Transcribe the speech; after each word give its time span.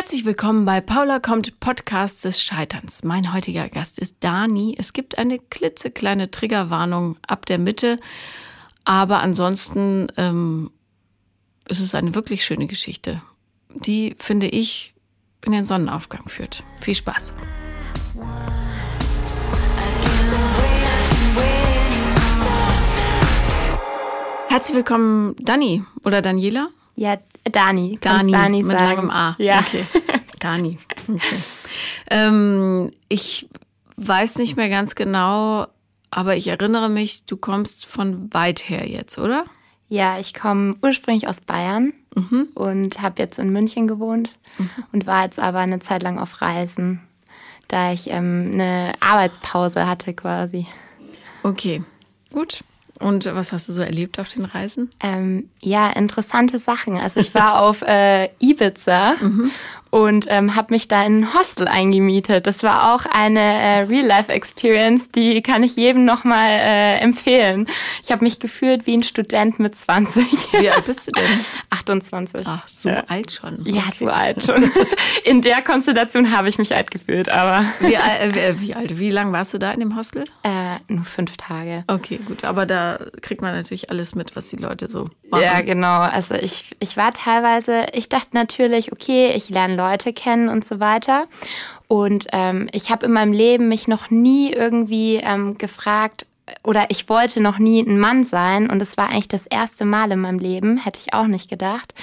Herzlich 0.00 0.24
willkommen 0.24 0.64
bei 0.64 0.80
Paula 0.80 1.18
kommt 1.18 1.58
Podcast 1.58 2.24
des 2.24 2.40
Scheiterns. 2.40 3.02
Mein 3.02 3.34
heutiger 3.34 3.68
Gast 3.68 3.98
ist 3.98 4.18
Dani. 4.20 4.76
Es 4.78 4.92
gibt 4.92 5.18
eine 5.18 5.40
klitzekleine 5.40 6.30
Triggerwarnung 6.30 7.16
ab 7.26 7.46
der 7.46 7.58
Mitte, 7.58 7.98
aber 8.84 9.18
ansonsten 9.18 10.06
ähm, 10.16 10.70
ist 11.66 11.80
es 11.80 11.96
eine 11.96 12.14
wirklich 12.14 12.44
schöne 12.44 12.68
Geschichte, 12.68 13.20
die, 13.74 14.14
finde 14.20 14.46
ich, 14.46 14.94
in 15.44 15.50
den 15.50 15.64
Sonnenaufgang 15.64 16.28
führt. 16.28 16.62
Viel 16.80 16.94
Spaß. 16.94 17.34
Herzlich 24.48 24.76
willkommen, 24.76 25.34
Dani 25.40 25.84
oder 26.04 26.22
Daniela? 26.22 26.68
Ja, 26.98 27.16
Dani. 27.44 27.96
Dani, 28.00 28.32
Dani 28.32 28.62
mit 28.64 28.76
sagen. 28.78 28.94
langem 28.96 29.10
A. 29.10 29.36
Ja. 29.38 29.60
Okay. 29.60 29.84
Dani. 30.40 30.78
Okay. 31.08 31.20
Ähm, 32.10 32.90
ich 33.08 33.48
weiß 33.96 34.38
nicht 34.38 34.56
mehr 34.56 34.68
ganz 34.68 34.94
genau, 34.94 35.66
aber 36.10 36.36
ich 36.36 36.48
erinnere 36.48 36.88
mich, 36.88 37.24
du 37.26 37.36
kommst 37.36 37.86
von 37.86 38.32
weit 38.34 38.68
her 38.68 38.88
jetzt, 38.88 39.18
oder? 39.18 39.44
Ja, 39.88 40.18
ich 40.18 40.34
komme 40.34 40.74
ursprünglich 40.82 41.28
aus 41.28 41.40
Bayern 41.40 41.92
Mhm. 42.14 42.48
und 42.54 43.00
habe 43.02 43.22
jetzt 43.22 43.38
in 43.38 43.52
München 43.52 43.86
gewohnt 43.86 44.30
und 44.92 45.06
war 45.06 45.22
jetzt 45.24 45.38
aber 45.38 45.58
eine 45.60 45.78
Zeit 45.78 46.02
lang 46.02 46.18
auf 46.18 46.40
Reisen, 46.42 47.00
da 47.68 47.92
ich 47.92 48.08
ähm, 48.10 48.50
eine 48.54 48.94
Arbeitspause 49.00 49.86
hatte 49.86 50.14
quasi. 50.14 50.66
Okay, 51.44 51.82
gut. 52.32 52.64
Und 53.00 53.26
was 53.26 53.52
hast 53.52 53.68
du 53.68 53.72
so 53.72 53.82
erlebt 53.82 54.18
auf 54.18 54.28
den 54.28 54.44
Reisen? 54.44 54.90
Ähm, 55.00 55.48
ja, 55.60 55.90
interessante 55.90 56.58
Sachen. 56.58 56.96
Also 56.96 57.20
ich 57.20 57.34
war 57.34 57.60
auf 57.62 57.82
äh, 57.82 58.30
Ibiza 58.40 59.14
und 59.90 60.26
ähm, 60.28 60.54
habe 60.56 60.74
mich 60.74 60.88
da 60.88 61.04
in 61.04 61.20
ein 61.24 61.34
Hostel 61.34 61.68
eingemietet. 61.68 62.46
Das 62.46 62.62
war 62.62 62.94
auch 62.94 63.06
eine 63.06 63.40
äh, 63.40 63.78
Real-Life-Experience, 63.80 65.10
die 65.10 65.42
kann 65.42 65.62
ich 65.62 65.76
jedem 65.76 66.04
nochmal 66.04 66.50
äh, 66.50 66.98
empfehlen. 66.98 67.68
Ich 68.02 68.10
habe 68.12 68.24
mich 68.24 68.38
gefühlt 68.40 68.86
wie 68.86 68.96
ein 68.96 69.02
Student 69.02 69.58
mit 69.58 69.74
20. 69.76 70.52
Wie 70.60 70.70
alt 70.70 70.84
bist 70.84 71.06
du 71.06 71.12
denn? 71.12 71.24
28. 71.70 72.42
Ach, 72.46 72.66
so 72.68 72.90
alt 73.08 73.32
schon. 73.32 73.64
Ja, 73.64 73.82
Okay. 73.88 73.96
so 73.98 74.06
alt 74.08 74.42
schon. 74.42 74.70
In 75.24 75.40
der 75.42 75.62
Konstellation 75.62 76.36
habe 76.36 76.48
ich 76.48 76.58
mich 76.58 76.74
alt 76.74 76.90
gefühlt, 76.90 77.28
aber 77.28 77.64
Wie, 77.80 77.94
äh, 77.94 78.54
wie 78.60 78.74
alt? 78.74 78.98
Wie 78.98 79.10
lang 79.10 79.32
warst 79.32 79.54
du 79.54 79.58
da 79.58 79.72
in 79.72 79.80
dem 79.80 79.96
Hostel? 79.96 80.24
äh, 80.42 80.76
nur 80.88 81.04
fünf 81.04 81.36
Tage. 81.36 81.84
Okay, 81.86 82.18
gut. 82.26 82.44
Aber 82.44 82.66
da 82.66 82.98
kriegt 83.22 83.40
man 83.40 83.54
natürlich 83.54 83.90
alles 83.90 84.14
mit, 84.14 84.36
was 84.36 84.48
die 84.48 84.56
Leute 84.56 84.88
so 84.88 85.08
machen. 85.30 85.42
Ja, 85.42 85.60
genau. 85.62 86.00
Also 86.00 86.34
ich, 86.34 86.76
ich 86.80 86.96
war 86.96 87.12
teilweise, 87.12 87.86
ich 87.92 88.08
dachte 88.08 88.30
natürlich, 88.32 88.92
okay, 88.92 89.32
ich 89.34 89.48
lerne 89.48 89.76
Leute 89.78 90.12
kennen 90.12 90.48
und 90.48 90.64
so 90.64 90.80
weiter. 90.80 91.26
Und 91.86 92.26
ähm, 92.32 92.68
ich 92.72 92.90
habe 92.90 93.06
in 93.06 93.12
meinem 93.12 93.32
Leben 93.32 93.68
mich 93.68 93.88
noch 93.88 94.10
nie 94.10 94.52
irgendwie 94.52 95.16
ähm, 95.16 95.56
gefragt, 95.56 96.26
oder 96.64 96.86
ich 96.90 97.08
wollte 97.08 97.40
noch 97.40 97.58
nie 97.58 97.80
ein 97.80 97.98
Mann 97.98 98.24
sein. 98.24 98.70
Und 98.70 98.80
es 98.82 98.96
war 98.96 99.08
eigentlich 99.08 99.28
das 99.28 99.46
erste 99.46 99.84
Mal 99.84 100.10
in 100.12 100.20
meinem 100.20 100.38
Leben, 100.38 100.78
hätte 100.78 100.98
ich 101.00 101.14
auch 101.14 101.26
nicht 101.26 101.48
gedacht, 101.48 101.94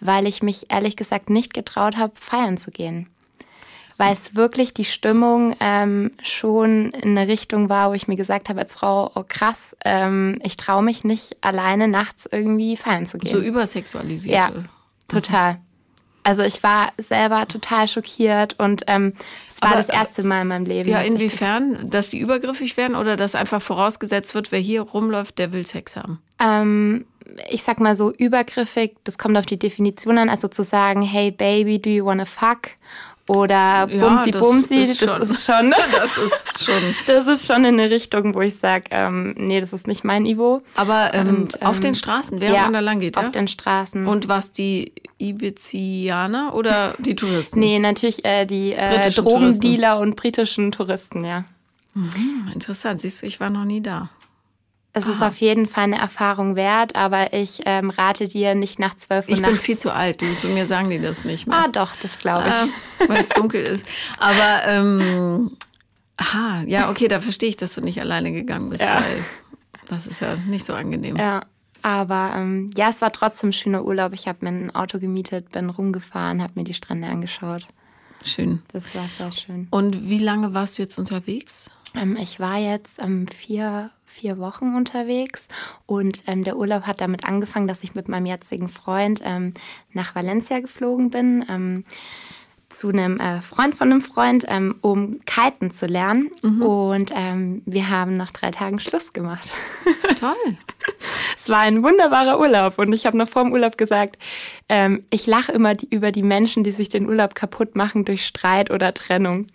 weil 0.00 0.26
ich 0.26 0.42
mich 0.42 0.66
ehrlich 0.70 0.96
gesagt 0.96 1.30
nicht 1.30 1.54
getraut 1.54 1.96
habe, 1.96 2.12
feiern 2.16 2.56
zu 2.56 2.70
gehen. 2.70 3.08
Weil 3.96 4.12
es 4.12 4.36
wirklich 4.36 4.74
die 4.74 4.84
Stimmung 4.84 5.56
ähm, 5.58 6.12
schon 6.22 6.90
in 6.90 7.18
eine 7.18 7.26
Richtung 7.26 7.68
war, 7.68 7.90
wo 7.90 7.94
ich 7.94 8.06
mir 8.06 8.14
gesagt 8.14 8.48
habe 8.48 8.60
als 8.60 8.74
Frau, 8.74 9.10
oh 9.16 9.24
krass, 9.26 9.76
ähm, 9.84 10.38
ich 10.44 10.56
traue 10.56 10.84
mich 10.84 11.02
nicht 11.02 11.36
alleine 11.40 11.88
nachts 11.88 12.28
irgendwie 12.30 12.76
feiern 12.76 13.06
zu 13.06 13.18
gehen. 13.18 13.32
So 13.32 13.40
übersexualisiert. 13.40 14.36
Ja, 14.36 14.52
total. 15.08 15.58
Also 16.24 16.42
ich 16.42 16.62
war 16.62 16.92
selber 16.98 17.48
total 17.48 17.88
schockiert 17.88 18.56
und 18.58 18.84
ähm, 18.86 19.14
es 19.48 19.62
war 19.62 19.70
Aber, 19.70 19.78
das 19.78 19.88
erste 19.88 20.22
Mal 20.22 20.42
in 20.42 20.48
meinem 20.48 20.64
Leben. 20.64 20.88
Ja, 20.90 21.00
inwiefern? 21.00 21.88
Dass 21.88 22.10
die 22.10 22.18
übergriffig 22.18 22.76
werden 22.76 22.96
oder 22.96 23.16
dass 23.16 23.34
einfach 23.34 23.62
vorausgesetzt 23.62 24.34
wird, 24.34 24.52
wer 24.52 24.58
hier 24.58 24.82
rumläuft, 24.82 25.38
der 25.38 25.52
will 25.52 25.66
Sex 25.66 25.96
haben? 25.96 26.20
Das, 26.38 26.48
ähm, 26.48 27.06
ich 27.50 27.62
sag 27.62 27.80
mal 27.80 27.96
so 27.96 28.12
übergriffig, 28.12 28.96
das 29.04 29.18
kommt 29.18 29.36
auf 29.36 29.46
die 29.46 29.58
Definition 29.58 30.18
an, 30.18 30.28
also 30.28 30.48
zu 30.48 30.64
sagen, 30.64 31.02
hey 31.02 31.30
Baby, 31.30 31.78
do 31.78 31.90
you 31.90 32.04
wanna 32.04 32.24
fuck? 32.24 32.70
Oder 33.28 33.86
Bumsi 33.86 34.30
das 34.30 34.40
Bumsi, 34.42 34.74
ist 34.76 35.02
das 35.02 35.10
schon- 35.10 35.22
ist 35.22 35.44
schon, 35.44 35.70
Das 35.92 36.16
ist 36.18 36.64
schon. 36.64 36.82
das 37.06 37.26
ist 37.26 37.46
schon 37.46 37.64
in 37.64 37.78
eine 37.78 37.90
Richtung, 37.90 38.34
wo 38.34 38.40
ich 38.40 38.56
sage, 38.56 38.84
ähm, 38.90 39.34
nee, 39.36 39.60
das 39.60 39.72
ist 39.72 39.86
nicht 39.86 40.02
mein 40.02 40.22
Niveau. 40.22 40.62
Aber 40.76 41.12
ähm, 41.14 41.28
Und, 41.42 41.62
auf 41.62 41.76
ähm, 41.76 41.82
den 41.82 41.94
Straßen, 41.94 42.40
während 42.40 42.56
ja, 42.56 42.62
man 42.64 42.72
da 42.72 42.80
lang 42.80 43.00
geht, 43.00 43.16
ja? 43.16 43.22
Auf 43.22 43.30
den 43.30 43.46
Straßen. 43.48 44.06
Und 44.06 44.28
was 44.28 44.52
die 44.52 44.92
Ibizianer 45.18 46.54
oder 46.54 46.94
die 46.98 47.14
Touristen? 47.14 47.60
nee, 47.60 47.78
natürlich 47.78 48.24
äh, 48.24 48.46
die 48.46 48.72
äh, 48.72 49.10
Drogendealer 49.10 49.98
und 49.98 50.16
britischen 50.16 50.72
Touristen, 50.72 51.24
ja. 51.24 51.44
Hm, 51.94 52.50
Interessant. 52.54 53.00
Siehst 53.00 53.22
du, 53.22 53.26
ich 53.26 53.40
war 53.40 53.50
noch 53.50 53.64
nie 53.64 53.80
da. 53.82 54.08
Es 54.98 55.06
ist 55.06 55.22
auf 55.22 55.36
jeden 55.38 55.66
Fall 55.66 55.84
eine 55.84 55.98
Erfahrung 55.98 56.56
wert, 56.56 56.94
aber 56.96 57.32
ich 57.32 57.60
ähm, 57.66 57.90
rate 57.90 58.26
dir 58.28 58.54
nicht 58.54 58.78
nach 58.78 58.94
12 58.96 59.26
Uhr 59.28 59.34
Ich 59.34 59.42
bin 59.42 59.50
nachts. 59.52 59.64
viel 59.64 59.78
zu 59.78 59.92
alt. 59.92 60.20
Du, 60.22 60.26
zu 60.36 60.48
mir 60.48 60.66
sagen 60.66 60.90
die 60.90 60.98
das 61.00 61.24
nicht 61.24 61.46
mehr. 61.46 61.56
ah, 61.56 61.68
doch, 61.68 61.94
das 62.02 62.18
glaube 62.18 62.48
ich. 62.48 63.06
äh, 63.06 63.08
weil 63.08 63.22
es 63.22 63.28
dunkel 63.40 63.64
ist. 63.64 63.86
Aber, 64.18 64.62
ähm, 64.66 65.50
aha, 66.16 66.62
ja, 66.66 66.90
okay, 66.90 67.08
da 67.08 67.20
verstehe 67.20 67.48
ich, 67.48 67.56
dass 67.56 67.74
du 67.74 67.80
nicht 67.80 68.00
alleine 68.00 68.32
gegangen 68.32 68.70
bist, 68.70 68.82
Ja. 68.82 68.96
weil 68.96 69.24
das 69.88 70.06
ist 70.06 70.20
ja 70.20 70.36
nicht 70.36 70.64
so 70.64 70.74
angenehm. 70.74 71.16
Ja. 71.16 71.42
Aber 71.82 72.32
ähm, 72.34 72.70
ja, 72.76 72.90
es 72.90 73.00
war 73.00 73.12
trotzdem 73.12 73.50
ein 73.50 73.52
schöner 73.52 73.84
Urlaub. 73.84 74.12
Ich 74.12 74.26
habe 74.26 74.38
mir 74.42 74.50
ein 74.50 74.74
Auto 74.74 74.98
gemietet, 74.98 75.50
bin 75.52 75.70
rumgefahren, 75.70 76.42
habe 76.42 76.52
mir 76.56 76.64
die 76.64 76.74
Strände 76.74 77.06
angeschaut. 77.06 77.66
Schön. 78.24 78.62
Das 78.72 78.92
war 78.96 79.08
sehr 79.16 79.30
schön. 79.30 79.68
Und 79.70 80.08
wie 80.08 80.18
lange 80.18 80.52
warst 80.54 80.76
du 80.76 80.82
jetzt 80.82 80.98
unterwegs? 80.98 81.70
Ähm, 81.94 82.18
ich 82.20 82.40
war 82.40 82.56
jetzt 82.58 83.00
ähm, 83.00 83.28
vier, 83.28 83.90
vier 84.08 84.38
Wochen 84.38 84.74
unterwegs 84.74 85.48
und 85.86 86.24
ähm, 86.26 86.42
der 86.44 86.56
Urlaub 86.56 86.84
hat 86.84 87.00
damit 87.00 87.24
angefangen, 87.24 87.68
dass 87.68 87.84
ich 87.84 87.94
mit 87.94 88.08
meinem 88.08 88.26
jetzigen 88.26 88.68
Freund 88.68 89.20
ähm, 89.22 89.52
nach 89.92 90.14
Valencia 90.14 90.60
geflogen 90.60 91.10
bin. 91.10 91.44
Ähm, 91.48 91.84
zu 92.68 92.88
einem 92.90 93.18
äh, 93.18 93.40
Freund 93.40 93.74
von 93.74 93.90
einem 93.90 94.00
Freund, 94.00 94.44
ähm, 94.48 94.76
um 94.82 95.20
Kiten 95.24 95.70
zu 95.70 95.86
lernen. 95.86 96.30
Und 96.60 97.12
ähm, 97.14 97.62
wir 97.64 97.88
haben 97.88 98.16
nach 98.16 98.30
drei 98.30 98.50
Tagen 98.50 98.78
Schluss 98.78 99.12
gemacht. 99.12 99.48
Toll. 100.20 100.34
Es 101.34 101.48
war 101.48 101.60
ein 101.60 101.82
wunderbarer 101.82 102.38
Urlaub 102.38 102.78
und 102.78 102.92
ich 102.92 103.06
habe 103.06 103.16
noch 103.16 103.28
vor 103.28 103.42
dem 103.44 103.52
Urlaub 103.52 103.78
gesagt, 103.78 104.16
ähm, 104.68 105.04
ich 105.10 105.26
lache 105.26 105.50
immer 105.52 105.74
die, 105.74 105.88
über 105.88 106.12
die 106.12 106.22
Menschen, 106.22 106.62
die 106.62 106.72
sich 106.72 106.88
den 106.90 107.08
Urlaub 107.08 107.34
kaputt 107.34 107.74
machen 107.74 108.04
durch 108.04 108.26
Streit 108.26 108.70
oder 108.70 108.92
Trennung. 108.92 109.46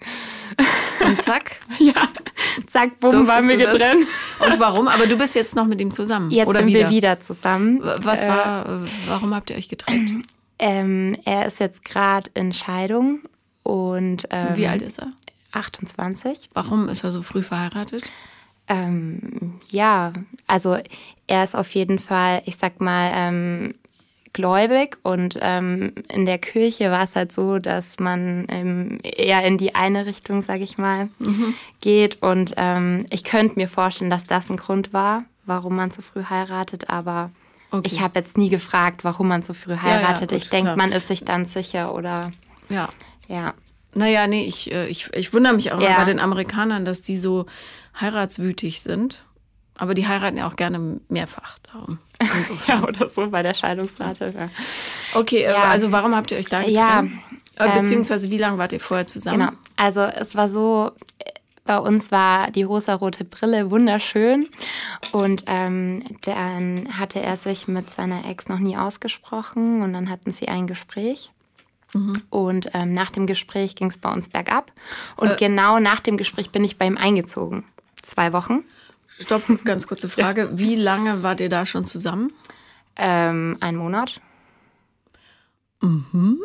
Und 1.05 1.21
zack. 1.21 1.57
Ja, 1.79 2.07
zack, 2.67 2.99
bumm, 2.99 3.11
durftest 3.11 3.29
waren 3.29 3.49
wir 3.49 3.65
das? 3.65 3.73
getrennt. 3.73 4.07
Und 4.39 4.59
warum? 4.59 4.87
Aber 4.87 5.05
du 5.05 5.17
bist 5.17 5.35
jetzt 5.35 5.55
noch 5.55 5.65
mit 5.65 5.81
ihm 5.81 5.91
zusammen. 5.91 6.29
Jetzt 6.31 6.47
oder 6.47 6.59
sind 6.59 6.69
wieder? 6.69 6.79
wir 6.81 6.89
wieder 6.91 7.19
zusammen. 7.19 7.81
Was 7.83 8.23
Äh, 8.23 8.27
war, 8.29 8.65
äh, 8.85 8.87
warum 9.07 9.35
habt 9.35 9.49
ihr 9.49 9.57
euch 9.57 9.67
getrennt? 9.67 10.23
Ähm, 10.59 11.17
er 11.25 11.45
ist 11.45 11.59
jetzt 11.59 11.83
gerade 11.85 12.29
in 12.33 12.53
Scheidung 12.53 13.21
und 13.63 14.27
ähm, 14.29 14.55
Wie 14.55 14.67
alt 14.67 14.81
ist 14.81 14.99
er? 14.99 15.09
28. 15.51 16.49
Warum 16.53 16.89
ist 16.89 17.03
er 17.03 17.11
so 17.11 17.21
früh 17.21 17.43
verheiratet? 17.43 18.09
Ähm, 18.67 19.59
ja, 19.69 20.13
also 20.47 20.77
er 21.27 21.43
ist 21.43 21.55
auf 21.55 21.73
jeden 21.75 21.99
Fall, 21.99 22.41
ich 22.45 22.57
sag 22.57 22.81
mal, 22.81 23.11
ähm, 23.13 23.73
gläubig 24.31 24.97
und 25.03 25.37
ähm, 25.41 25.93
in 26.09 26.25
der 26.25 26.39
Kirche 26.39 26.89
war 26.89 27.03
es 27.03 27.15
halt 27.15 27.31
so, 27.31 27.59
dass 27.59 27.99
man 27.99 28.47
ähm, 28.49 28.99
eher 29.03 29.45
in 29.45 29.57
die 29.57 29.75
eine 29.75 30.05
Richtung, 30.07 30.41
sag 30.41 30.61
ich 30.61 30.77
mal, 30.77 31.09
geht 31.81 32.23
und 32.23 32.55
ich 33.11 33.23
könnte 33.23 33.59
mir 33.59 33.67
vorstellen, 33.67 34.09
dass 34.09 34.23
das 34.23 34.49
ein 34.49 34.57
Grund 34.57 34.91
war, 34.91 35.25
warum 35.45 35.75
man 35.75 35.91
so 35.91 36.01
früh 36.01 36.23
heiratet, 36.23 36.89
aber 36.89 37.29
Okay. 37.73 37.89
ich 37.91 38.01
habe 38.01 38.19
jetzt 38.19 38.37
nie 38.37 38.49
gefragt, 38.49 39.03
warum 39.03 39.27
man 39.27 39.41
so 39.41 39.53
früh 39.53 39.71
ja, 39.73 39.81
heiratet. 39.81 40.29
gut, 40.29 40.37
ich 40.37 40.49
denke, 40.49 40.75
man 40.75 40.91
ist 40.91 41.07
sich 41.07 41.25
dann 41.25 41.45
sicher 41.45 41.93
oder 41.95 42.31
Ja. 42.69 42.87
ja. 43.27 43.53
Naja, 43.95 44.27
nee, 44.27 44.45
ich, 44.45 44.71
äh, 44.71 44.87
ich, 44.87 45.11
ich 45.13 45.33
wundere 45.33 45.53
mich 45.53 45.71
auch 45.73 45.81
Ja. 45.81 45.97
bei 45.97 46.05
den 46.05 46.19
Amerikanern, 46.19 46.85
dass 46.85 47.01
die 47.01 47.17
so 47.17 47.45
heiratswütig 47.99 48.81
sind. 48.81 49.23
Aber 49.75 49.95
die 49.95 50.07
heiraten 50.07 50.37
ja 50.37 50.47
auch 50.47 50.55
gerne 50.55 50.99
mehrfach. 51.09 51.57
Darum. 51.71 51.97
Ja, 52.67 52.83
oder 52.83 53.09
so 53.09 53.29
bei 53.29 53.41
der 53.43 53.53
Scheidungsrate. 53.55 54.33
Ja. 54.37 54.49
Okay, 55.19 55.43
äh, 55.43 55.51
Ja. 55.51 55.63
also 55.65 55.91
warum 55.91 56.15
habt 56.15 56.31
ihr 56.31 56.37
euch 56.37 56.45
da 56.45 56.59
getrennt? 56.59 56.77
Ja, 56.77 57.03
Äh, 57.65 57.69
ähm, 57.69 57.81
Beziehungsweise 57.81 58.29
wie 58.31 58.37
lange 58.37 58.57
wart 58.57 58.73
ihr 58.73 58.79
vorher 58.79 59.05
zusammen? 59.07 59.39
Genau. 59.39 59.51
Also 59.75 60.01
es 60.01 60.35
war 60.35 60.47
so, 60.49 60.91
bei 61.65 61.77
uns 61.77 62.11
war 62.11 62.51
die 62.51 62.63
rosarote 62.63 63.23
Brille 63.23 63.71
wunderschön 63.71 64.47
und 65.11 65.45
ähm, 65.47 66.03
dann 66.21 66.87
hatte 66.97 67.21
er 67.21 67.37
sich 67.37 67.67
mit 67.67 67.89
seiner 67.89 68.25
Ex 68.29 68.49
noch 68.49 68.59
nie 68.59 68.75
ausgesprochen 68.77 69.81
und 69.81 69.93
dann 69.93 70.09
hatten 70.09 70.31
sie 70.31 70.47
ein 70.49 70.67
Gespräch. 70.67 71.31
Und 72.31 72.71
ähm, 72.73 72.95
nach 72.95 73.11
dem 73.11 73.27
Gespräch 73.27 73.75
ging 73.75 73.89
es 73.91 73.99
bei 73.99 74.11
uns 74.11 74.27
bergab. 74.27 74.71
Und 75.15 75.29
Äh. 75.33 75.35
genau 75.37 75.77
nach 75.77 75.99
dem 75.99 76.17
Gespräch 76.17 76.49
bin 76.49 76.63
ich 76.63 76.79
bei 76.79 76.87
ihm 76.87 76.97
eingezogen. 76.97 77.63
Zwei 78.01 78.33
Wochen. 78.33 78.63
Stopp, 79.19 79.43
ganz 79.63 79.85
kurze 79.85 80.09
Frage. 80.09 80.49
Wie 80.57 80.75
lange 80.75 81.21
wart 81.21 81.39
ihr 81.39 81.49
da 81.49 81.67
schon 81.67 81.85
zusammen? 81.85 82.33
Ähm, 82.95 83.57
ein 83.59 83.75
Monat. 83.75 84.19
Mhm. 85.81 86.39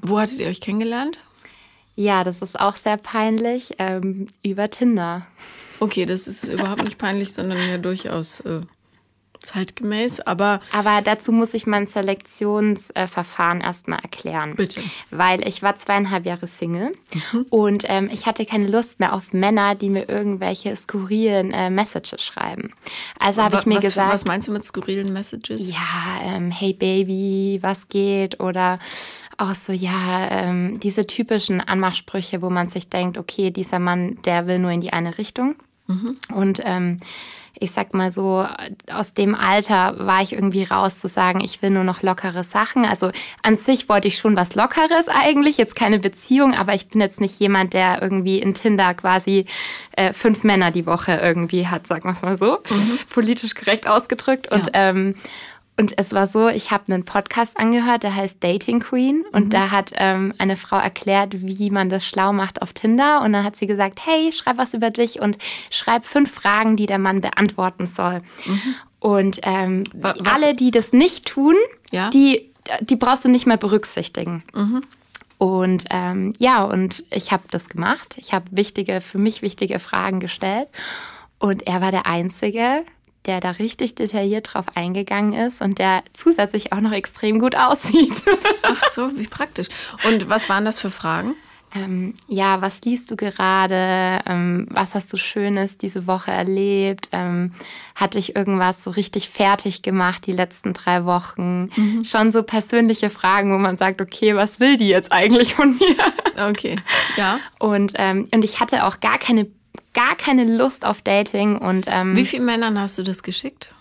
Wo 0.00 0.18
hattet 0.18 0.40
ihr 0.40 0.46
euch 0.46 0.62
kennengelernt? 0.62 1.18
Ja, 1.94 2.24
das 2.24 2.42
ist 2.42 2.58
auch 2.58 2.76
sehr 2.76 2.96
peinlich. 2.96 3.74
Ähm, 3.78 4.28
über 4.42 4.70
Tinder. 4.70 5.26
Okay, 5.80 6.06
das 6.06 6.26
ist 6.26 6.44
überhaupt 6.44 6.84
nicht 6.84 6.98
peinlich, 6.98 7.34
sondern 7.34 7.58
ja 7.68 7.76
durchaus 7.78 8.40
äh, 8.40 8.60
zeitgemäß, 9.42 10.20
aber. 10.20 10.60
Aber 10.72 11.02
dazu 11.02 11.32
muss 11.32 11.54
ich 11.54 11.66
mein 11.66 11.86
Selektionsverfahren 11.86 13.60
erstmal 13.60 14.00
erklären. 14.00 14.54
Bitte. 14.56 14.80
Weil 15.10 15.46
ich 15.46 15.62
war 15.62 15.76
zweieinhalb 15.76 16.26
Jahre 16.26 16.46
Single 16.46 16.92
mhm. 17.12 17.46
und 17.50 17.84
ähm, 17.88 18.08
ich 18.12 18.26
hatte 18.26 18.46
keine 18.46 18.68
Lust 18.68 19.00
mehr 19.00 19.12
auf 19.12 19.32
Männer, 19.32 19.74
die 19.74 19.90
mir 19.90 20.08
irgendwelche 20.08 20.74
skurrilen 20.76 21.52
äh, 21.52 21.70
Messages 21.70 22.22
schreiben. 22.22 22.72
Also 23.18 23.42
habe 23.42 23.56
ich 23.56 23.66
mir 23.66 23.76
was, 23.76 23.84
gesagt. 23.84 24.12
Was 24.12 24.24
meinst 24.24 24.48
du 24.48 24.52
mit 24.52 24.64
skurrilen 24.64 25.12
Messages? 25.12 25.68
Ja, 25.68 26.34
ähm, 26.34 26.50
hey 26.50 26.72
Baby, 26.72 27.58
was 27.62 27.88
geht? 27.88 28.40
Oder 28.40 28.78
auch 29.38 29.54
so, 29.54 29.72
ja, 29.72 30.28
ähm, 30.30 30.78
diese 30.80 31.06
typischen 31.06 31.60
Anmachsprüche, 31.60 32.42
wo 32.42 32.50
man 32.50 32.68
sich 32.68 32.88
denkt, 32.88 33.18
okay, 33.18 33.50
dieser 33.50 33.78
Mann, 33.78 34.18
der 34.24 34.46
will 34.46 34.58
nur 34.58 34.70
in 34.70 34.80
die 34.80 34.92
eine 34.92 35.18
Richtung. 35.18 35.56
Mhm. 35.86 36.16
Und 36.32 36.60
ähm, 36.64 36.98
ich 37.58 37.70
sag 37.70 37.94
mal 37.94 38.10
so, 38.10 38.46
aus 38.92 39.14
dem 39.14 39.34
Alter 39.34 39.94
war 39.98 40.22
ich 40.22 40.32
irgendwie 40.32 40.64
raus 40.64 40.98
zu 40.98 41.08
sagen, 41.08 41.40
ich 41.40 41.62
will 41.62 41.70
nur 41.70 41.84
noch 41.84 42.02
lockere 42.02 42.44
Sachen. 42.44 42.84
Also 42.84 43.10
an 43.42 43.56
sich 43.56 43.88
wollte 43.88 44.08
ich 44.08 44.18
schon 44.18 44.36
was 44.36 44.54
Lockeres 44.54 45.08
eigentlich, 45.08 45.58
jetzt 45.58 45.76
keine 45.76 45.98
Beziehung, 45.98 46.54
aber 46.54 46.74
ich 46.74 46.88
bin 46.88 47.00
jetzt 47.00 47.20
nicht 47.20 47.38
jemand, 47.38 47.74
der 47.74 48.02
irgendwie 48.02 48.38
in 48.38 48.54
Tinder 48.54 48.94
quasi 48.94 49.46
äh, 49.92 50.12
fünf 50.12 50.44
Männer 50.44 50.70
die 50.70 50.86
Woche 50.86 51.18
irgendwie 51.22 51.66
hat, 51.66 51.86
sagen 51.86 52.04
wir 52.04 52.12
es 52.12 52.22
mal 52.22 52.36
so, 52.36 52.58
mhm. 52.68 52.98
politisch 53.10 53.54
korrekt 53.54 53.86
ausgedrückt. 53.86 54.50
Und 54.50 54.66
ja. 54.66 54.90
ähm, 54.90 55.14
und 55.78 55.98
es 55.98 56.12
war 56.12 56.26
so, 56.26 56.48
ich 56.48 56.70
habe 56.70 56.92
einen 56.92 57.04
Podcast 57.04 57.58
angehört, 57.58 58.02
der 58.02 58.14
heißt 58.14 58.44
Dating 58.44 58.80
Queen. 58.80 59.24
Und 59.32 59.46
mhm. 59.46 59.50
da 59.50 59.70
hat 59.70 59.92
ähm, 59.96 60.34
eine 60.36 60.56
Frau 60.56 60.76
erklärt, 60.76 61.46
wie 61.46 61.70
man 61.70 61.88
das 61.88 62.06
schlau 62.06 62.32
macht 62.32 62.60
auf 62.60 62.74
Tinder. 62.74 63.22
Und 63.22 63.32
dann 63.32 63.42
hat 63.42 63.56
sie 63.56 63.66
gesagt, 63.66 64.00
hey, 64.04 64.30
schreib 64.32 64.58
was 64.58 64.74
über 64.74 64.90
dich 64.90 65.20
und 65.20 65.38
schreib 65.70 66.04
fünf 66.04 66.30
Fragen, 66.30 66.76
die 66.76 66.86
der 66.86 66.98
Mann 66.98 67.22
beantworten 67.22 67.86
soll. 67.86 68.20
Mhm. 68.44 68.74
Und 69.00 69.40
ähm, 69.42 69.84
alle, 70.02 70.54
die 70.54 70.70
das 70.70 70.92
nicht 70.92 71.26
tun, 71.26 71.56
ja? 71.90 72.10
die, 72.10 72.52
die 72.82 72.96
brauchst 72.96 73.24
du 73.24 73.28
nicht 73.28 73.46
mehr 73.46 73.56
berücksichtigen. 73.56 74.44
Mhm. 74.54 74.82
Und 75.38 75.86
ähm, 75.90 76.34
ja, 76.38 76.62
und 76.62 77.02
ich 77.10 77.32
habe 77.32 77.44
das 77.50 77.68
gemacht. 77.68 78.14
Ich 78.18 78.32
habe 78.32 78.44
wichtige, 78.50 79.00
für 79.00 79.18
mich 79.18 79.42
wichtige 79.42 79.78
Fragen 79.78 80.20
gestellt. 80.20 80.68
Und 81.40 81.66
er 81.66 81.80
war 81.80 81.90
der 81.90 82.06
Einzige, 82.06 82.84
der 83.26 83.40
da 83.40 83.52
richtig 83.52 83.94
detailliert 83.94 84.52
drauf 84.52 84.66
eingegangen 84.74 85.32
ist 85.32 85.60
und 85.60 85.78
der 85.78 86.02
zusätzlich 86.12 86.72
auch 86.72 86.80
noch 86.80 86.92
extrem 86.92 87.38
gut 87.38 87.56
aussieht. 87.56 88.22
Ach 88.62 88.88
so, 88.90 89.16
wie 89.16 89.26
praktisch. 89.26 89.68
Und 90.08 90.28
was 90.28 90.48
waren 90.48 90.64
das 90.64 90.80
für 90.80 90.90
Fragen? 90.90 91.34
Ähm, 91.74 92.14
ja, 92.28 92.60
was 92.60 92.82
liest 92.82 93.10
du 93.10 93.16
gerade? 93.16 94.20
Ähm, 94.26 94.66
was 94.70 94.94
hast 94.94 95.12
du 95.12 95.16
Schönes 95.16 95.78
diese 95.78 96.06
Woche 96.06 96.30
erlebt? 96.30 97.08
Ähm, 97.12 97.52
hatte 97.94 98.18
ich 98.18 98.36
irgendwas 98.36 98.84
so 98.84 98.90
richtig 98.90 99.30
fertig 99.30 99.82
gemacht 99.82 100.26
die 100.26 100.32
letzten 100.32 100.74
drei 100.74 101.04
Wochen? 101.06 101.70
Mhm. 101.74 102.04
Schon 102.04 102.30
so 102.30 102.42
persönliche 102.42 103.08
Fragen, 103.08 103.54
wo 103.54 103.58
man 103.58 103.78
sagt, 103.78 104.00
okay, 104.02 104.36
was 104.36 104.60
will 104.60 104.76
die 104.76 104.88
jetzt 104.88 105.12
eigentlich 105.12 105.54
von 105.54 105.76
mir? 105.78 105.96
Okay, 106.48 106.76
ja. 107.16 107.40
Und, 107.58 107.94
ähm, 107.96 108.28
und 108.34 108.44
ich 108.44 108.60
hatte 108.60 108.84
auch 108.84 109.00
gar 109.00 109.18
keine 109.18 109.46
gar 109.94 110.16
keine 110.16 110.44
Lust 110.44 110.84
auf 110.84 111.02
Dating. 111.02 111.58
Und, 111.58 111.86
ähm, 111.88 112.16
Wie 112.16 112.24
vielen 112.24 112.44
Männern 112.44 112.78
hast 112.78 112.98
du 112.98 113.02
das 113.02 113.22
geschickt? 113.22 113.72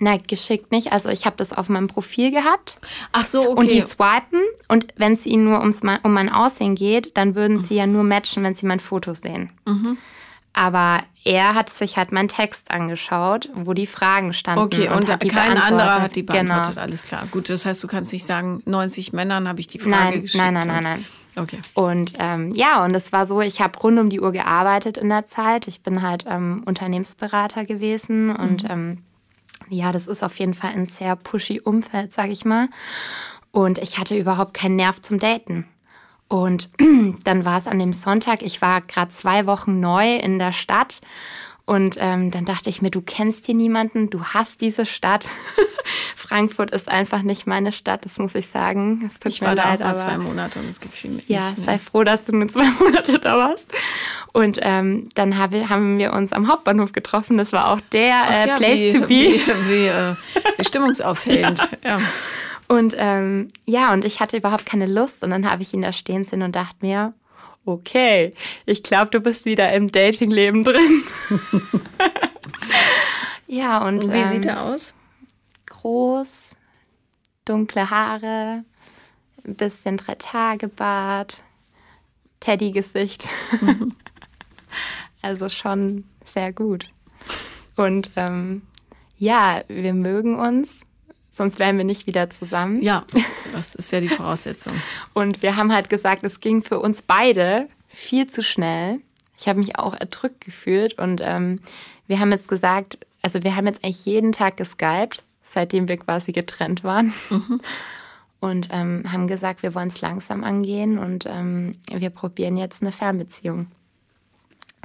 Nein, 0.00 0.20
geschickt 0.26 0.72
nicht. 0.72 0.92
Also 0.92 1.08
ich 1.08 1.24
habe 1.24 1.36
das 1.36 1.52
auf 1.52 1.68
meinem 1.68 1.88
Profil 1.88 2.30
gehabt. 2.30 2.76
Ach 3.12 3.24
so, 3.24 3.42
okay. 3.42 3.60
Und 3.60 3.70
die 3.70 3.80
swipen. 3.80 4.42
Und 4.68 4.88
wenn 4.96 5.12
es 5.12 5.24
ihnen 5.24 5.44
nur 5.44 5.60
ums, 5.60 5.82
um 6.02 6.12
mein 6.12 6.30
Aussehen 6.30 6.74
geht, 6.74 7.16
dann 7.16 7.34
würden 7.34 7.58
sie 7.58 7.76
ja 7.76 7.86
nur 7.86 8.02
matchen, 8.02 8.42
wenn 8.42 8.54
sie 8.54 8.66
mein 8.66 8.80
Foto 8.80 9.14
sehen. 9.14 9.50
Mhm. 9.66 9.96
Aber 10.52 11.02
er 11.24 11.54
hat 11.54 11.68
sich 11.68 11.96
halt 11.96 12.12
meinen 12.12 12.28
Text 12.28 12.70
angeschaut, 12.70 13.48
wo 13.54 13.72
die 13.72 13.86
Fragen 13.86 14.34
standen. 14.34 14.62
Okay, 14.62 14.88
und, 14.88 15.08
und 15.08 15.28
kein 15.32 15.58
anderer 15.58 16.02
hat 16.02 16.14
die 16.14 16.22
beantwortet. 16.22 16.74
Genau. 16.74 16.80
Alles 16.80 17.04
klar. 17.04 17.26
Gut, 17.30 17.48
das 17.48 17.66
heißt, 17.66 17.82
du 17.82 17.88
kannst 17.88 18.12
nicht 18.12 18.24
sagen, 18.24 18.62
90 18.66 19.12
Männern 19.12 19.48
habe 19.48 19.60
ich 19.60 19.66
die 19.66 19.78
Frage 19.78 19.96
nein, 19.96 20.20
geschickt. 20.20 20.42
Nein, 20.42 20.54
nein, 20.54 20.68
nein, 20.68 20.82
nein. 20.82 21.04
Okay. 21.36 21.60
Und 21.74 22.14
ähm, 22.18 22.52
ja, 22.54 22.84
und 22.84 22.94
es 22.94 23.12
war 23.12 23.26
so, 23.26 23.40
ich 23.40 23.60
habe 23.60 23.78
rund 23.78 23.98
um 23.98 24.08
die 24.08 24.20
Uhr 24.20 24.32
gearbeitet 24.32 24.98
in 24.98 25.08
der 25.08 25.26
Zeit. 25.26 25.66
Ich 25.66 25.82
bin 25.82 26.02
halt 26.02 26.24
ähm, 26.28 26.62
Unternehmensberater 26.64 27.64
gewesen 27.64 28.26
mhm. 28.26 28.36
und 28.36 28.70
ähm, 28.70 28.98
ja, 29.68 29.92
das 29.92 30.06
ist 30.06 30.22
auf 30.22 30.38
jeden 30.38 30.54
Fall 30.54 30.70
ein 30.70 30.86
sehr 30.86 31.16
pushy 31.16 31.60
Umfeld, 31.60 32.12
sage 32.12 32.32
ich 32.32 32.44
mal. 32.44 32.68
Und 33.50 33.78
ich 33.78 33.98
hatte 33.98 34.16
überhaupt 34.16 34.54
keinen 34.54 34.76
Nerv 34.76 35.00
zum 35.00 35.18
Daten. 35.18 35.66
Und 36.28 36.68
dann 37.24 37.44
war 37.44 37.58
es 37.58 37.66
an 37.66 37.78
dem 37.78 37.92
Sonntag, 37.92 38.42
ich 38.42 38.60
war 38.62 38.80
gerade 38.80 39.10
zwei 39.10 39.46
Wochen 39.46 39.80
neu 39.80 40.16
in 40.16 40.38
der 40.38 40.52
Stadt 40.52 41.00
und 41.66 41.96
ähm, 41.98 42.30
dann 42.30 42.44
dachte 42.44 42.68
ich 42.68 42.82
mir, 42.82 42.90
du 42.90 43.00
kennst 43.00 43.46
hier 43.46 43.54
niemanden, 43.54 44.10
du 44.10 44.22
hast 44.22 44.60
diese 44.60 44.84
Stadt. 44.84 45.26
Frankfurt 46.14 46.72
ist 46.72 46.90
einfach 46.90 47.22
nicht 47.22 47.46
meine 47.46 47.72
Stadt, 47.72 48.04
das 48.04 48.18
muss 48.18 48.34
ich 48.34 48.48
sagen. 48.48 49.10
Ich 49.24 49.40
war 49.40 49.54
leid, 49.54 49.80
da 49.80 49.84
auch 49.84 49.88
mal 49.90 49.96
zwei 49.96 50.18
Monate 50.18 50.58
und 50.58 50.68
es 50.68 50.80
gefiel 50.80 51.10
mir 51.10 51.22
Ja, 51.26 51.48
nicht, 51.48 51.58
ne? 51.58 51.64
sei 51.64 51.78
froh, 51.78 52.04
dass 52.04 52.24
du 52.24 52.36
nur 52.36 52.48
zwei 52.48 52.68
Monate 52.80 53.18
da 53.18 53.38
warst. 53.38 53.72
Und 54.34 54.58
ähm, 54.62 55.08
dann 55.14 55.38
hab, 55.38 55.54
haben 55.54 55.98
wir 55.98 56.12
uns 56.12 56.32
am 56.32 56.48
Hauptbahnhof 56.48 56.92
getroffen. 56.92 57.38
Das 57.38 57.52
war 57.52 57.70
auch 57.70 57.80
der 57.92 58.26
äh, 58.28 58.48
ja, 58.48 58.56
Place 58.56 58.78
wie, 58.78 58.92
to 58.92 59.00
be. 59.00 59.08
Wie, 59.08 59.70
wie, 59.70 59.86
äh, 59.86 60.14
wie 60.58 60.64
stimmungsaufhellend. 60.64 61.60
ja. 61.82 61.96
ja. 61.96 61.98
Und 62.68 62.94
ähm, 62.98 63.48
ja, 63.64 63.92
und 63.92 64.04
ich 64.04 64.20
hatte 64.20 64.36
überhaupt 64.36 64.66
keine 64.66 64.86
Lust. 64.86 65.22
Und 65.22 65.30
dann 65.30 65.50
habe 65.50 65.62
ich 65.62 65.72
ihn 65.72 65.82
da 65.82 65.92
stehen 65.92 66.24
sehen 66.24 66.42
und 66.42 66.54
dachte 66.54 66.76
mir, 66.80 67.14
okay, 67.64 68.34
ich 68.66 68.82
glaube, 68.82 69.10
du 69.10 69.20
bist 69.20 69.44
wieder 69.44 69.72
im 69.72 69.88
Datingleben 69.88 70.64
drin. 70.64 71.02
ja, 73.46 73.86
und. 73.86 74.04
und 74.04 74.12
wie 74.12 74.18
ähm, 74.18 74.28
sieht 74.28 74.46
er 74.46 74.62
aus? 74.62 74.94
Groß, 75.66 76.50
dunkle 77.44 77.90
Haare, 77.90 78.64
ein 79.44 79.54
bisschen 79.54 79.96
drei 79.96 80.14
Tage 80.14 80.68
Bart, 80.68 81.42
Teddy-Gesicht. 82.40 83.26
also 85.22 85.48
schon 85.48 86.04
sehr 86.24 86.52
gut. 86.52 86.86
Und 87.76 88.10
ähm, 88.16 88.62
ja, 89.16 89.62
wir 89.68 89.94
mögen 89.94 90.38
uns 90.38 90.83
sonst 91.34 91.58
wären 91.58 91.76
wir 91.76 91.84
nicht 91.84 92.06
wieder 92.06 92.30
zusammen. 92.30 92.80
Ja, 92.82 93.04
das 93.52 93.74
ist 93.74 93.90
ja 93.92 94.00
die 94.00 94.08
Voraussetzung. 94.08 94.72
und 95.12 95.42
wir 95.42 95.56
haben 95.56 95.72
halt 95.72 95.90
gesagt, 95.90 96.24
es 96.24 96.40
ging 96.40 96.62
für 96.62 96.78
uns 96.78 97.02
beide 97.02 97.68
viel 97.88 98.26
zu 98.26 98.42
schnell. 98.42 99.00
Ich 99.38 99.48
habe 99.48 99.58
mich 99.58 99.78
auch 99.78 99.94
erdrückt 99.94 100.44
gefühlt 100.44 100.98
und 100.98 101.20
ähm, 101.22 101.60
wir 102.06 102.20
haben 102.20 102.30
jetzt 102.30 102.48
gesagt, 102.48 102.98
also 103.20 103.42
wir 103.42 103.56
haben 103.56 103.66
jetzt 103.66 103.84
eigentlich 103.84 104.04
jeden 104.04 104.32
Tag 104.32 104.56
geskypt, 104.56 105.22
seitdem 105.42 105.88
wir 105.88 105.96
quasi 105.96 106.32
getrennt 106.32 106.84
waren. 106.84 107.12
Mhm. 107.30 107.60
Und 108.40 108.68
ähm, 108.72 109.10
haben 109.10 109.26
gesagt, 109.26 109.62
wir 109.62 109.74
wollen 109.74 109.88
es 109.88 110.02
langsam 110.02 110.44
angehen 110.44 110.98
und 110.98 111.24
ähm, 111.24 111.78
wir 111.90 112.10
probieren 112.10 112.58
jetzt 112.58 112.82
eine 112.82 112.92
Fernbeziehung. 112.92 113.68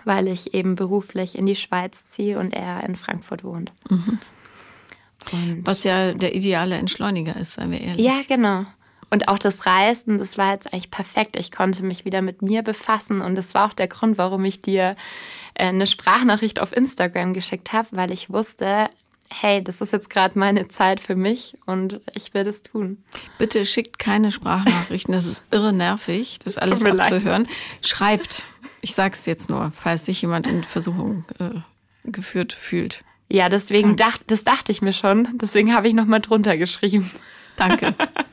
Weil 0.05 0.29
ich 0.29 0.53
eben 0.53 0.75
beruflich 0.75 1.37
in 1.37 1.45
die 1.45 1.57
Schweiz 1.57 2.05
ziehe 2.05 2.39
und 2.39 2.53
er 2.53 2.85
in 2.85 2.95
Frankfurt 2.95 3.43
wohnt. 3.43 3.73
Mhm. 3.89 4.17
Und 5.31 5.61
Was 5.65 5.83
ja 5.83 6.13
der 6.13 6.35
ideale 6.35 6.75
Entschleuniger 6.75 7.35
ist, 7.35 7.53
seien 7.53 7.71
wir 7.71 7.81
ehrlich. 7.81 8.05
Ja, 8.05 8.21
genau. 8.27 8.65
Und 9.09 9.27
auch 9.27 9.39
das 9.39 9.65
Reisen, 9.65 10.19
das 10.19 10.37
war 10.37 10.53
jetzt 10.53 10.71
eigentlich 10.71 10.91
perfekt. 10.91 11.35
Ich 11.37 11.51
konnte 11.51 11.83
mich 11.83 12.05
wieder 12.05 12.21
mit 12.21 12.41
mir 12.41 12.61
befassen 12.61 13.21
und 13.21 13.35
das 13.35 13.53
war 13.53 13.67
auch 13.67 13.73
der 13.73 13.87
Grund, 13.87 14.17
warum 14.17 14.45
ich 14.45 14.61
dir 14.61 14.95
äh, 15.55 15.65
eine 15.65 15.87
Sprachnachricht 15.87 16.59
auf 16.59 16.75
Instagram 16.75 17.33
geschickt 17.33 17.73
habe, 17.73 17.87
weil 17.91 18.11
ich 18.11 18.29
wusste, 18.29 18.89
hey, 19.31 19.63
das 19.63 19.81
ist 19.81 19.93
jetzt 19.93 20.09
gerade 20.09 20.37
meine 20.37 20.67
Zeit 20.67 20.99
für 20.99 21.15
mich 21.15 21.57
und 21.65 22.01
ich 22.13 22.33
will 22.33 22.43
das 22.43 22.61
tun. 22.61 23.03
Bitte 23.37 23.65
schickt 23.65 23.99
keine 23.99 24.31
Sprachnachrichten, 24.31 25.13
das 25.13 25.25
ist 25.25 25.43
irre 25.51 25.73
nervig, 25.73 26.39
das 26.43 26.57
alles 26.57 26.83
abzuhören. 26.83 27.47
Schreibt, 27.83 28.43
ich 28.81 28.93
sag's 28.93 29.25
jetzt 29.25 29.49
nur, 29.49 29.71
falls 29.75 30.05
sich 30.05 30.21
jemand 30.21 30.47
in 30.47 30.63
Versuchung 30.63 31.25
äh, 31.39 31.59
geführt 32.05 32.53
fühlt. 32.53 33.03
Ja, 33.31 33.47
deswegen 33.47 33.95
dacht, 33.95 34.31
das 34.31 34.43
dachte 34.43 34.71
ich 34.71 34.81
mir 34.81 34.93
schon. 34.93 35.27
Deswegen 35.33 35.73
habe 35.73 35.87
ich 35.87 35.93
nochmal 35.93 36.19
drunter 36.19 36.57
geschrieben. 36.57 37.11
Danke. 37.55 37.93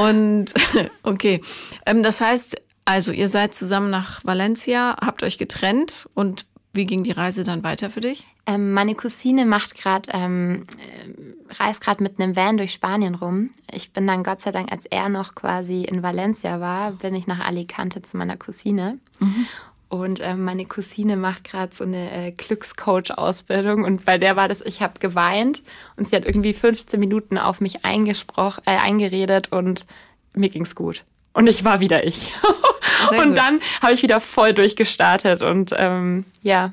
Und 0.00 0.52
okay, 1.02 1.40
ähm, 1.86 2.02
das 2.02 2.20
heißt, 2.20 2.60
also 2.84 3.12
ihr 3.12 3.28
seid 3.28 3.54
zusammen 3.54 3.90
nach 3.90 4.24
Valencia, 4.24 4.96
habt 5.00 5.22
euch 5.22 5.38
getrennt 5.38 6.08
und 6.14 6.46
wie 6.74 6.86
ging 6.86 7.04
die 7.04 7.12
Reise 7.12 7.44
dann 7.44 7.62
weiter 7.62 7.88
für 7.88 8.00
dich? 8.00 8.26
Ähm, 8.46 8.72
meine 8.72 8.94
Cousine 8.94 9.46
macht 9.46 9.74
gerade, 9.74 10.10
ähm, 10.12 10.64
äh, 10.78 11.54
reist 11.54 11.80
gerade 11.80 12.02
mit 12.02 12.20
einem 12.20 12.36
Van 12.36 12.56
durch 12.56 12.72
Spanien 12.72 13.14
rum. 13.14 13.50
Ich 13.70 13.92
bin 13.92 14.06
dann 14.06 14.24
Gott 14.24 14.40
sei 14.40 14.50
Dank, 14.50 14.70
als 14.72 14.84
er 14.84 15.08
noch 15.08 15.34
quasi 15.34 15.84
in 15.84 16.02
Valencia 16.02 16.60
war, 16.60 16.90
bin 16.92 17.14
ich 17.14 17.26
nach 17.26 17.40
Alicante 17.40 18.02
zu 18.02 18.16
meiner 18.16 18.36
Cousine. 18.36 18.98
Mhm. 19.20 19.46
Und 19.88 20.20
äh, 20.20 20.34
meine 20.34 20.64
Cousine 20.64 21.16
macht 21.16 21.44
gerade 21.44 21.74
so 21.74 21.84
eine 21.84 22.10
äh, 22.10 22.32
Glückscoach-Ausbildung 22.32 23.84
und 23.84 24.04
bei 24.04 24.18
der 24.18 24.34
war 24.34 24.48
das, 24.48 24.60
ich 24.60 24.82
habe 24.82 24.98
geweint 24.98 25.62
und 25.96 26.08
sie 26.08 26.16
hat 26.16 26.24
irgendwie 26.24 26.52
15 26.52 26.98
Minuten 26.98 27.38
auf 27.38 27.60
mich 27.60 27.84
eingesprochen, 27.84 28.62
äh, 28.66 28.76
eingeredet 28.76 29.52
und 29.52 29.86
mir 30.34 30.48
ging's 30.48 30.74
gut. 30.74 31.04
Und 31.32 31.48
ich 31.48 31.64
war 31.64 31.80
wieder 31.80 32.04
ich. 32.04 32.32
und 33.10 33.28
gut. 33.28 33.38
dann 33.38 33.60
habe 33.82 33.92
ich 33.92 34.02
wieder 34.02 34.20
voll 34.20 34.52
durchgestartet 34.52 35.42
und 35.42 35.74
ähm, 35.76 36.24
ja. 36.42 36.72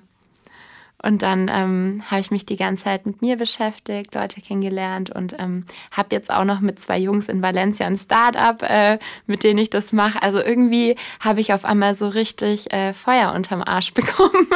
Und 1.03 1.24
dann 1.24 1.50
ähm, 1.51 2.03
habe 2.10 2.22
ich 2.22 2.31
mich 2.31 2.46
die 2.46 2.55
ganze 2.55 2.84
Zeit 2.84 3.05
mit 3.05 3.22
mir 3.22 3.38
beschäftigt, 3.38 4.13
Leute 4.13 4.41
kennengelernt 4.41 5.10
und 5.10 5.36
ähm, 5.39 5.65
habe 5.91 6.10
jetzt 6.12 6.31
auch 6.31 6.43
noch 6.43 6.60
mit 6.60 6.79
zwei 6.79 6.98
Jungs 6.98 7.27
in 7.27 7.41
Valencia 7.41 7.88
ein 7.88 7.98
Start-up, 7.98 8.63
äh, 8.63 9.00
mit 9.25 9.43
denen 9.43 9.60
ich 9.60 9.70
das 9.70 9.93
mache. 9.93 10.22
Also 10.22 10.39
irgendwie 10.39 10.96
habe 11.20 11.41
ich 11.41 11.53
auf 11.53 11.65
einmal 11.65 11.96
so 11.96 12.08
richtig 12.08 12.72
äh, 12.72 12.93
Feuer 12.93 13.34
unterm 13.34 13.63
Arsch 13.63 13.93
bekommen. 13.96 14.48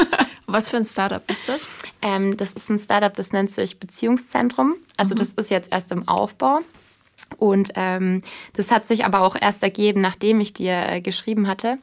Was 0.45 0.69
für 0.69 0.77
ein 0.77 0.85
Startup 0.85 1.23
ist 1.29 1.49
das? 1.49 1.69
Ähm, 2.01 2.37
das 2.37 2.53
ist 2.53 2.69
ein 2.69 2.79
Startup, 2.79 3.13
das 3.13 3.31
nennt 3.31 3.51
sich 3.51 3.79
Beziehungszentrum. 3.79 4.75
Also 4.97 5.15
mhm. 5.15 5.19
das 5.19 5.33
ist 5.33 5.49
jetzt 5.49 5.71
erst 5.71 5.91
im 5.91 6.07
Aufbau. 6.07 6.61
Und 7.37 7.71
ähm, 7.75 8.21
das 8.53 8.71
hat 8.71 8.85
sich 8.85 9.03
aber 9.05 9.21
auch 9.21 9.35
erst 9.39 9.63
ergeben, 9.63 10.01
nachdem 10.01 10.39
ich 10.39 10.53
dir 10.53 10.87
äh, 10.87 11.01
geschrieben 11.01 11.47
hatte. 11.47 11.79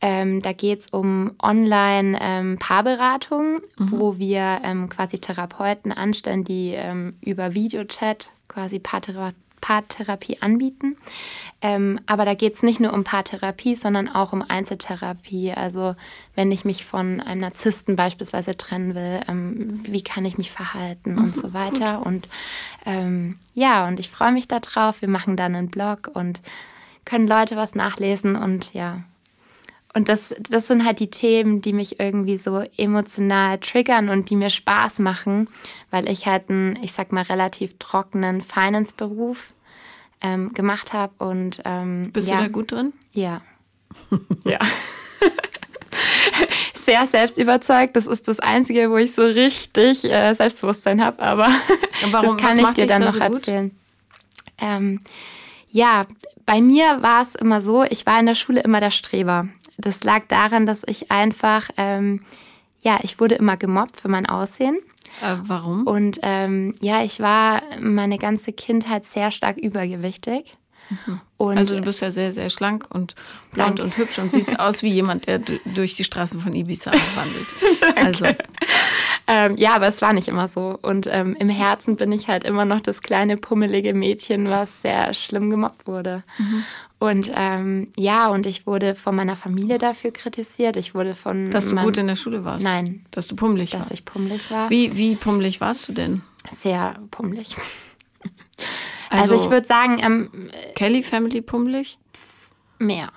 Ähm, 0.00 0.40
da 0.42 0.52
geht 0.52 0.80
es 0.80 0.88
um 0.88 1.32
Online-Paarberatung, 1.42 3.56
ähm, 3.56 3.62
mhm. 3.78 3.90
wo 3.90 4.18
wir 4.18 4.60
ähm, 4.64 4.88
quasi 4.88 5.18
Therapeuten 5.18 5.92
anstellen, 5.92 6.44
die 6.44 6.72
ähm, 6.74 7.14
über 7.20 7.54
Videochat 7.54 8.30
quasi 8.48 8.78
Paartherapie 8.78 9.47
Paartherapie 9.60 10.38
anbieten. 10.40 10.96
Ähm, 11.60 12.00
aber 12.06 12.24
da 12.24 12.34
geht 12.34 12.54
es 12.54 12.62
nicht 12.62 12.78
nur 12.78 12.92
um 12.92 13.04
Paartherapie, 13.04 13.74
sondern 13.74 14.08
auch 14.08 14.32
um 14.32 14.42
Einzeltherapie. 14.42 15.52
Also 15.52 15.96
wenn 16.34 16.52
ich 16.52 16.64
mich 16.64 16.84
von 16.84 17.20
einem 17.20 17.40
Narzissten 17.40 17.96
beispielsweise 17.96 18.56
trennen 18.56 18.94
will, 18.94 19.20
ähm, 19.28 19.80
wie 19.84 20.02
kann 20.02 20.24
ich 20.24 20.38
mich 20.38 20.50
verhalten 20.50 21.12
mhm, 21.12 21.18
und 21.18 21.36
so 21.36 21.52
weiter. 21.52 21.98
Gut. 21.98 22.06
Und 22.06 22.28
ähm, 22.86 23.38
ja, 23.54 23.88
und 23.88 23.98
ich 23.98 24.08
freue 24.08 24.32
mich 24.32 24.46
darauf. 24.46 25.00
Wir 25.00 25.08
machen 25.08 25.36
dann 25.36 25.54
einen 25.54 25.70
Blog 25.70 26.10
und 26.12 26.40
können 27.04 27.26
Leute 27.26 27.56
was 27.56 27.74
nachlesen 27.74 28.36
und 28.36 28.74
ja, 28.74 29.02
und 29.94 30.08
das, 30.08 30.34
das 30.50 30.66
sind 30.66 30.84
halt 30.84 31.00
die 31.00 31.10
Themen, 31.10 31.62
die 31.62 31.72
mich 31.72 31.98
irgendwie 31.98 32.38
so 32.38 32.62
emotional 32.76 33.58
triggern 33.58 34.10
und 34.10 34.30
die 34.30 34.36
mir 34.36 34.50
Spaß 34.50 34.98
machen, 34.98 35.48
weil 35.90 36.08
ich 36.08 36.26
halt 36.26 36.50
einen, 36.50 36.78
ich 36.82 36.92
sag 36.92 37.10
mal, 37.10 37.22
relativ 37.22 37.78
trockenen 37.78 38.42
Finance-Beruf 38.42 39.54
ähm, 40.20 40.52
gemacht 40.52 40.92
habe. 40.92 41.12
Und 41.18 41.62
ähm, 41.64 42.10
bist 42.12 42.28
ja. 42.28 42.36
du 42.36 42.42
da 42.42 42.48
gut 42.48 42.72
drin? 42.72 42.92
Ja. 43.12 43.40
ja. 44.44 44.58
Sehr 46.74 47.06
selbstüberzeugt. 47.06 47.96
Das 47.96 48.06
ist 48.06 48.28
das 48.28 48.40
Einzige, 48.40 48.90
wo 48.90 48.98
ich 48.98 49.14
so 49.14 49.22
richtig 49.22 50.04
äh, 50.04 50.34
Selbstbewusstsein 50.34 51.02
habe. 51.02 51.20
Aber 51.20 51.48
Warum, 52.10 52.36
das 52.36 52.46
kann 52.46 52.58
ich 52.58 52.68
dir 52.70 52.86
dann 52.86 53.04
noch 53.04 53.12
so 53.12 53.20
erzählen. 53.20 53.70
Ähm, 54.60 55.00
ja, 55.70 56.06
bei 56.44 56.60
mir 56.60 57.00
war 57.02 57.22
es 57.22 57.34
immer 57.34 57.62
so, 57.62 57.84
ich 57.84 58.04
war 58.06 58.20
in 58.20 58.26
der 58.26 58.34
Schule 58.34 58.60
immer 58.60 58.80
der 58.80 58.90
Streber 58.90 59.48
das 59.78 60.04
lag 60.04 60.26
daran, 60.28 60.66
dass 60.66 60.82
ich 60.86 61.10
einfach, 61.10 61.70
ähm, 61.76 62.20
ja, 62.80 62.98
ich 63.02 63.20
wurde 63.20 63.36
immer 63.36 63.56
gemobbt 63.56 64.00
für 64.00 64.08
mein 64.08 64.26
Aussehen. 64.26 64.78
Äh, 65.22 65.36
warum? 65.42 65.86
Und 65.86 66.18
ähm, 66.22 66.74
ja, 66.80 67.02
ich 67.02 67.20
war 67.20 67.62
meine 67.80 68.18
ganze 68.18 68.52
Kindheit 68.52 69.04
sehr 69.04 69.30
stark 69.30 69.56
übergewichtig. 69.56 70.56
Mhm. 70.90 71.20
also 71.38 71.76
du 71.76 71.82
bist 71.82 72.00
ja 72.00 72.10
sehr, 72.10 72.32
sehr 72.32 72.48
schlank 72.48 72.86
und 72.88 73.14
blond 73.52 73.78
und 73.78 73.98
hübsch 73.98 74.18
und 74.18 74.32
siehst 74.32 74.58
aus 74.58 74.82
wie 74.82 74.88
jemand, 74.88 75.26
der 75.26 75.38
durch 75.38 75.94
die 75.96 76.04
Straßen 76.04 76.40
von 76.40 76.54
Ibiza 76.54 76.92
wandelt. 76.92 77.96
also. 77.96 78.26
Ähm, 79.26 79.58
ja, 79.58 79.74
aber 79.76 79.88
es 79.88 80.00
war 80.00 80.14
nicht 80.14 80.28
immer 80.28 80.48
so. 80.48 80.78
Und 80.80 81.06
ähm, 81.10 81.36
im 81.38 81.50
Herzen 81.50 81.96
bin 81.96 82.10
ich 82.12 82.28
halt 82.28 82.44
immer 82.44 82.64
noch 82.64 82.80
das 82.80 83.02
kleine, 83.02 83.36
pummelige 83.36 83.92
Mädchen, 83.92 84.48
was 84.48 84.80
sehr 84.80 85.12
schlimm 85.12 85.50
gemobbt 85.50 85.86
wurde. 85.86 86.24
Mhm. 86.38 86.64
Und 87.00 87.30
ähm, 87.32 87.92
ja, 87.96 88.28
und 88.28 88.44
ich 88.44 88.66
wurde 88.66 88.96
von 88.96 89.14
meiner 89.14 89.36
Familie 89.36 89.78
dafür 89.78 90.10
kritisiert. 90.10 90.76
Ich 90.76 90.94
wurde 90.94 91.14
von. 91.14 91.50
Dass 91.50 91.68
du 91.68 91.76
gut 91.76 91.96
in 91.96 92.08
der 92.08 92.16
Schule 92.16 92.44
warst? 92.44 92.64
Nein. 92.64 93.06
Dass 93.12 93.28
du 93.28 93.36
pummelig 93.36 93.70
dass 93.70 93.80
warst? 93.80 93.90
Dass 93.92 93.98
ich 94.00 94.04
pummelig 94.04 94.50
war. 94.50 94.68
Wie, 94.68 94.96
wie 94.96 95.14
pummelig 95.14 95.60
warst 95.60 95.88
du 95.88 95.92
denn? 95.92 96.22
Sehr 96.50 96.98
pummelig. 97.10 97.54
Also, 99.10 99.32
also 99.34 99.44
ich 99.44 99.50
würde 99.50 99.66
sagen. 99.66 100.00
Ähm, 100.02 100.50
Kelly 100.74 101.04
Family 101.04 101.40
pummelig? 101.40 101.98
Mehr. 102.78 103.12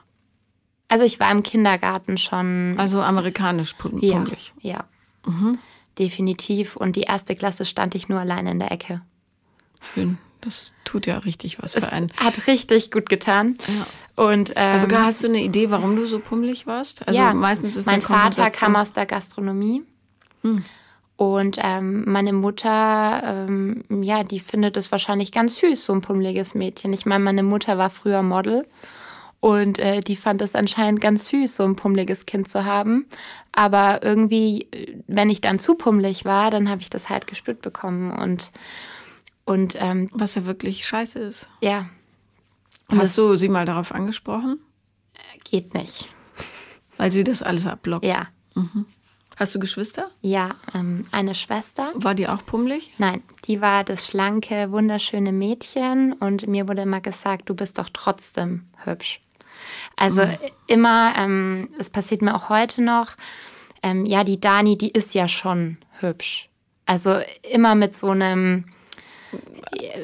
Also 0.88 1.06
ich 1.06 1.20
war 1.20 1.32
im 1.32 1.42
Kindergarten 1.42 2.20
schon. 2.20 2.76
Also 2.78 3.02
amerikanisch 3.02 3.74
pummelig? 3.74 4.54
Ja. 4.62 4.86
ja. 5.26 5.32
Mhm. 5.32 5.58
Definitiv. 5.98 6.76
Und 6.76 6.96
die 6.96 7.04
erste 7.04 7.36
Klasse 7.36 7.66
stand 7.66 7.96
ich 7.96 8.10
nur 8.10 8.20
alleine 8.20 8.52
in 8.52 8.60
der 8.60 8.72
Ecke. 8.72 9.02
Schön. 9.94 10.20
Das 10.42 10.74
tut 10.84 11.06
ja 11.06 11.20
richtig 11.20 11.62
was 11.62 11.74
für 11.74 11.92
einen. 11.92 12.12
Hat 12.18 12.48
richtig 12.48 12.92
gut 12.92 13.10
getan. 13.10 13.58
Ja. 13.68 14.24
Und, 14.24 14.54
ähm, 14.56 14.82
Aber 14.84 15.06
hast 15.06 15.24
du 15.24 15.28
eine 15.28 15.42
Idee, 15.42 15.70
warum 15.70 15.96
du 15.96 16.06
so 16.06 16.20
pummelig 16.20 16.68
warst? 16.68 17.08
Also 17.08 17.20
ja, 17.20 17.34
meistens 17.34 17.76
ist 17.76 17.86
mein 17.86 18.02
Vater 18.02 18.50
kam 18.50 18.76
aus 18.76 18.94
der 18.94 19.06
Gastronomie. 19.06 19.84
Hm. 20.42 20.64
Und 21.16 21.60
ähm, 21.62 22.04
meine 22.08 22.34
Mutter, 22.34 23.46
ähm, 23.48 23.84
ja, 23.90 24.24
die 24.24 24.40
findet 24.40 24.76
es 24.76 24.92
wahrscheinlich 24.92 25.32
ganz 25.32 25.58
süß, 25.58 25.86
so 25.86 25.94
ein 25.94 26.02
pummeliges 26.02 26.56
Mädchen. 26.56 26.94
Ich 26.94 27.06
meine, 27.06 27.24
meine 27.24 27.44
Mutter 27.44 27.78
war 27.78 27.92
früher 27.92 28.24
Model 28.24 28.66
und 29.40 29.80
äh, 29.80 30.02
die 30.02 30.16
fand 30.16 30.42
es 30.42 30.56
anscheinend 30.56 31.02
ganz 31.02 31.28
süß, 31.28 31.56
so 31.56 31.64
ein 31.64 31.76
pummeliges 31.76 32.26
Kind 32.26 32.48
zu 32.48 32.66
haben. 32.66 33.08
Aber 33.52 34.02
irgendwie, 34.04 34.68
wenn 35.08 35.30
ich 35.30 35.42
dann 35.42 35.60
zu 35.60 35.76
pummelig 35.76 36.26
war, 36.26 36.52
dann 36.52 36.70
habe 36.70 36.82
ich 36.82 36.90
das 36.90 37.10
halt 37.10 37.28
gespürt 37.28 37.62
bekommen. 37.62 38.12
Und 38.12 38.52
und, 39.46 39.76
ähm, 39.80 40.10
Was 40.14 40.36
ja 40.36 40.46
wirklich 40.46 40.86
scheiße 40.86 41.20
ist. 41.20 41.50
Ja. 41.62 41.90
Hast 42.90 43.18
du 43.18 43.36
sie 43.36 43.50
mal 43.50 43.66
darauf 43.66 43.94
angesprochen? 43.94 44.60
Geht 45.44 45.74
nicht. 45.74 46.10
Weil 46.98 47.12
sie 47.12 47.24
das 47.24 47.42
alles 47.42 47.66
abblockt? 47.66 48.06
Ja. 48.06 48.28
Mhm. 48.56 48.86
Hast 49.38 49.56
du 49.56 49.60
Geschwister? 49.60 50.12
Ja, 50.22 50.52
ähm, 50.76 51.04
eine 51.12 51.34
Schwester. 51.34 51.92
War 51.96 52.14
die 52.14 52.28
auch 52.28 52.46
pummelig? 52.46 52.92
Nein, 53.00 53.24
die 53.46 53.60
war 53.60 53.84
das 53.84 54.06
schlanke, 54.06 54.72
wunderschöne 54.72 55.32
Mädchen 55.32 56.14
und 56.14 56.46
mir 56.48 56.68
wurde 56.68 56.84
immer 56.84 57.02
gesagt, 57.02 57.50
du 57.50 57.56
bist 57.56 57.80
doch 57.80 57.90
trotzdem 57.92 58.66
hübsch. 58.84 59.20
Also 59.96 60.26
mhm. 60.26 60.38
immer, 60.68 61.14
ähm, 61.18 61.70
es 61.80 61.90
passiert 61.90 62.22
mir 62.22 62.36
auch 62.36 62.50
heute 62.50 62.84
noch, 62.84 63.16
ähm, 63.82 64.06
ja, 64.06 64.24
die 64.24 64.40
Dani, 64.40 64.78
die 64.78 64.92
ist 64.92 65.16
ja 65.16 65.28
schon 65.28 65.78
hübsch. 66.00 66.50
Also 66.86 67.18
immer 67.50 67.74
mit 67.74 67.96
so 67.96 68.10
einem, 68.10 68.66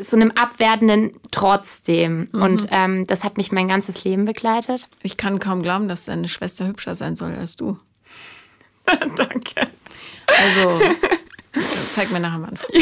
so 0.03 0.15
einem 0.15 0.31
abwertenden 0.31 1.13
trotzdem. 1.31 2.29
Mhm. 2.31 2.41
Und 2.41 2.67
ähm, 2.71 3.07
das 3.07 3.23
hat 3.23 3.37
mich 3.37 3.51
mein 3.51 3.67
ganzes 3.67 4.03
Leben 4.03 4.25
begleitet. 4.25 4.87
Ich 5.03 5.17
kann 5.17 5.39
kaum 5.39 5.61
glauben, 5.61 5.87
dass 5.87 6.05
deine 6.05 6.27
Schwester 6.27 6.67
hübscher 6.67 6.95
sein 6.95 7.15
soll 7.15 7.35
als 7.35 7.55
du. 7.55 7.77
Danke. 8.85 9.67
Also, 10.27 10.81
zeig 11.91 12.11
mir 12.11 12.19
nachher 12.19 12.39
mal 12.39 12.49
ein 12.49 12.57
Foto. 12.57 12.79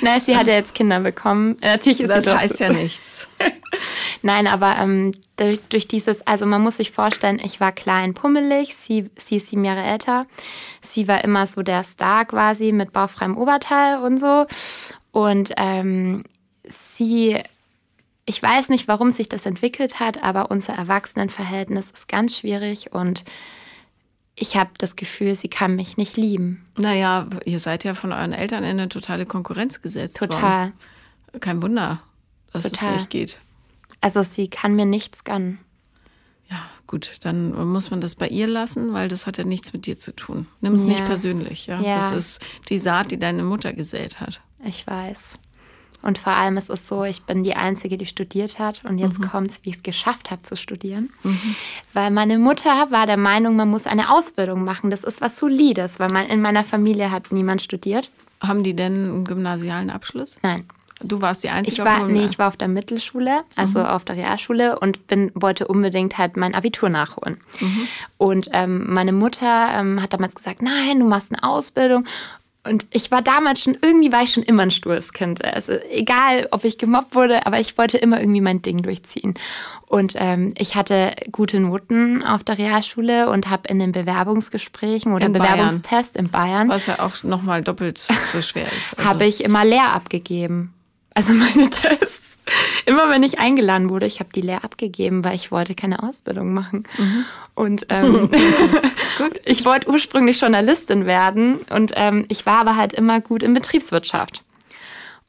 Nein, 0.00 0.20
sie 0.20 0.36
hat 0.36 0.46
ja 0.46 0.54
jetzt 0.54 0.74
Kinder 0.74 1.00
bekommen. 1.00 1.56
Natürlich 1.62 2.00
ist 2.00 2.10
das 2.10 2.26
heißt 2.26 2.60
ja 2.60 2.72
nichts. 2.72 3.28
Nein, 4.22 4.46
aber 4.46 4.76
ähm, 4.78 5.12
durch 5.36 5.88
dieses, 5.88 6.26
also 6.26 6.46
man 6.46 6.62
muss 6.62 6.78
sich 6.78 6.90
vorstellen, 6.92 7.40
ich 7.42 7.60
war 7.60 7.72
klein, 7.72 8.14
pummelig, 8.14 8.74
sie, 8.76 9.10
sie 9.18 9.36
ist 9.36 9.50
sieben 9.50 9.64
Jahre 9.64 9.82
älter. 9.82 10.26
Sie 10.80 11.08
war 11.08 11.24
immer 11.24 11.46
so 11.46 11.62
der 11.62 11.84
Star 11.84 12.24
quasi 12.24 12.72
mit 12.72 12.92
bauchfreiem 12.92 13.36
Oberteil 13.36 13.98
und 13.98 14.18
so. 14.18 14.46
Und 15.14 15.52
ähm, 15.58 16.24
sie, 16.64 17.38
ich 18.26 18.42
weiß 18.42 18.68
nicht, 18.68 18.88
warum 18.88 19.12
sich 19.12 19.28
das 19.28 19.46
entwickelt 19.46 20.00
hat, 20.00 20.24
aber 20.24 20.50
unser 20.50 20.72
Erwachsenenverhältnis 20.72 21.92
ist 21.92 22.08
ganz 22.08 22.36
schwierig 22.36 22.92
und 22.92 23.22
ich 24.34 24.56
habe 24.56 24.70
das 24.76 24.96
Gefühl, 24.96 25.36
sie 25.36 25.46
kann 25.46 25.76
mich 25.76 25.96
nicht 25.96 26.16
lieben. 26.16 26.66
Naja, 26.76 27.28
ihr 27.44 27.60
seid 27.60 27.84
ja 27.84 27.94
von 27.94 28.12
euren 28.12 28.32
Eltern 28.32 28.64
in 28.64 28.70
eine 28.70 28.88
totale 28.88 29.24
Konkurrenz 29.24 29.82
gesetzt 29.82 30.16
Total. 30.16 30.72
Worden. 31.30 31.40
Kein 31.40 31.62
Wunder, 31.62 32.02
dass 32.52 32.64
Total. 32.64 32.96
es 32.96 33.02
nicht 33.02 33.10
geht. 33.10 33.38
Also 34.00 34.24
sie 34.24 34.48
kann 34.48 34.74
mir 34.74 34.84
nichts 34.84 35.22
gönnen. 35.22 35.60
Ja, 36.50 36.60
gut, 36.88 37.18
dann 37.20 37.52
muss 37.68 37.92
man 37.92 38.00
das 38.00 38.16
bei 38.16 38.26
ihr 38.26 38.48
lassen, 38.48 38.92
weil 38.92 39.06
das 39.06 39.28
hat 39.28 39.38
ja 39.38 39.44
nichts 39.44 39.72
mit 39.72 39.86
dir 39.86 39.96
zu 39.96 40.10
tun. 40.10 40.48
Nimm 40.60 40.72
es 40.74 40.82
ja. 40.82 40.88
nicht 40.88 41.04
persönlich, 41.04 41.68
ja? 41.68 41.80
ja. 41.80 42.00
Das 42.00 42.10
ist 42.10 42.44
die 42.68 42.78
Saat, 42.78 43.12
die 43.12 43.18
deine 43.20 43.44
Mutter 43.44 43.72
gesät 43.72 44.18
hat. 44.18 44.40
Ich 44.64 44.86
weiß. 44.86 45.34
Und 46.04 46.18
vor 46.18 46.34
allem 46.34 46.58
ist 46.58 46.68
es 46.68 46.86
so, 46.86 47.04
ich 47.04 47.22
bin 47.22 47.44
die 47.44 47.56
Einzige, 47.56 47.96
die 47.96 48.04
studiert 48.04 48.58
hat. 48.58 48.84
Und 48.84 48.98
jetzt 48.98 49.20
mhm. 49.20 49.28
kommt 49.28 49.50
es, 49.50 49.64
wie 49.64 49.70
ich 49.70 49.76
es 49.76 49.82
geschafft 49.82 50.30
habe 50.30 50.42
zu 50.42 50.54
studieren. 50.54 51.10
Mhm. 51.22 51.56
Weil 51.94 52.10
meine 52.10 52.38
Mutter 52.38 52.90
war 52.90 53.06
der 53.06 53.16
Meinung, 53.16 53.56
man 53.56 53.70
muss 53.70 53.86
eine 53.86 54.10
Ausbildung 54.10 54.64
machen. 54.64 54.90
Das 54.90 55.02
ist 55.02 55.22
was 55.22 55.38
Solides, 55.38 55.98
weil 56.00 56.10
man, 56.10 56.26
in 56.26 56.42
meiner 56.42 56.62
Familie 56.62 57.10
hat 57.10 57.32
niemand 57.32 57.62
studiert. 57.62 58.10
Haben 58.42 58.62
die 58.62 58.76
denn 58.76 58.92
einen 58.92 59.24
gymnasialen 59.24 59.88
Abschluss? 59.88 60.38
Nein. 60.42 60.66
Du 61.02 61.20
warst 61.20 61.42
die 61.42 61.48
Einzige 61.50 61.82
ich 61.82 61.84
war, 61.84 62.02
auf 62.02 62.08
Nee, 62.08 62.24
ich 62.24 62.38
war 62.38 62.48
auf 62.48 62.56
der 62.56 62.68
Mittelschule, 62.68 63.42
also 63.56 63.80
mhm. 63.80 63.86
auf 63.86 64.04
der 64.04 64.16
Realschule 64.16 64.78
und 64.78 65.06
bin, 65.06 65.32
wollte 65.34 65.66
unbedingt 65.66 66.18
halt 66.18 66.36
mein 66.36 66.54
Abitur 66.54 66.88
nachholen. 66.88 67.40
Mhm. 67.60 67.88
Und 68.16 68.48
ähm, 68.52 68.92
meine 68.92 69.12
Mutter 69.12 69.70
ähm, 69.74 70.00
hat 70.00 70.12
damals 70.12 70.34
gesagt, 70.34 70.62
nein, 70.62 71.00
du 71.00 71.06
machst 71.06 71.32
eine 71.32 71.42
Ausbildung. 71.42 72.06
Und 72.66 72.86
ich 72.90 73.10
war 73.10 73.20
damals 73.20 73.60
schon, 73.60 73.76
irgendwie 73.80 74.10
war 74.10 74.22
ich 74.22 74.32
schon 74.32 74.42
immer 74.42 74.62
ein 74.62 74.70
sturres 74.70 75.12
Kind. 75.12 75.44
Also 75.44 75.72
egal, 75.90 76.48
ob 76.50 76.64
ich 76.64 76.78
gemobbt 76.78 77.14
wurde, 77.14 77.46
aber 77.46 77.60
ich 77.60 77.76
wollte 77.76 77.98
immer 77.98 78.18
irgendwie 78.20 78.40
mein 78.40 78.62
Ding 78.62 78.82
durchziehen. 78.82 79.34
Und 79.86 80.14
ähm, 80.16 80.54
ich 80.56 80.74
hatte 80.74 81.14
gute 81.30 81.60
Noten 81.60 82.22
auf 82.24 82.42
der 82.42 82.56
Realschule 82.58 83.28
und 83.28 83.50
habe 83.50 83.68
in 83.68 83.78
den 83.78 83.92
Bewerbungsgesprächen 83.92 85.12
oder 85.12 85.26
In 85.26 85.32
Bewerbungstest 85.32 86.16
in 86.16 86.30
Bayern, 86.30 86.68
Was 86.68 86.86
ja 86.86 87.00
auch 87.00 87.22
nochmal 87.22 87.62
doppelt 87.62 87.98
so 87.98 88.40
schwer 88.42 88.66
ist. 88.66 88.94
Also, 88.98 89.10
habe 89.10 89.26
ich 89.26 89.44
immer 89.44 89.64
leer 89.64 89.92
abgegeben. 89.92 90.72
Also 91.14 91.32
meine 91.32 91.70
Tests. 91.70 92.23
Immer 92.86 93.10
wenn 93.10 93.22
ich 93.22 93.38
eingeladen 93.38 93.90
wurde, 93.90 94.06
ich 94.06 94.20
habe 94.20 94.30
die 94.34 94.40
leer 94.40 94.64
abgegeben, 94.64 95.24
weil 95.24 95.34
ich 95.34 95.50
wollte 95.50 95.74
keine 95.74 96.02
Ausbildung 96.02 96.52
machen. 96.52 96.84
Und 97.54 97.86
ähm, 97.90 98.30
ich 99.44 99.64
wollte 99.64 99.88
ursprünglich 99.88 100.40
Journalistin 100.40 101.06
werden 101.06 101.58
und 101.70 101.92
ähm, 101.96 102.26
ich 102.28 102.46
war 102.46 102.60
aber 102.60 102.76
halt 102.76 102.92
immer 102.92 103.20
gut 103.20 103.42
in 103.42 103.54
Betriebswirtschaft. 103.54 104.42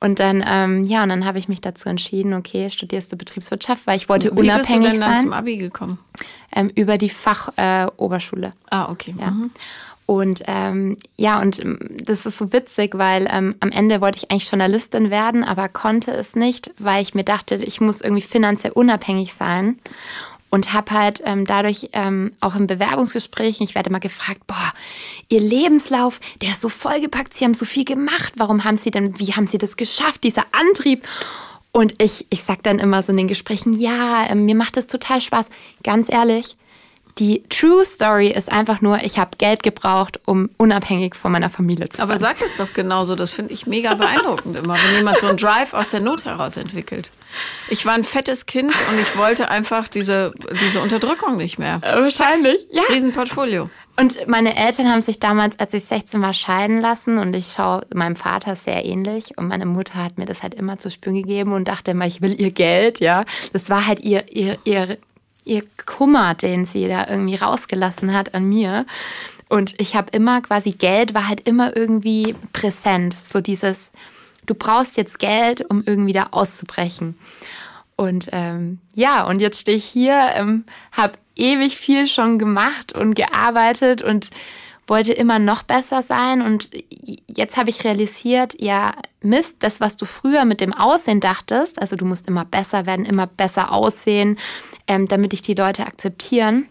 Und 0.01 0.19
dann, 0.19 0.43
ähm, 0.45 0.86
ja, 0.86 1.03
und 1.03 1.10
dann 1.10 1.25
habe 1.25 1.39
ich 1.39 1.48
mich 1.48 1.62
dazu 1.62 1.88
entschieden, 1.88 2.34
okay, 2.34 2.69
studierst 2.69 3.12
du 3.12 3.15
Betriebswirtschaft, 3.15 3.88
weil 3.88 3.95
ich 3.95 4.10
wollte 4.10 4.27
Wie 4.27 4.31
bist 4.31 4.39
du 4.39 4.53
unabhängig 4.53 4.91
denn 4.91 5.00
dann 5.00 5.17
zum 5.17 5.29
sein 5.29 5.39
Abi 5.39 5.57
gekommen? 5.57 6.00
ähm, 6.55 6.72
über 6.74 6.98
die 6.98 7.10
Fachoberschule. 7.10 8.48
Äh. 8.48 8.51
Ah, 8.69 8.89
okay. 8.89 9.13
Ja. 9.19 9.31
Mhm. 9.31 9.51
Und 10.06 10.44
ähm, 10.46 10.98
ja, 11.16 11.42
und 11.42 11.60
ähm, 11.60 11.80
das 12.04 12.26
ist 12.26 12.38
so 12.38 12.54
witzig, 12.54 12.96
weil 12.96 13.28
ähm, 13.32 13.56
am 13.60 13.72
Ende 13.72 14.02
wollte 14.02 14.18
ich 14.18 14.32
eigentlich 14.32 14.50
Journalistin 14.50 15.10
werden, 15.10 15.44
aber 15.44 15.68
konnte 15.68 16.12
es 16.12 16.36
nicht, 16.36 16.72
weil 16.78 17.02
ich 17.02 17.16
mir 17.16 17.24
dachte, 17.24 17.56
ich 17.56 17.82
muss 17.82 18.02
irgendwie 18.02 18.22
finanziell 18.22 18.74
unabhängig 18.74 19.34
sein. 19.34 19.80
Und 20.52 20.72
habe 20.74 20.92
halt 20.92 21.22
ähm, 21.26 21.46
dadurch 21.46 21.90
ähm, 21.92 22.32
auch 22.40 22.56
in 22.56 22.68
Bewerbungsgesprächen, 22.68 23.66
ich 23.66 23.76
werde 23.76 23.90
immer 23.90 24.00
gefragt, 24.00 24.48
boah, 24.48 24.74
Ihr 25.28 25.42
Lebenslauf, 25.42 26.22
der 26.42 26.50
ist 26.50 26.62
so 26.62 26.70
vollgepackt, 26.70 27.34
Sie 27.34 27.44
haben 27.44 27.56
so 27.56 27.66
viel 27.66 27.84
gemacht, 27.84 28.34
warum 28.38 28.64
haben 28.64 28.78
Sie 28.78 28.92
denn, 28.92 29.20
wie 29.20 29.34
haben 29.34 29.48
Sie 29.48 29.58
das 29.58 29.76
geschafft, 29.76 30.24
dieser 30.24 30.46
Antrieb? 30.54 31.06
Und 31.74 32.02
ich, 32.02 32.28
ich 32.30 32.44
sag 32.44 32.64
dann 32.64 32.80
immer 32.80 33.04
so 33.04 33.12
in 33.12 33.18
den 33.18 33.28
Gesprächen, 33.28 33.74
ja, 33.74 34.28
ähm, 34.30 34.46
mir 34.46 34.56
macht 34.56 34.78
das 34.78 34.88
total 34.88 35.20
Spaß. 35.20 35.50
Ganz 35.84 36.10
ehrlich, 36.10 36.56
die 37.17 37.43
True 37.50 37.86
Story 37.86 38.27
ist 38.27 38.51
einfach 38.51 38.81
nur, 38.81 39.01
ich 39.03 39.17
habe 39.17 39.38
Geld 39.38 39.63
gebraucht, 39.63 40.19
um 40.25 40.50
unabhängig 40.57 41.15
von 41.15 41.31
meiner 41.31 41.50
Familie 41.50 41.88
zu 41.88 41.98
sein. 41.98 42.03
Aber 42.10 42.17
sag 42.17 42.41
es 42.41 42.57
doch 42.57 42.74
genauso. 42.74 43.15
Das 43.15 43.31
finde 43.31 43.53
ich 43.53 43.65
mega 43.67 43.93
beeindruckend 43.93 44.57
immer, 44.57 44.75
wenn 44.75 44.98
jemand 44.98 45.19
so 45.19 45.27
einen 45.27 45.38
Drive 45.38 45.74
aus 45.74 45.91
der 45.91 46.01
Not 46.01 46.25
heraus 46.25 46.57
entwickelt. 46.57 47.12
Ich 47.69 47.86
war 47.86 47.93
ein 47.93 48.03
fettes 48.03 48.45
Kind 48.45 48.74
und 48.91 49.00
ich 49.00 49.17
wollte 49.17 49.50
einfach 49.50 49.88
diese, 49.88 50.34
diese 50.62 50.81
Unterdrückung 50.81 51.38
nicht 51.38 51.57
mehr. 51.57 51.81
wahrscheinlich, 51.81 52.67
ja. 52.72 52.84
Riesenportfolio. 52.89 53.69
Und 53.98 54.27
meine 54.27 54.57
Eltern 54.57 54.91
haben 54.91 55.00
sich 55.00 55.19
damals, 55.19 55.57
als 55.57 55.74
ich 55.74 55.86
16 55.86 56.22
war, 56.22 56.34
scheiden 56.34 56.81
lassen 56.81 57.17
und 57.17 57.34
ich 57.34 57.53
schaue 57.55 57.86
meinem 57.93 58.17
Vater 58.17 58.57
sehr 58.57 58.84
ähnlich 58.84 59.38
und 59.38 59.48
meine 59.48 59.65
Mutter 59.65 60.03
hat 60.03 60.17
mir 60.17 60.25
das 60.25 60.43
halt 60.43 60.53
immer 60.53 60.79
zu 60.79 60.91
spüren 60.91 61.15
gegeben 61.15 61.53
und 61.53 61.69
dachte 61.69 61.91
immer, 61.91 62.05
ich 62.05 62.22
will 62.22 62.38
ihr 62.38 62.51
Geld, 62.51 63.00
ja. 63.00 63.24
Das 63.53 63.69
war 63.69 63.88
halt 63.88 64.01
ihr, 64.01 64.25
ihr, 64.36 64.57
ihr, 64.65 64.98
ihr 65.46 65.64
Kummer, 65.86 66.34
den 66.36 66.66
sie 66.66 66.88
da 66.88 67.08
irgendwie 67.08 67.36
rausgelassen 67.36 68.14
hat 68.14 68.34
an 68.34 68.46
mir. 68.46 68.86
Und 69.48 69.80
ich 69.80 69.96
habe 69.96 70.12
immer 70.12 70.42
quasi 70.42 70.72
Geld 70.72 71.14
war 71.14 71.28
halt 71.28 71.48
immer 71.48 71.75
irgendwie 71.78 72.36
präsent. 72.52 73.14
So 73.14 73.42
dieses, 73.42 73.92
du 74.46 74.56
brauchst 74.56 74.98
jetzt 74.98 75.20
Geld, 75.20 75.70
um 75.70 75.84
irgendwie 75.86 76.14
da 76.14 76.28
auszubrechen. 76.32 77.18
Und 77.96 78.30
ähm, 78.34 78.80
ja, 78.94 79.25
und 79.25 79.40
jetzt 79.40 79.62
stehe 79.62 79.78
ich 79.78 79.86
hier, 79.86 80.32
ähm, 80.34 80.66
habe 80.92 81.14
ewig 81.36 81.78
viel 81.78 82.08
schon 82.08 82.40
gemacht 82.40 82.98
und 82.98 83.14
gearbeitet 83.14 84.02
und 84.02 84.30
wollte 84.88 85.13
immer 85.13 85.39
noch 85.39 85.63
besser 85.63 86.01
sein. 86.04 86.42
Und 86.42 86.70
jetzt 87.27 87.58
habe 87.58 87.70
ich 87.70 87.84
realisiert, 87.84 88.60
ja, 88.62 88.94
Mist, 89.22 89.58
das, 89.60 89.80
was 89.80 89.98
du 89.98 90.06
früher 90.06 90.46
mit 90.46 90.62
dem 90.62 90.74
Aussehen 90.74 91.20
dachtest, 91.20 91.82
also 91.82 91.96
du 91.96 92.06
musst 92.06 92.27
immer 92.27 92.46
besser 92.46 92.86
werden, 92.86 93.06
immer 93.06 93.27
besser 93.27 93.72
aussehen, 93.72 94.38
ähm, 94.88 95.08
damit 95.08 95.32
dich 95.32 95.42
die 95.42 95.56
Leute 95.56 95.86
akzeptieren. 95.86 96.68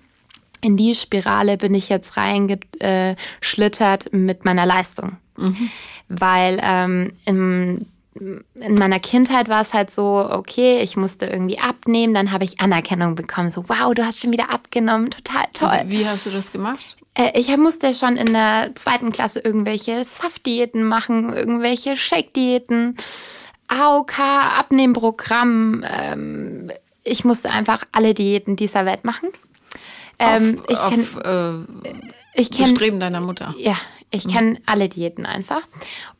In 0.60 0.76
die 0.76 0.94
Spirale 0.94 1.56
bin 1.58 1.74
ich 1.74 1.88
jetzt 1.88 2.16
reingeschlittert 2.16 4.12
mit 4.12 4.44
meiner 4.44 4.64
Leistung. 4.64 5.16
Weil 6.08 6.60
ähm, 6.62 7.12
im 7.24 7.80
in 8.14 8.74
meiner 8.74 9.00
Kindheit 9.00 9.48
war 9.48 9.60
es 9.60 9.72
halt 9.72 9.90
so, 9.90 10.26
okay, 10.30 10.80
ich 10.80 10.96
musste 10.96 11.26
irgendwie 11.26 11.58
abnehmen, 11.58 12.14
dann 12.14 12.30
habe 12.30 12.44
ich 12.44 12.60
Anerkennung 12.60 13.16
bekommen, 13.16 13.50
so 13.50 13.64
wow, 13.68 13.92
du 13.92 14.04
hast 14.04 14.20
schon 14.20 14.32
wieder 14.32 14.52
abgenommen, 14.52 15.10
total 15.10 15.44
toll. 15.52 15.80
Wie, 15.86 16.06
hast 16.06 16.26
du 16.26 16.30
das 16.30 16.52
gemacht? 16.52 16.96
Äh, 17.14 17.38
ich 17.38 17.54
musste 17.56 17.94
schon 17.94 18.16
in 18.16 18.32
der 18.32 18.70
zweiten 18.74 19.10
Klasse 19.10 19.40
irgendwelche 19.40 20.04
Saftdiäten 20.04 20.84
machen, 20.84 21.32
irgendwelche 21.32 21.96
Shake-Diäten, 21.96 22.96
AOK, 23.68 24.18
Abnehmprogramm. 24.20 25.84
Ähm, 25.88 26.70
ich 27.02 27.24
musste 27.24 27.50
einfach 27.50 27.84
alle 27.92 28.14
Diäten 28.14 28.56
dieser 28.56 28.86
Welt 28.86 29.04
machen. 29.04 29.30
Ähm, 30.18 30.60
auf 30.60 30.70
ich 30.70 30.78
kenn, 30.78 31.00
auf 31.00 31.18
äh, 31.24 32.40
ich 32.40 32.50
kenn, 32.50 32.70
Bestreben 32.70 33.00
deiner 33.00 33.20
Mutter. 33.20 33.54
ja, 33.58 33.76
ich 34.14 34.28
kenne 34.28 34.58
alle 34.66 34.88
Diäten 34.88 35.26
einfach. 35.26 35.62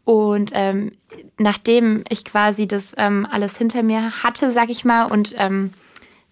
Und 0.04 0.50
ähm, 0.54 0.92
nachdem 1.38 2.04
ich 2.08 2.24
quasi 2.24 2.66
das 2.66 2.94
ähm, 2.96 3.26
alles 3.30 3.56
hinter 3.56 3.82
mir 3.82 4.22
hatte, 4.22 4.52
sag 4.52 4.70
ich 4.70 4.84
mal, 4.84 5.04
und 5.04 5.34
ähm, 5.38 5.70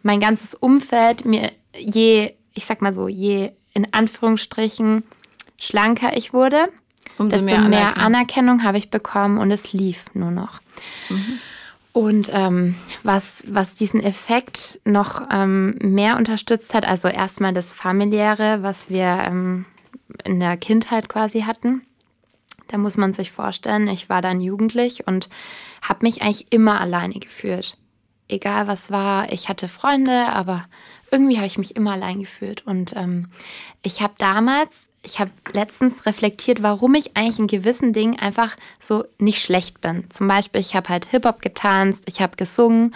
mein 0.02 0.20
ganzes 0.20 0.54
Umfeld 0.54 1.24
mir 1.24 1.52
je, 1.76 2.32
ich 2.54 2.66
sag 2.66 2.82
mal 2.82 2.92
so, 2.92 3.08
je 3.08 3.52
in 3.74 3.92
Anführungsstrichen 3.92 5.04
schlanker 5.58 6.16
ich 6.16 6.32
wurde, 6.32 6.68
Umso 7.18 7.38
desto 7.38 7.46
mehr 7.46 7.60
Anerkennung. 7.64 8.04
Anerkennung 8.04 8.62
habe 8.64 8.78
ich 8.78 8.90
bekommen 8.90 9.38
und 9.38 9.50
es 9.50 9.72
lief 9.72 10.04
nur 10.14 10.30
noch. 10.30 10.60
Und 11.92 12.30
ähm, 12.32 12.74
was, 13.02 13.44
was 13.48 13.74
diesen 13.74 14.02
Effekt 14.02 14.80
noch 14.84 15.28
ähm, 15.30 15.76
mehr 15.80 16.16
unterstützt 16.16 16.74
hat, 16.74 16.86
also 16.86 17.08
erstmal 17.08 17.52
das 17.52 17.72
familiäre, 17.72 18.62
was 18.62 18.88
wir 18.88 19.24
ähm, 19.26 19.66
in 20.24 20.40
der 20.40 20.56
Kindheit 20.56 21.08
quasi 21.08 21.42
hatten. 21.42 21.82
Da 22.68 22.78
muss 22.78 22.96
man 22.96 23.12
sich 23.12 23.32
vorstellen, 23.32 23.88
ich 23.88 24.08
war 24.08 24.22
dann 24.22 24.40
jugendlich 24.40 25.06
und 25.06 25.28
habe 25.82 26.06
mich 26.06 26.22
eigentlich 26.22 26.46
immer 26.50 26.80
alleine 26.80 27.14
gefühlt. 27.14 27.76
Egal 28.28 28.66
was 28.66 28.90
war, 28.90 29.30
ich 29.30 29.48
hatte 29.48 29.68
Freunde, 29.68 30.28
aber 30.28 30.64
irgendwie 31.10 31.36
habe 31.36 31.46
ich 31.46 31.58
mich 31.58 31.76
immer 31.76 31.92
allein 31.92 32.20
gefühlt. 32.20 32.66
Und 32.66 32.96
ähm, 32.96 33.28
ich 33.82 34.00
habe 34.00 34.14
damals, 34.16 34.88
ich 35.04 35.20
habe 35.20 35.30
letztens 35.52 36.06
reflektiert, 36.06 36.62
warum 36.62 36.94
ich 36.94 37.14
eigentlich 37.16 37.38
in 37.38 37.46
gewissen 37.46 37.92
Dingen 37.92 38.18
einfach 38.18 38.56
so 38.80 39.04
nicht 39.18 39.42
schlecht 39.42 39.82
bin. 39.82 40.06
Zum 40.10 40.26
Beispiel, 40.26 40.62
ich 40.62 40.74
habe 40.74 40.88
halt 40.88 41.04
Hip-Hop 41.04 41.42
getanzt, 41.42 42.04
ich 42.06 42.22
habe 42.22 42.36
gesungen 42.36 42.94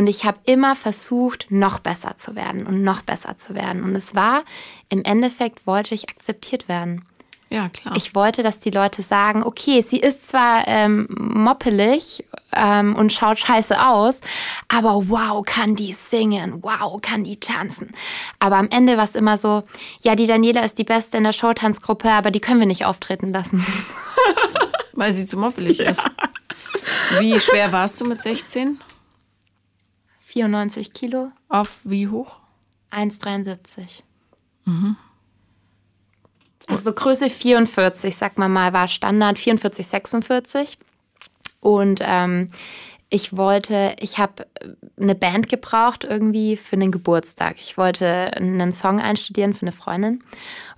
und 0.00 0.06
ich 0.06 0.24
habe 0.24 0.38
immer 0.46 0.76
versucht, 0.76 1.48
noch 1.50 1.78
besser 1.78 2.16
zu 2.16 2.34
werden 2.34 2.66
und 2.66 2.82
noch 2.82 3.02
besser 3.02 3.36
zu 3.36 3.54
werden. 3.54 3.84
Und 3.84 3.94
es 3.94 4.14
war, 4.14 4.44
im 4.88 5.04
Endeffekt 5.04 5.66
wollte 5.66 5.94
ich 5.94 6.08
akzeptiert 6.08 6.70
werden. 6.70 7.04
Ja, 7.50 7.68
klar. 7.68 7.94
Ich 7.98 8.14
wollte, 8.14 8.42
dass 8.42 8.60
die 8.60 8.70
Leute 8.70 9.02
sagen, 9.02 9.42
okay, 9.42 9.82
sie 9.82 10.00
ist 10.00 10.26
zwar 10.26 10.66
ähm, 10.68 11.06
moppelig 11.10 12.24
ähm, 12.52 12.96
und 12.96 13.12
schaut 13.12 13.40
scheiße 13.40 13.78
aus, 13.78 14.22
aber 14.68 15.10
wow, 15.10 15.44
kann 15.44 15.76
die 15.76 15.92
singen, 15.92 16.62
wow, 16.62 16.98
kann 17.02 17.24
die 17.24 17.38
tanzen. 17.38 17.92
Aber 18.38 18.56
am 18.56 18.70
Ende 18.70 18.96
war 18.96 19.04
es 19.04 19.14
immer 19.14 19.36
so, 19.36 19.64
ja, 20.00 20.14
die 20.14 20.26
Daniela 20.26 20.64
ist 20.64 20.78
die 20.78 20.84
Beste 20.84 21.18
in 21.18 21.24
der 21.24 21.34
Showtanzgruppe, 21.34 22.10
aber 22.10 22.30
die 22.30 22.40
können 22.40 22.60
wir 22.60 22.66
nicht 22.66 22.86
auftreten 22.86 23.34
lassen. 23.34 23.66
Weil 24.94 25.12
sie 25.12 25.26
zu 25.26 25.36
moppelig 25.36 25.80
ist. 25.80 26.02
Wie 27.18 27.38
schwer 27.38 27.70
warst 27.70 28.00
du 28.00 28.06
mit 28.06 28.22
16? 28.22 28.80
94 30.30 30.92
Kilo, 30.92 31.32
Auf 31.48 31.80
wie 31.82 32.06
hoch? 32.08 32.38
1,73. 32.92 34.02
Also 36.68 36.92
Größe 36.92 37.28
44, 37.28 38.16
sag 38.16 38.38
mal 38.38 38.48
mal, 38.48 38.72
war 38.72 38.86
Standard 38.86 39.38
44, 39.40 39.86
46. 39.86 40.78
Und 41.60 42.00
ähm, 42.04 42.50
ich 43.08 43.36
wollte, 43.36 43.96
ich 43.98 44.18
habe 44.18 44.46
eine 45.00 45.16
Band 45.16 45.48
gebraucht 45.48 46.04
irgendwie 46.04 46.56
für 46.56 46.76
einen 46.76 46.92
Geburtstag. 46.92 47.56
Ich 47.60 47.76
wollte 47.76 48.06
einen 48.36 48.72
Song 48.72 49.00
einstudieren 49.00 49.52
für 49.52 49.62
eine 49.62 49.72
Freundin 49.72 50.22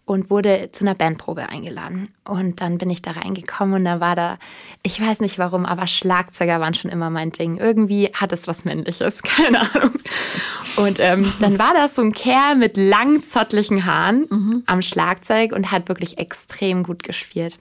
und 0.05 0.31
wurde 0.31 0.71
zu 0.73 0.85
einer 0.85 0.95
Bandprobe 0.95 1.49
eingeladen. 1.49 2.09
Und 2.25 2.61
dann 2.61 2.79
bin 2.79 2.91
ich 2.91 3.03
da 3.03 3.13
reingekommen 3.13 3.75
und 3.77 3.85
da 3.85 4.01
war 4.01 4.17
da, 4.17 4.39
ich 4.83 5.01
weiß 5.01 5.21
nicht 5.21 5.39
warum, 5.39 5.65
aber 5.65 5.87
Schlagzeuger 5.87 6.61
waren 6.61 6.75
schon 6.75 6.91
immer 6.91 7.09
mein 7.09 7.31
Ding. 7.31 7.59
Irgendwie 7.59 8.11
hat 8.13 8.33
es 8.33 8.47
was 8.47 8.65
Männliches, 8.65 9.23
keine 9.23 9.61
Ahnung. 9.61 9.95
Und 10.77 10.99
ähm, 11.01 11.33
dann 11.41 11.59
war 11.59 11.73
das 11.75 11.95
so 11.95 12.03
ein 12.03 12.13
Kerl 12.13 12.57
mit 12.57 12.77
langen, 12.77 13.23
zottlichen 13.23 13.87
Haaren 13.87 14.65
am 14.67 14.83
Schlagzeug 14.83 15.53
und 15.53 15.71
hat 15.71 15.89
wirklich 15.89 16.19
extrem 16.19 16.83
gut 16.83 17.03
gespielt. 17.03 17.59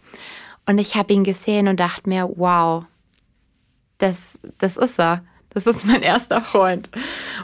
Und 0.66 0.78
ich 0.78 0.96
habe 0.96 1.14
ihn 1.14 1.24
gesehen 1.24 1.68
und 1.68 1.80
dachte 1.80 2.10
mir, 2.10 2.30
wow, 2.36 2.86
das, 3.98 4.40
das 4.58 4.78
ist 4.78 5.00
er. 5.00 5.24
Das 5.54 5.68
ist 5.68 5.86
mein 5.86 6.02
erster 6.02 6.42
Freund. 6.42 6.90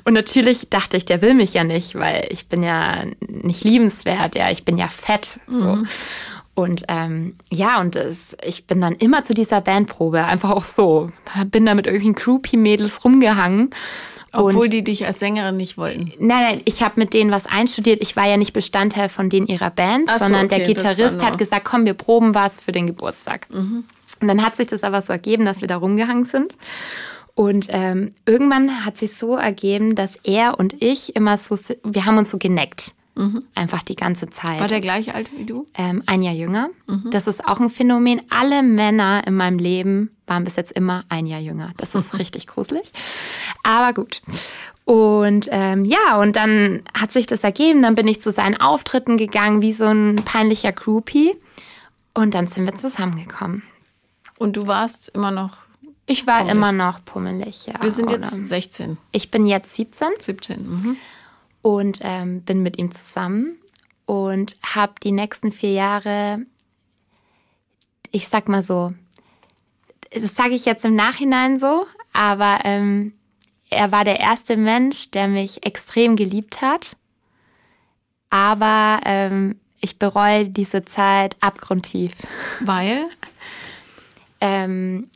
Und 0.06 0.14
natürlich 0.14 0.70
dachte 0.70 0.98
ich, 0.98 1.06
der 1.06 1.22
will 1.22 1.34
mich 1.34 1.54
ja 1.54 1.64
nicht, 1.64 1.96
weil 1.96 2.28
ich 2.30 2.48
bin 2.48 2.64
ja 2.64 3.04
nicht 3.28 3.64
liebenswert, 3.64 4.36
ja, 4.36 4.50
ich 4.50 4.64
bin 4.64 4.78
ja 4.78 4.88
fett. 4.88 5.40
So. 5.48 5.80
Und 6.56 6.86
ähm, 6.88 7.36
ja, 7.52 7.80
und 7.80 7.96
es, 7.96 8.36
ich 8.44 8.66
bin 8.66 8.82
dann 8.82 8.96
immer 8.96 9.24
zu 9.24 9.36
dieser 9.36 9.62
Bandprobe, 9.62 10.24
einfach 10.24 10.52
auch 10.52 10.64
so. 10.64 11.12
Bin 11.52 11.66
da 11.66 11.76
mit 11.76 11.86
irgendwelchen 11.86 12.16
Groupie-Mädels 12.16 13.04
rumgehangen. 13.04 13.70
Obwohl 14.34 14.64
und, 14.64 14.74
die 14.74 14.84
dich 14.84 15.06
als 15.06 15.20
Sängerin 15.20 15.58
nicht 15.58 15.78
wollten. 15.78 16.14
Nein, 16.20 16.44
nein, 16.44 16.62
ich 16.66 16.82
habe 16.82 17.00
mit 17.00 17.14
denen 17.14 17.32
was 17.32 17.46
einstudiert. 17.46 18.02
Ich 18.02 18.16
war 18.16 18.28
ja 18.28 18.38
nicht 18.38 18.54
Bestandteil 18.54 19.10
von 19.10 19.30
denen 19.30 19.48
ihrer 19.48 19.70
Band, 19.70 20.10
so, 20.10 20.18
sondern 20.18 20.46
okay, 20.46 20.58
der 20.58 20.68
Gitarrist 20.68 21.24
hat 21.24 21.38
gesagt, 21.38 21.66
komm, 21.66 21.86
wir 21.86 21.94
proben 21.94 22.34
was 22.34 22.60
für 22.60 22.72
den 22.72 22.88
Geburtstag. 22.88 23.48
Mhm. 23.52 23.84
Und 24.20 24.28
dann 24.28 24.44
hat 24.44 24.56
sich 24.56 24.68
das 24.68 24.84
aber 24.84 25.02
so 25.02 25.14
ergeben, 25.14 25.46
dass 25.46 25.62
wir 25.62 25.68
da 25.68 25.78
rumgehangen 25.78 26.26
sind. 26.26 26.54
Und 27.38 27.68
ähm, 27.70 28.16
irgendwann 28.26 28.84
hat 28.84 28.98
sich 28.98 29.14
so 29.14 29.36
ergeben, 29.36 29.94
dass 29.94 30.16
er 30.24 30.60
und 30.60 30.82
ich 30.82 31.16
immer 31.16 31.38
so, 31.38 31.56
wir 31.84 32.08
haben 32.08 32.18
uns 32.18 32.32
so 32.32 32.40
geneckt. 32.40 32.96
Mhm. 33.14 33.44
Einfach 33.54 33.84
die 33.84 33.96
ganze 33.96 34.28
Zeit. 34.32 34.60
War 34.60 34.68
der 34.68 34.82
gleich 34.82 35.14
alt 35.14 35.30
wie 35.38 35.46
du? 35.46 35.68
Ähm, 35.76 36.02
ein 36.08 36.24
Jahr 36.24 36.34
jünger. 36.34 36.70
Mhm. 36.88 37.12
Das 37.12 37.28
ist 37.28 37.46
auch 37.46 37.60
ein 37.60 37.70
Phänomen. 37.70 38.24
Alle 38.32 38.64
Männer 38.64 39.22
in 39.28 39.36
meinem 39.36 39.60
Leben 39.60 40.10
waren 40.26 40.46
bis 40.46 40.56
jetzt 40.56 40.72
immer 40.72 41.04
ein 41.10 41.28
Jahr 41.28 41.40
jünger. 41.40 41.74
Das 41.78 41.94
ist 41.94 42.18
richtig 42.20 42.48
gruselig. 42.48 42.92
Aber 43.62 43.94
gut. 43.94 44.24
Und 44.86 45.48
ähm, 45.52 45.86
ja, 45.86 46.20
und 46.20 46.36
dann 46.36 46.82
hat 46.98 47.12
sich 47.12 47.28
das 47.28 47.44
ergeben. 47.44 47.84
Dann 47.84 47.94
bin 47.94 48.08
ich 48.08 48.20
zu 48.20 48.32
seinen 48.32 48.60
Auftritten 48.60 49.16
gegangen, 49.16 49.62
wie 49.62 49.74
so 49.74 49.86
ein 49.86 50.16
peinlicher 50.26 50.72
Groupie. 50.72 51.36
Und 52.16 52.34
dann 52.34 52.48
sind 52.48 52.66
wir 52.66 52.74
zusammengekommen. 52.74 53.62
Und 54.40 54.58
du 54.58 54.66
warst 54.66 55.10
immer 55.10 55.30
noch. 55.30 55.67
Ich 56.08 56.26
war 56.26 56.40
pummelig. 56.40 56.56
immer 56.56 56.72
noch 56.72 57.06
pummelig, 57.06 57.66
ja. 57.68 57.76
Wir 57.82 57.92
sind 57.92 58.10
jetzt 58.10 58.32
16. 58.32 58.98
Ich 59.12 59.30
bin 59.30 59.46
jetzt 59.46 59.76
17. 59.76 60.10
17. 60.22 60.68
Mhm 60.68 60.98
und 61.68 62.00
ähm, 62.02 62.44
bin 62.44 62.64
mit 62.64 62.78
ihm 62.78 62.94
zusammen 62.94 63.58
und 64.06 64.56
habe 64.64 64.94
die 65.04 65.12
nächsten 65.12 65.52
vier 65.52 65.74
Jahre, 65.74 66.40
ich 68.12 68.30
sag 68.30 68.48
mal 68.48 68.64
so, 68.64 68.94
das 70.12 70.34
sage 70.34 70.54
ich 70.54 70.64
jetzt 70.64 70.86
im 70.86 70.96
Nachhinein 70.96 71.60
so, 71.60 71.86
aber 72.14 72.60
ähm, 72.64 73.12
er 73.70 73.92
war 73.92 74.06
der 74.06 74.22
erste 74.22 74.56
Mensch, 74.56 75.12
der 75.12 75.28
mich 75.28 75.66
extrem 75.66 76.16
geliebt 76.16 76.62
hat. 76.62 76.96
Aber 78.30 79.02
ähm, 79.04 79.60
ich 79.82 80.00
bereue 80.00 80.48
diese 80.48 80.86
Zeit 80.86 81.36
abgrundtief. 81.42 82.14
Weil? 82.62 83.10
ähm, 84.40 85.10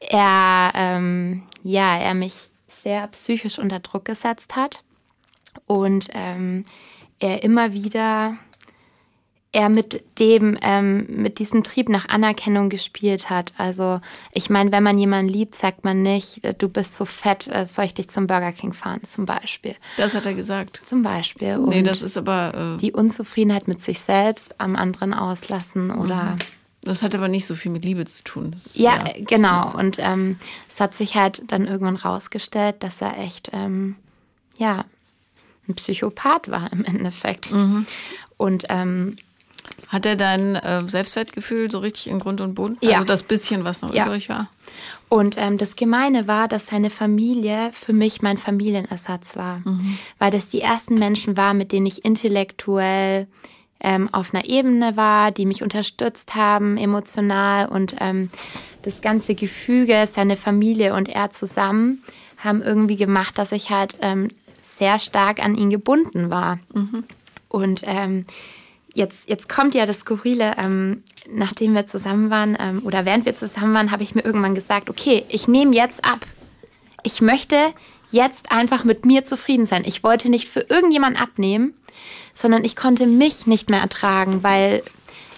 er, 0.00 0.72
ähm, 0.74 1.42
ja, 1.62 1.96
er 1.96 2.14
mich 2.14 2.50
sehr 2.68 3.06
psychisch 3.08 3.58
unter 3.58 3.80
Druck 3.80 4.04
gesetzt 4.04 4.56
hat 4.56 4.84
und 5.66 6.08
ähm, 6.12 6.64
er 7.18 7.42
immer 7.42 7.72
wieder 7.72 8.36
er 9.56 9.70
mit 9.70 10.04
dem, 10.18 10.58
ähm, 10.62 11.06
mit 11.08 11.38
diesem 11.38 11.64
Trieb 11.64 11.88
nach 11.88 12.10
Anerkennung 12.10 12.68
gespielt 12.68 13.30
hat. 13.30 13.54
Also 13.56 14.00
ich 14.34 14.50
meine, 14.50 14.70
wenn 14.70 14.82
man 14.82 14.98
jemanden 14.98 15.32
liebt, 15.32 15.54
sagt 15.54 15.82
man 15.82 16.02
nicht, 16.02 16.44
äh, 16.44 16.52
du 16.52 16.68
bist 16.68 16.94
so 16.94 17.06
fett, 17.06 17.48
äh, 17.48 17.64
soll 17.64 17.86
ich 17.86 17.94
dich 17.94 18.08
zum 18.08 18.26
Burger 18.26 18.52
King 18.52 18.74
fahren, 18.74 19.00
zum 19.08 19.24
Beispiel. 19.24 19.74
Das 19.96 20.14
hat 20.14 20.26
er 20.26 20.34
gesagt. 20.34 20.82
Zum 20.84 21.02
Beispiel. 21.02 21.56
Und 21.56 21.70
nee, 21.70 21.82
das 21.82 22.02
ist 22.02 22.18
aber... 22.18 22.74
Äh 22.76 22.80
die 22.82 22.92
Unzufriedenheit 22.92 23.66
mit 23.66 23.80
sich 23.80 24.00
selbst 24.00 24.60
am 24.60 24.76
anderen 24.76 25.14
auslassen 25.14 25.90
oder... 25.90 26.32
Mhm. 26.32 26.36
Das 26.86 27.02
hat 27.02 27.14
aber 27.14 27.28
nicht 27.28 27.46
so 27.46 27.56
viel 27.56 27.72
mit 27.72 27.84
Liebe 27.84 28.04
zu 28.04 28.22
tun. 28.22 28.54
ja, 28.74 29.04
genau. 29.18 29.76
Und 29.76 29.96
ähm, 29.98 30.36
es 30.68 30.80
hat 30.80 30.94
sich 30.94 31.16
halt 31.16 31.42
dann 31.48 31.66
irgendwann 31.66 31.96
rausgestellt, 31.96 32.76
dass 32.80 33.00
er 33.00 33.18
echt, 33.18 33.50
ähm, 33.52 33.96
ja, 34.56 34.84
ein 35.68 35.74
Psychopath 35.74 36.48
war 36.48 36.72
im 36.72 36.84
Endeffekt. 36.84 37.50
Mhm. 37.50 37.86
Und 38.36 38.66
ähm, 38.68 39.16
hat 39.88 40.06
er 40.06 40.14
dein 40.14 40.54
äh, 40.54 40.88
Selbstwertgefühl 40.88 41.70
so 41.70 41.80
richtig 41.80 42.06
in 42.06 42.20
Grund 42.20 42.40
und 42.40 42.54
Boden? 42.54 42.78
Ja. 42.80 42.94
Also 42.94 43.04
das 43.04 43.24
bisschen, 43.24 43.64
was 43.64 43.82
noch 43.82 43.92
ja. 43.92 44.06
übrig 44.06 44.28
war? 44.28 44.48
Und 45.08 45.36
ähm, 45.38 45.58
das 45.58 45.74
Gemeine 45.74 46.28
war, 46.28 46.46
dass 46.46 46.66
seine 46.66 46.90
Familie 46.90 47.70
für 47.72 47.92
mich 47.92 48.22
mein 48.22 48.38
Familienersatz 48.38 49.34
war. 49.34 49.58
Mhm. 49.64 49.98
Weil 50.18 50.30
das 50.30 50.48
die 50.48 50.60
ersten 50.60 50.94
Menschen 50.94 51.36
waren, 51.36 51.58
mit 51.58 51.72
denen 51.72 51.86
ich 51.86 52.04
intellektuell 52.04 53.26
ähm, 53.80 54.12
auf 54.12 54.34
einer 54.34 54.46
Ebene 54.46 54.96
war, 54.96 55.30
die 55.30 55.46
mich 55.46 55.62
unterstützt 55.62 56.34
haben, 56.34 56.76
emotional. 56.76 57.68
Und 57.68 57.96
ähm, 58.00 58.30
das 58.82 59.02
ganze 59.02 59.34
Gefüge, 59.34 60.06
seine 60.10 60.36
Familie 60.36 60.94
und 60.94 61.08
er 61.08 61.30
zusammen, 61.30 62.02
haben 62.38 62.62
irgendwie 62.62 62.96
gemacht, 62.96 63.38
dass 63.38 63.52
ich 63.52 63.70
halt 63.70 63.96
ähm, 64.00 64.28
sehr 64.62 64.98
stark 64.98 65.42
an 65.42 65.56
ihn 65.56 65.70
gebunden 65.70 66.30
war. 66.30 66.58
Mhm. 66.74 67.04
Und 67.48 67.82
ähm, 67.86 68.26
jetzt, 68.94 69.28
jetzt 69.28 69.48
kommt 69.48 69.74
ja 69.74 69.86
das 69.86 70.00
Skurrile, 70.00 70.54
ähm, 70.58 71.02
nachdem 71.30 71.74
wir 71.74 71.86
zusammen 71.86 72.30
waren 72.30 72.56
ähm, 72.58 72.82
oder 72.84 73.04
während 73.04 73.24
wir 73.24 73.36
zusammen 73.36 73.74
waren, 73.74 73.90
habe 73.90 74.02
ich 74.02 74.14
mir 74.14 74.24
irgendwann 74.24 74.54
gesagt, 74.54 74.90
okay, 74.90 75.24
ich 75.28 75.48
nehme 75.48 75.74
jetzt 75.74 76.04
ab. 76.04 76.20
Ich 77.02 77.20
möchte 77.20 77.56
jetzt 78.10 78.50
einfach 78.52 78.84
mit 78.84 79.04
mir 79.04 79.24
zufrieden 79.24 79.66
sein. 79.66 79.84
Ich 79.86 80.02
wollte 80.02 80.30
nicht 80.30 80.48
für 80.48 80.60
irgendjemanden 80.60 81.20
abnehmen, 81.20 81.74
sondern 82.36 82.64
ich 82.64 82.76
konnte 82.76 83.06
mich 83.06 83.46
nicht 83.46 83.70
mehr 83.70 83.80
ertragen, 83.80 84.44
weil 84.44 84.84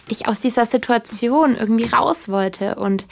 ich 0.08 0.26
aus 0.26 0.40
dieser 0.40 0.66
Situation 0.66 1.56
irgendwie 1.56 1.86
raus 1.86 2.28
wollte. 2.28 2.74
Und 2.74 3.06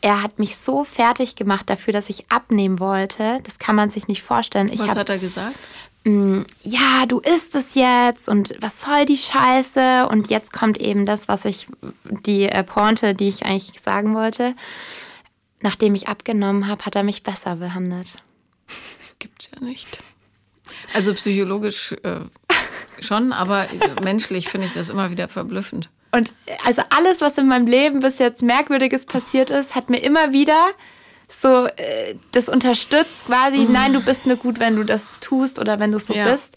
er 0.00 0.22
hat 0.22 0.38
mich 0.38 0.56
so 0.56 0.84
fertig 0.84 1.34
gemacht 1.34 1.68
dafür, 1.68 1.92
dass 1.92 2.08
ich 2.08 2.30
abnehmen 2.30 2.78
wollte. 2.78 3.38
Das 3.42 3.58
kann 3.58 3.74
man 3.74 3.90
sich 3.90 4.08
nicht 4.08 4.22
vorstellen. 4.22 4.70
Ich 4.72 4.78
was 4.78 4.90
hab, 4.90 4.98
hat 4.98 5.10
er 5.10 5.18
gesagt? 5.18 5.58
Mm, 6.04 6.42
ja, 6.62 7.06
du 7.06 7.18
isst 7.18 7.54
es 7.54 7.74
jetzt 7.74 8.28
und 8.28 8.54
was 8.60 8.80
soll 8.80 9.04
die 9.04 9.16
Scheiße? 9.16 10.06
Und 10.08 10.30
jetzt 10.30 10.52
kommt 10.52 10.78
eben 10.78 11.04
das, 11.04 11.26
was 11.26 11.44
ich, 11.44 11.66
die 12.04 12.44
äh, 12.44 12.62
Pointe, 12.62 13.14
die 13.14 13.28
ich 13.28 13.44
eigentlich 13.44 13.80
sagen 13.80 14.14
wollte. 14.14 14.54
Nachdem 15.60 15.94
ich 15.94 16.08
abgenommen 16.08 16.68
habe, 16.68 16.84
hat 16.84 16.94
er 16.94 17.02
mich 17.02 17.22
besser 17.22 17.56
behandelt. 17.56 18.16
Das 19.00 19.18
gibt's 19.18 19.48
ja 19.52 19.66
nicht. 19.66 19.98
Also 20.92 21.14
psychologisch 21.14 21.92
äh, 22.02 22.20
schon, 23.04 23.32
aber 23.32 23.66
menschlich 24.02 24.48
finde 24.48 24.66
ich 24.66 24.72
das 24.72 24.88
immer 24.88 25.10
wieder 25.10 25.28
verblüffend. 25.28 25.88
Und 26.12 26.32
also 26.64 26.82
alles, 26.90 27.20
was 27.20 27.38
in 27.38 27.48
meinem 27.48 27.66
Leben 27.66 28.00
bis 28.00 28.18
jetzt 28.18 28.42
Merkwürdiges 28.42 29.04
passiert 29.04 29.50
ist, 29.50 29.74
hat 29.74 29.90
mir 29.90 29.98
immer 29.98 30.32
wieder 30.32 30.70
so 31.28 31.66
äh, 31.66 32.14
das 32.32 32.48
unterstützt 32.48 33.26
quasi, 33.26 33.58
mhm. 33.58 33.72
nein, 33.72 33.92
du 33.92 34.00
bist 34.00 34.26
nur 34.26 34.36
gut, 34.36 34.60
wenn 34.60 34.76
du 34.76 34.84
das 34.84 35.20
tust 35.20 35.58
oder 35.58 35.78
wenn 35.78 35.92
du 35.92 35.98
so 35.98 36.14
ja. 36.14 36.30
bist. 36.30 36.56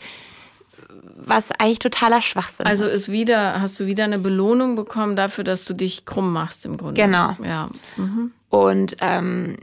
Was 1.19 1.51
eigentlich 1.51 1.79
totaler 1.79 2.21
Schwachsinn 2.21 2.65
also 2.65 2.85
ist. 2.85 2.91
Also 2.91 3.03
ist 3.03 3.11
wieder, 3.11 3.59
hast 3.59 3.79
du 3.79 3.85
wieder 3.85 4.03
eine 4.03 4.19
Belohnung 4.19 4.75
bekommen 4.75 5.15
dafür, 5.15 5.43
dass 5.43 5.65
du 5.65 5.73
dich 5.73 6.05
krumm 6.05 6.31
machst 6.31 6.65
im 6.65 6.77
Grunde. 6.77 7.01
Genau. 7.01 7.35
Ja. 7.43 7.67
Mhm. 7.97 8.31
Und 8.49 8.97
ähm, 9.01 9.55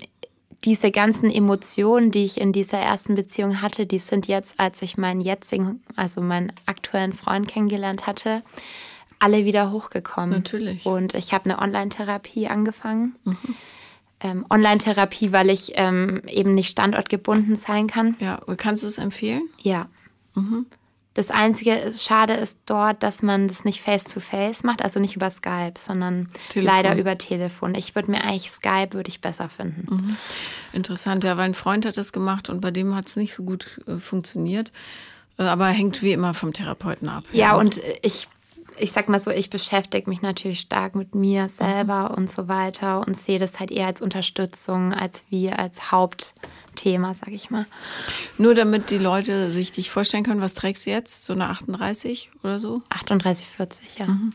diese 0.64 0.90
ganzen 0.90 1.30
Emotionen, 1.30 2.10
die 2.10 2.24
ich 2.24 2.40
in 2.40 2.52
dieser 2.52 2.78
ersten 2.78 3.14
Beziehung 3.14 3.60
hatte, 3.60 3.86
die 3.86 3.98
sind 3.98 4.26
jetzt, 4.26 4.58
als 4.58 4.80
ich 4.82 4.96
meinen 4.96 5.20
jetzigen, 5.20 5.82
also 5.96 6.20
meinen 6.20 6.52
aktuellen 6.66 7.12
Freund 7.12 7.48
kennengelernt 7.48 8.06
hatte, 8.06 8.42
alle 9.18 9.44
wieder 9.44 9.70
hochgekommen. 9.70 10.30
Natürlich. 10.30 10.86
Und 10.86 11.14
ich 11.14 11.32
habe 11.32 11.44
eine 11.44 11.60
Online-Therapie 11.60 12.48
angefangen. 12.48 13.14
Mhm. 13.24 13.36
Ähm, 14.20 14.46
Online-Therapie, 14.48 15.32
weil 15.32 15.50
ich 15.50 15.72
ähm, 15.74 16.22
eben 16.26 16.54
nicht 16.54 16.70
standortgebunden 16.70 17.56
sein 17.56 17.86
kann. 17.86 18.16
Ja, 18.20 18.40
kannst 18.56 18.82
du 18.82 18.86
es 18.86 18.98
empfehlen? 18.98 19.42
Ja. 19.60 19.88
Mhm. 20.34 20.66
Das 21.14 21.30
Einzige 21.30 21.76
ist, 21.76 22.02
schade 22.02 22.34
ist 22.34 22.58
dort, 22.66 23.02
dass 23.04 23.22
man 23.22 23.46
das 23.46 23.64
nicht 23.64 23.80
face-to-face 23.80 24.58
-face 24.58 24.66
macht, 24.66 24.82
also 24.82 24.98
nicht 24.98 25.14
über 25.14 25.30
Skype, 25.30 25.74
sondern 25.78 26.28
Telefon. 26.48 26.76
leider 26.76 26.98
über 26.98 27.16
Telefon. 27.16 27.76
Ich 27.76 27.94
würde 27.94 28.10
mir 28.10 28.24
eigentlich 28.24 28.50
Skype 28.50 28.92
würde 28.92 29.08
ich 29.08 29.20
besser 29.20 29.48
finden. 29.48 29.86
Mhm. 29.88 30.16
Interessant, 30.72 31.22
ja, 31.22 31.36
weil 31.36 31.44
ein 31.44 31.54
Freund 31.54 31.86
hat 31.86 31.96
das 31.96 32.12
gemacht 32.12 32.50
und 32.50 32.60
bei 32.60 32.72
dem 32.72 32.96
hat 32.96 33.06
es 33.06 33.16
nicht 33.16 33.32
so 33.32 33.44
gut 33.44 33.80
äh, 33.86 33.98
funktioniert. 33.98 34.72
Äh, 35.38 35.44
aber 35.44 35.66
hängt 35.68 36.02
wie 36.02 36.12
immer 36.12 36.34
vom 36.34 36.52
Therapeuten 36.52 37.08
ab. 37.08 37.24
Ja, 37.32 37.38
ja 37.38 37.54
und 37.54 37.80
ich 38.02 38.28
ich 38.76 38.92
sag 38.92 39.08
mal 39.08 39.20
so, 39.20 39.30
ich 39.30 39.50
beschäftige 39.50 40.08
mich 40.08 40.22
natürlich 40.22 40.60
stark 40.60 40.94
mit 40.94 41.14
mir 41.14 41.48
selber 41.48 42.10
mhm. 42.10 42.16
und 42.16 42.30
so 42.30 42.48
weiter 42.48 43.06
und 43.06 43.16
sehe 43.16 43.38
das 43.38 43.60
halt 43.60 43.70
eher 43.70 43.86
als 43.86 44.00
Unterstützung, 44.00 44.92
als 44.92 45.24
wie 45.30 45.50
als 45.50 45.92
Hauptthema, 45.92 47.14
sag 47.14 47.28
ich 47.28 47.50
mal. 47.50 47.66
Nur 48.38 48.54
damit 48.54 48.90
die 48.90 48.98
Leute 48.98 49.50
sich 49.50 49.70
dich 49.70 49.90
vorstellen 49.90 50.24
können, 50.24 50.40
was 50.40 50.54
trägst 50.54 50.86
du 50.86 50.90
jetzt? 50.90 51.24
So 51.24 51.32
eine 51.32 51.48
38 51.48 52.30
oder 52.42 52.60
so? 52.60 52.82
38, 52.90 53.46
40, 53.46 53.98
ja. 53.98 54.06
Mhm. 54.06 54.32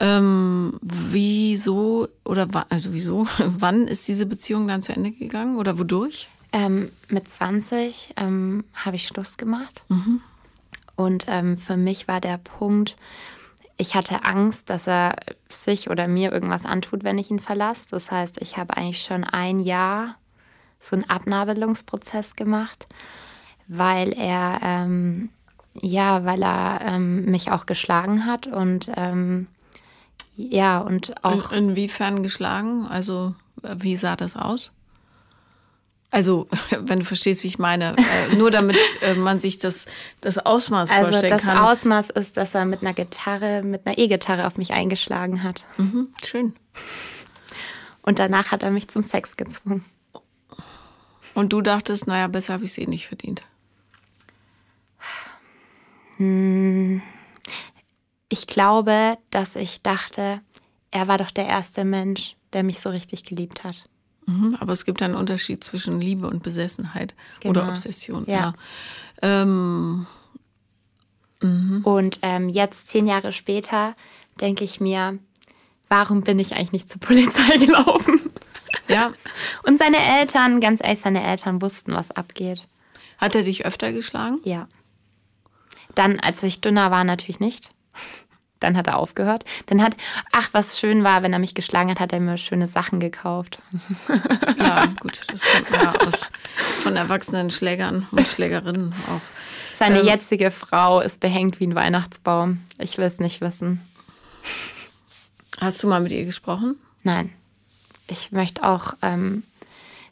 Ähm, 0.00 0.78
wieso 0.80 2.06
oder 2.24 2.48
also 2.68 2.92
wieso, 2.92 3.26
wann 3.38 3.88
ist 3.88 4.06
diese 4.06 4.26
Beziehung 4.26 4.68
dann 4.68 4.82
zu 4.82 4.92
Ende 4.92 5.10
gegangen 5.10 5.56
oder 5.56 5.78
wodurch? 5.78 6.28
Ähm, 6.52 6.90
mit 7.08 7.28
20 7.28 8.14
ähm, 8.16 8.64
habe 8.74 8.96
ich 8.96 9.06
Schluss 9.06 9.36
gemacht. 9.36 9.82
Mhm. 9.88 10.20
Und 10.96 11.26
ähm, 11.28 11.58
für 11.58 11.76
mich 11.76 12.08
war 12.08 12.20
der 12.20 12.38
Punkt, 12.38 12.96
ich 13.78 13.94
hatte 13.94 14.24
Angst, 14.24 14.68
dass 14.70 14.86
er 14.86 15.16
sich 15.48 15.88
oder 15.88 16.08
mir 16.08 16.32
irgendwas 16.32 16.66
antut, 16.66 17.04
wenn 17.04 17.16
ich 17.16 17.30
ihn 17.30 17.40
verlasse. 17.40 17.86
Das 17.90 18.10
heißt, 18.10 18.42
ich 18.42 18.56
habe 18.56 18.76
eigentlich 18.76 19.02
schon 19.02 19.24
ein 19.24 19.60
Jahr 19.60 20.16
so 20.80 20.96
einen 20.96 21.08
Abnabelungsprozess 21.08 22.36
gemacht, 22.36 22.86
weil 23.68 24.12
er 24.12 24.58
ähm, 24.62 25.30
ja, 25.80 26.24
weil 26.24 26.42
er 26.42 26.80
ähm, 26.82 27.26
mich 27.26 27.50
auch 27.52 27.66
geschlagen 27.66 28.26
hat 28.26 28.46
und 28.46 28.90
ähm, 28.96 29.46
Ja, 30.34 30.78
und 30.78 31.24
auch. 31.24 31.52
In, 31.52 31.70
inwiefern 31.70 32.22
geschlagen? 32.22 32.86
Also, 32.86 33.34
wie 33.62 33.96
sah 33.96 34.16
das 34.16 34.36
aus? 34.36 34.72
Also, 36.10 36.48
wenn 36.80 37.00
du 37.00 37.04
verstehst, 37.04 37.42
wie 37.44 37.48
ich 37.48 37.58
meine, 37.58 37.96
äh, 37.96 38.36
nur 38.36 38.50
damit 38.50 38.78
äh, 39.02 39.14
man 39.14 39.38
sich 39.38 39.58
das, 39.58 39.86
das 40.20 40.38
Ausmaß 40.38 40.90
also 40.90 41.02
vorstellen 41.04 41.30
das 41.30 41.42
kann. 41.42 41.56
Das 41.56 41.78
Ausmaß 41.78 42.10
ist, 42.10 42.36
dass 42.36 42.54
er 42.54 42.64
mit 42.64 42.82
einer 42.82 42.94
Gitarre, 42.94 43.62
mit 43.62 43.86
einer 43.86 43.98
E-Gitarre 43.98 44.46
auf 44.46 44.56
mich 44.56 44.72
eingeschlagen 44.72 45.42
hat. 45.42 45.66
Mhm, 45.76 46.08
schön. 46.24 46.54
Und 48.02 48.18
danach 48.18 48.52
hat 48.52 48.62
er 48.62 48.70
mich 48.70 48.88
zum 48.88 49.02
Sex 49.02 49.36
gezwungen. 49.36 49.84
Und 51.34 51.52
du 51.52 51.60
dachtest, 51.60 52.06
naja, 52.06 52.26
besser 52.26 52.54
habe 52.54 52.64
ich 52.64 52.70
es 52.70 52.78
eh 52.78 52.86
nicht 52.86 53.06
verdient. 53.06 53.42
Hm. 56.16 57.00
Ich 58.28 58.46
glaube, 58.46 59.16
dass 59.30 59.56
ich 59.56 59.82
dachte, 59.82 60.40
er 60.90 61.08
war 61.08 61.18
doch 61.18 61.30
der 61.30 61.46
erste 61.46 61.84
Mensch, 61.84 62.34
der 62.52 62.62
mich 62.62 62.80
so 62.80 62.90
richtig 62.90 63.24
geliebt 63.24 63.64
hat. 63.64 63.88
Mhm, 64.28 64.58
aber 64.60 64.72
es 64.72 64.84
gibt 64.84 65.02
einen 65.02 65.14
Unterschied 65.14 65.64
zwischen 65.64 66.02
Liebe 66.02 66.28
und 66.28 66.42
Besessenheit 66.42 67.14
genau. 67.40 67.62
oder 67.62 67.70
Obsession. 67.70 68.24
Ja. 68.26 68.54
ja. 69.22 69.42
Ähm, 69.42 70.06
mhm. 71.40 71.80
Und 71.82 72.18
ähm, 72.20 72.50
jetzt, 72.50 72.88
zehn 72.88 73.06
Jahre 73.06 73.32
später, 73.32 73.96
denke 74.38 74.64
ich 74.64 74.80
mir, 74.80 75.18
warum 75.88 76.20
bin 76.20 76.38
ich 76.38 76.54
eigentlich 76.54 76.72
nicht 76.72 76.90
zur 76.90 77.00
Polizei 77.00 77.56
gelaufen? 77.66 78.20
Ja. 78.86 79.14
Und 79.62 79.78
seine 79.78 79.98
Eltern, 79.98 80.60
ganz 80.60 80.82
ehrlich, 80.84 81.00
seine 81.00 81.24
Eltern 81.24 81.62
wussten, 81.62 81.94
was 81.94 82.10
abgeht. 82.10 82.68
Hat 83.16 83.34
er 83.34 83.42
dich 83.44 83.64
öfter 83.64 83.92
geschlagen? 83.92 84.40
Ja. 84.44 84.68
Dann, 85.94 86.20
als 86.20 86.42
ich 86.42 86.60
dünner 86.60 86.90
war, 86.90 87.02
natürlich 87.02 87.40
nicht. 87.40 87.70
Dann 88.60 88.76
hat 88.76 88.86
er 88.86 88.96
aufgehört. 88.96 89.44
Dann 89.66 89.82
hat, 89.82 89.96
ach, 90.32 90.48
was 90.52 90.78
schön 90.78 91.04
war, 91.04 91.22
wenn 91.22 91.32
er 91.32 91.38
mich 91.38 91.54
geschlagen 91.54 91.90
hat, 91.90 92.00
hat 92.00 92.12
er 92.12 92.20
mir 92.20 92.38
schöne 92.38 92.68
Sachen 92.68 93.00
gekauft. 93.00 93.62
Ja, 94.58 94.86
gut, 95.00 95.22
das 95.28 95.42
kommt 95.42 95.70
ja 95.70 95.94
aus 96.06 96.28
von 96.82 96.96
erwachsenen 96.96 97.50
Schlägern 97.50 98.06
und 98.10 98.26
Schlägerinnen 98.26 98.92
auch. 99.08 99.20
Seine 99.78 100.00
ähm, 100.00 100.06
jetzige 100.06 100.50
Frau 100.50 101.00
ist 101.00 101.20
behängt 101.20 101.60
wie 101.60 101.66
ein 101.66 101.74
Weihnachtsbaum. 101.74 102.60
Ich 102.78 102.98
will 102.98 103.04
es 103.04 103.20
nicht 103.20 103.40
wissen. 103.40 103.80
Hast 105.60 105.82
du 105.82 105.88
mal 105.88 106.00
mit 106.00 106.12
ihr 106.12 106.24
gesprochen? 106.24 106.76
Nein. 107.02 107.32
Ich 108.08 108.32
möchte 108.32 108.64
auch, 108.64 108.94
ähm, 109.02 109.44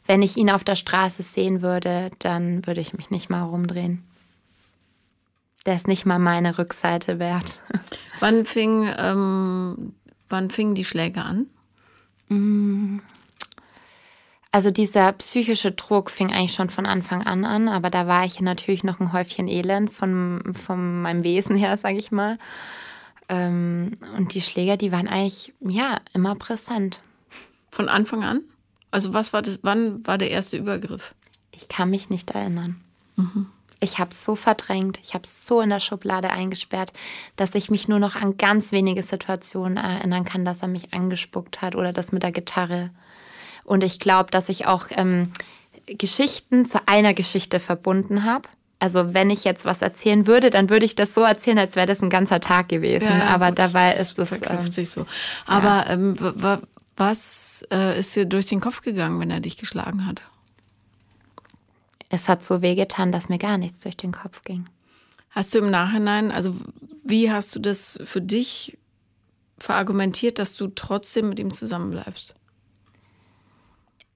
wenn 0.05 0.21
ich 0.21 0.37
ihn 0.37 0.49
auf 0.49 0.63
der 0.63 0.75
Straße 0.75 1.23
sehen 1.23 1.61
würde, 1.61 2.11
dann 2.19 2.65
würde 2.65 2.81
ich 2.81 2.93
mich 2.93 3.09
nicht 3.11 3.29
mal 3.29 3.43
rumdrehen 3.43 4.03
der 5.67 5.75
ist 5.75 5.87
nicht 5.87 6.05
mal 6.05 6.17
meine 6.17 6.57
Rückseite 6.57 7.19
wert. 7.19 7.59
Wann 8.19 8.45
fing, 8.45 8.89
ähm, 8.97 9.93
wann 10.27 10.49
fingen 10.49 10.73
die 10.73 10.85
Schläge 10.85 11.21
an? 11.21 11.45
Mm. 12.29 12.99
Also 14.51 14.71
dieser 14.71 15.11
psychische 15.13 15.71
Druck 15.73 16.09
fing 16.09 16.31
eigentlich 16.33 16.53
schon 16.53 16.71
von 16.71 16.87
Anfang 16.87 17.27
an 17.27 17.45
an, 17.45 17.67
aber 17.67 17.91
da 17.91 18.07
war 18.07 18.25
ich 18.25 18.39
natürlich 18.39 18.83
noch 18.83 18.99
ein 18.99 19.13
Häufchen 19.13 19.47
Elend 19.47 19.91
von, 19.91 20.41
von 20.53 21.01
meinem 21.03 21.23
Wesen 21.23 21.55
her, 21.57 21.77
sage 21.77 21.99
ich 21.99 22.11
mal. 22.11 22.39
Ähm, 23.29 23.97
und 24.17 24.33
die 24.33 24.41
Schläger, 24.41 24.77
die 24.77 24.91
waren 24.91 25.07
eigentlich 25.07 25.53
ja 25.59 25.99
immer 26.13 26.33
präsent. 26.33 27.03
Von 27.69 27.87
Anfang 27.87 28.23
an? 28.23 28.41
Also 28.89 29.13
was 29.13 29.31
war 29.31 29.43
das? 29.43 29.59
Wann 29.61 30.07
war 30.07 30.17
der 30.17 30.31
erste 30.31 30.57
Übergriff? 30.57 31.13
Ich 31.51 31.67
kann 31.67 31.91
mich 31.91 32.09
nicht 32.09 32.31
erinnern. 32.31 32.81
Mhm 33.15 33.47
ich 33.79 33.99
habe 33.99 34.11
es 34.11 34.23
so 34.23 34.35
verdrängt, 34.35 34.99
ich 35.03 35.13
habe 35.13 35.23
es 35.25 35.45
so 35.45 35.61
in 35.61 35.69
der 35.69 35.79
Schublade 35.79 36.29
eingesperrt, 36.29 36.91
dass 37.35 37.55
ich 37.55 37.69
mich 37.69 37.87
nur 37.87 37.99
noch 37.99 38.15
an 38.15 38.37
ganz 38.37 38.71
wenige 38.71 39.03
Situationen 39.03 39.77
erinnern 39.77 40.25
kann, 40.25 40.45
dass 40.45 40.61
er 40.61 40.67
mich 40.67 40.93
angespuckt 40.93 41.61
hat 41.61 41.75
oder 41.75 41.93
das 41.93 42.11
mit 42.11 42.23
der 42.23 42.31
Gitarre. 42.31 42.89
Und 43.65 43.83
ich 43.83 43.99
glaube, 43.99 44.31
dass 44.31 44.49
ich 44.49 44.65
auch 44.65 44.87
ähm, 44.91 45.31
Geschichten 45.85 46.65
zu 46.65 46.79
einer 46.87 47.13
Geschichte 47.13 47.59
verbunden 47.59 48.23
habe. 48.23 48.47
Also 48.79 49.13
wenn 49.13 49.29
ich 49.29 49.43
jetzt 49.43 49.65
was 49.65 49.81
erzählen 49.81 50.27
würde, 50.27 50.49
dann 50.49 50.69
würde 50.69 50.85
ich 50.85 50.95
das 50.95 51.13
so 51.13 51.21
erzählen, 51.21 51.57
als 51.57 51.75
wäre 51.75 51.87
das 51.87 52.01
ein 52.01 52.09
ganzer 52.09 52.39
Tag 52.39 52.69
gewesen. 52.69 53.07
Ja, 53.07 53.27
Aber 53.27 53.49
gut, 53.49 53.59
dabei 53.59 53.93
ist 53.93 54.17
es. 54.19 54.31
Ähm, 54.31 54.71
sich 54.71 54.89
so. 54.89 55.05
Aber 55.45 55.87
ja. 55.87 55.89
ähm, 55.89 56.15
was 56.95 57.65
äh, 57.71 57.99
ist 57.99 58.15
dir 58.15 58.25
durch 58.25 58.45
den 58.45 58.61
Kopf 58.61 58.81
gegangen, 58.81 59.19
wenn 59.19 59.31
er 59.31 59.39
dich 59.39 59.57
geschlagen 59.57 60.05
hat? 60.05 60.21
Es 62.09 62.29
hat 62.29 62.43
so 62.43 62.61
wehgetan, 62.61 63.11
dass 63.11 63.29
mir 63.29 63.37
gar 63.37 63.57
nichts 63.57 63.81
durch 63.81 63.97
den 63.97 64.11
Kopf 64.11 64.43
ging. 64.43 64.65
Hast 65.29 65.53
du 65.53 65.59
im 65.59 65.69
Nachhinein, 65.69 66.31
also 66.31 66.55
wie 67.03 67.31
hast 67.31 67.55
du 67.55 67.59
das 67.59 67.99
für 68.03 68.21
dich 68.21 68.77
verargumentiert, 69.57 70.39
dass 70.39 70.55
du 70.55 70.67
trotzdem 70.67 71.29
mit 71.29 71.39
ihm 71.39 71.51
zusammenbleibst? 71.51 72.35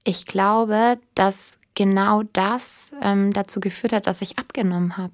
Ich 0.04 0.26
glaube, 0.26 1.00
dass 1.16 1.58
genau 1.76 2.24
das 2.34 2.92
ähm, 3.02 3.34
dazu 3.34 3.60
geführt 3.60 3.94
hat, 3.94 4.08
dass 4.08 4.22
ich 4.22 4.40
abgenommen 4.40 4.98
habe. 4.98 5.14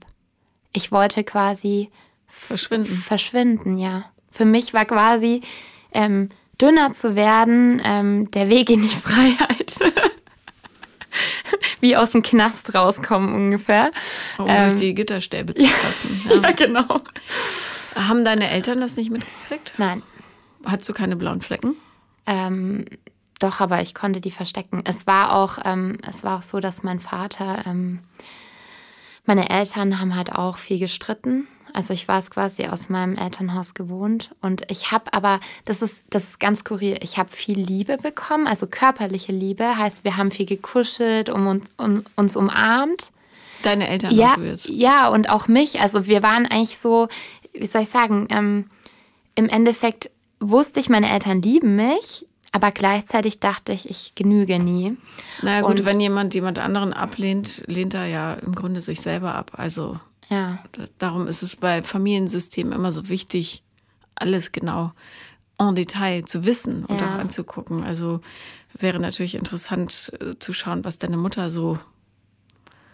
Ich 0.74 0.92
wollte 0.92 1.24
quasi 1.24 1.90
verschwinden. 2.28 2.96
Verschwinden, 2.96 3.78
ja. 3.78 4.06
Für 4.32 4.46
mich 4.46 4.74
war 4.74 4.86
quasi 4.86 5.42
ähm, 5.92 6.30
dünner 6.62 6.94
zu 6.94 7.16
werden 7.16 7.82
ähm, 7.84 8.32
der 8.32 8.50
Weg 8.50 8.70
in 8.70 8.82
die 8.82 8.88
Freiheit. 8.96 9.76
Wie 11.88 11.96
aus 11.96 12.12
dem 12.12 12.22
Knast 12.22 12.76
rauskommen 12.76 13.34
ungefähr. 13.34 13.92
Um 14.38 14.48
ähm, 14.50 14.70
durch 14.70 14.82
die 14.82 14.94
Gitterstäbe 14.94 15.54
zu 15.54 15.66
passen. 15.84 16.22
Ja. 16.30 16.42
ja, 16.42 16.52
genau. 16.52 17.02
Haben 17.96 18.26
deine 18.26 18.50
Eltern 18.50 18.82
das 18.82 18.98
nicht 18.98 19.10
mitgekriegt? 19.10 19.74
Nein. 19.78 20.04
Hattest 20.66 20.90
du 20.90 20.94
keine 20.94 21.16
blauen 21.16 21.42
Flecken? 21.42 21.76
Ähm, 22.26 22.86
doch, 23.40 23.62
aber 23.62 23.82
ich 23.82 23.96
konnte 23.96 24.20
die 24.20 24.32
verstecken. 24.32 24.82
Es 24.86 25.08
war 25.08 25.34
auch, 25.34 25.60
ähm, 25.64 25.98
es 26.08 26.24
war 26.24 26.38
auch 26.38 26.42
so, 26.42 26.60
dass 26.60 26.84
mein 26.84 27.00
Vater, 27.00 27.64
ähm, 27.66 28.00
meine 29.26 29.50
Eltern 29.50 30.00
haben 30.00 30.16
halt 30.16 30.34
auch 30.34 30.58
viel 30.58 30.80
gestritten. 30.80 31.48
Also 31.78 31.94
ich 31.94 32.08
war 32.08 32.18
es 32.18 32.32
quasi 32.32 32.66
aus 32.66 32.90
meinem 32.90 33.16
Elternhaus 33.16 33.76
gewohnt 33.76 34.32
und 34.42 34.64
ich 34.72 34.92
habe 34.92 35.14
aber, 35.14 35.40
das 35.64 35.84
ist, 35.84 36.06
das 36.10 36.24
ist 36.24 36.40
ganz 36.40 36.62
skurril, 36.62 36.98
ich 37.04 37.20
habe 37.20 37.30
viel 37.30 37.60
Liebe 37.60 37.98
bekommen, 37.98 38.48
also 38.48 38.66
körperliche 38.66 39.32
Liebe, 39.32 39.78
heißt 39.78 40.04
wir 40.04 40.18
haben 40.18 40.32
viel 40.32 40.48
gekuschelt, 40.48 41.30
um 41.30 41.46
uns, 41.46 41.70
um, 41.78 42.04
uns 42.16 42.36
umarmt. 42.36 43.12
Deine 43.62 43.88
Eltern 43.90 44.12
ja, 44.12 44.34
du 44.36 44.42
jetzt. 44.42 44.68
Ja, 44.70 45.08
und 45.10 45.30
auch 45.30 45.48
mich. 45.48 45.80
Also 45.80 46.08
wir 46.08 46.24
waren 46.24 46.48
eigentlich 46.48 46.80
so, 46.80 47.10
wie 47.54 47.68
soll 47.68 47.84
ich 47.84 47.90
sagen, 47.90 48.28
ähm, 48.32 48.66
im 49.36 49.48
Endeffekt 49.48 50.10
wusste 50.40 50.80
ich, 50.80 50.90
meine 50.90 51.12
Eltern 51.12 51.44
lieben 51.44 51.76
mich, 51.76 52.26
aber 52.54 52.72
gleichzeitig 52.72 53.40
dachte 53.40 53.72
ich, 53.72 53.88
ich 53.88 54.16
genüge 54.16 54.58
nie. 54.58 54.98
Naja 55.44 55.62
gut, 55.62 55.70
und 55.70 55.86
wenn 55.86 56.00
jemand 56.00 56.34
jemand 56.34 56.58
anderen 56.58 56.92
ablehnt, 56.92 57.66
lehnt 57.68 57.94
er 57.94 58.08
ja 58.08 58.34
im 58.34 58.56
Grunde 58.56 58.82
sich 58.82 59.00
selber 59.00 59.36
ab. 59.36 59.52
Also 59.58 60.00
ja. 60.30 60.60
Darum 60.98 61.28
ist 61.28 61.42
es 61.42 61.56
bei 61.56 61.84
Familiensystemen 61.84 62.74
immer 62.74 62.92
so 62.92 63.10
wichtig, 63.10 63.64
alles 64.16 64.52
genau 64.52 64.92
en 65.60 65.76
Detail 65.76 66.24
zu 66.26 66.46
wissen 66.46 66.86
und 66.86 67.02
ja. 67.02 67.08
auch 67.08 67.20
anzugucken. 67.20 67.84
Also 67.84 68.22
wäre 68.74 69.00
natürlich 69.00 69.36
interessant 69.36 70.14
äh, 70.20 70.38
zu 70.38 70.54
schauen, 70.54 70.86
was 70.86 70.98
deine 70.98 71.18
Mutter 71.18 71.50
so. 71.50 71.80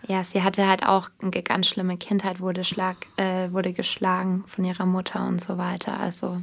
Ja, 0.07 0.23
sie 0.23 0.43
hatte 0.43 0.67
halt 0.67 0.85
auch 0.85 1.09
eine 1.21 1.31
ganz 1.31 1.67
schlimme 1.67 1.97
Kindheit, 1.97 2.39
wurde, 2.39 2.63
Schlag, 2.63 3.07
äh, 3.17 3.51
wurde 3.51 3.73
geschlagen 3.73 4.43
von 4.47 4.65
ihrer 4.65 4.85
Mutter 4.85 5.25
und 5.25 5.41
so 5.41 5.57
weiter. 5.57 5.99
Also 5.99 6.41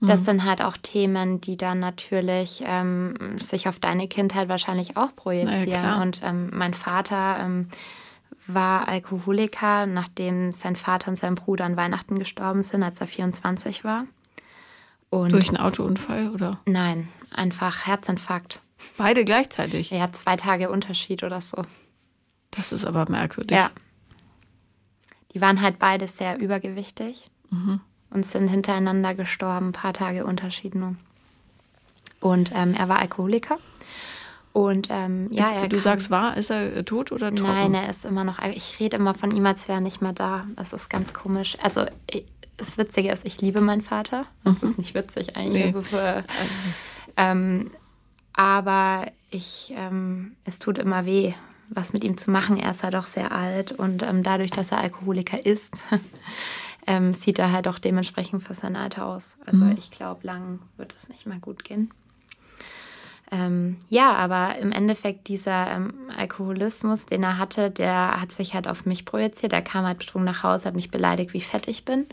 das 0.00 0.20
mhm. 0.20 0.24
sind 0.24 0.44
halt 0.44 0.62
auch 0.62 0.76
Themen, 0.76 1.40
die 1.40 1.56
dann 1.56 1.80
natürlich 1.80 2.62
ähm, 2.64 3.38
sich 3.38 3.68
auf 3.68 3.80
deine 3.80 4.06
Kindheit 4.06 4.48
wahrscheinlich 4.48 4.96
auch 4.96 5.14
projizieren. 5.16 5.68
Ja, 5.68 6.00
und 6.00 6.20
ähm, 6.22 6.50
mein 6.52 6.74
Vater 6.74 7.38
ähm, 7.40 7.68
war 8.48 8.88
Alkoholiker, 8.88 9.86
nachdem 9.86 10.52
sein 10.52 10.74
Vater 10.74 11.10
und 11.10 11.16
sein 11.16 11.34
Bruder 11.34 11.64
an 11.64 11.76
Weihnachten 11.76 12.18
gestorben 12.18 12.62
sind, 12.62 12.82
als 12.82 13.00
er 13.00 13.06
24 13.06 13.84
war. 13.84 14.06
Und 15.10 15.32
Durch 15.32 15.48
einen 15.48 15.58
Autounfall 15.58 16.28
oder? 16.30 16.60
Nein, 16.64 17.08
einfach 17.30 17.86
Herzinfarkt. 17.86 18.60
Beide 18.96 19.24
gleichzeitig? 19.24 19.90
Ja, 19.90 20.12
zwei 20.12 20.36
Tage 20.36 20.70
Unterschied 20.70 21.22
oder 21.22 21.40
so. 21.40 21.64
Das 22.50 22.72
ist 22.72 22.84
aber 22.84 23.08
merkwürdig. 23.10 23.56
Ja. 23.56 23.70
Die 25.32 25.40
waren 25.40 25.60
halt 25.60 25.78
beide 25.78 26.08
sehr 26.08 26.38
übergewichtig 26.38 27.30
mhm. 27.50 27.80
und 28.10 28.26
sind 28.26 28.48
hintereinander 28.48 29.14
gestorben, 29.14 29.68
ein 29.68 29.72
paar 29.72 29.92
Tage 29.92 30.24
Unterschied 30.24 30.74
nur. 30.74 30.96
Und 32.20 32.50
ähm, 32.54 32.74
er 32.74 32.88
war 32.88 32.98
Alkoholiker 32.98 33.58
und 34.52 34.88
ähm, 34.90 35.28
ja, 35.30 35.44
ist, 35.44 35.72
du 35.72 35.76
kann, 35.76 35.80
sagst, 35.80 36.10
war, 36.10 36.36
ist 36.36 36.50
er 36.50 36.84
tot 36.84 37.12
oder 37.12 37.30
tot? 37.30 37.46
Nein, 37.46 37.74
er 37.74 37.90
ist 37.90 38.04
immer 38.04 38.24
noch. 38.24 38.38
Ich 38.42 38.80
rede 38.80 38.96
immer 38.96 39.14
von 39.14 39.30
ihm, 39.30 39.46
als 39.46 39.68
wäre 39.68 39.78
er 39.78 39.82
nicht 39.82 40.00
mehr 40.00 40.12
da. 40.12 40.46
Das 40.56 40.72
ist 40.72 40.90
ganz 40.90 41.12
komisch. 41.12 41.56
Also 41.62 41.84
ich, 42.10 42.24
das 42.56 42.76
Witzige 42.76 43.12
ist, 43.12 43.24
ich 43.24 43.40
liebe 43.40 43.60
meinen 43.60 43.82
Vater. 43.82 44.26
Das 44.44 44.60
mhm. 44.60 44.68
ist 44.68 44.78
nicht 44.78 44.94
witzig 44.94 45.36
eigentlich. 45.36 45.72
Nee. 45.72 45.78
Ist, 45.78 45.92
äh, 45.92 45.96
also. 45.96 46.24
ähm, 47.16 47.70
aber 48.32 49.06
ich, 49.30 49.72
ähm, 49.76 50.36
es 50.44 50.58
tut 50.58 50.78
immer 50.78 51.06
weh, 51.06 51.34
was 51.70 51.92
mit 51.92 52.04
ihm 52.04 52.16
zu 52.16 52.30
machen. 52.30 52.58
Er 52.58 52.72
ist 52.72 52.82
halt 52.82 52.96
auch 52.96 53.04
sehr 53.04 53.32
alt 53.32 53.72
und 53.72 54.02
ähm, 54.02 54.22
dadurch, 54.22 54.50
dass 54.50 54.72
er 54.72 54.78
Alkoholiker 54.78 55.44
ist, 55.44 55.76
ähm, 56.86 57.12
sieht 57.12 57.38
er 57.38 57.52
halt 57.52 57.68
auch 57.68 57.78
dementsprechend 57.78 58.42
für 58.42 58.54
sein 58.54 58.76
Alter 58.76 59.06
aus. 59.06 59.36
Also 59.46 59.64
mhm. 59.64 59.76
ich 59.78 59.90
glaube, 59.90 60.26
lang 60.26 60.60
wird 60.76 60.94
es 60.96 61.08
nicht 61.08 61.26
mehr 61.26 61.38
gut 61.38 61.64
gehen. 61.64 61.90
Ähm, 63.30 63.76
ja, 63.88 64.12
aber 64.14 64.56
im 64.58 64.72
Endeffekt 64.72 65.28
dieser 65.28 65.70
ähm, 65.70 65.92
Alkoholismus, 66.16 67.06
den 67.06 67.22
er 67.22 67.38
hatte, 67.38 67.70
der 67.70 68.20
hat 68.20 68.32
sich 68.32 68.54
halt 68.54 68.66
auf 68.66 68.86
mich 68.86 69.04
projiziert. 69.04 69.52
Er 69.52 69.62
kam 69.62 69.84
halt 69.84 69.98
betrunken 69.98 70.24
nach 70.24 70.42
Hause, 70.42 70.66
hat 70.66 70.74
mich 70.74 70.90
beleidigt, 70.90 71.34
wie 71.34 71.40
fett 71.40 71.68
ich 71.68 71.84
bin. 71.84 72.06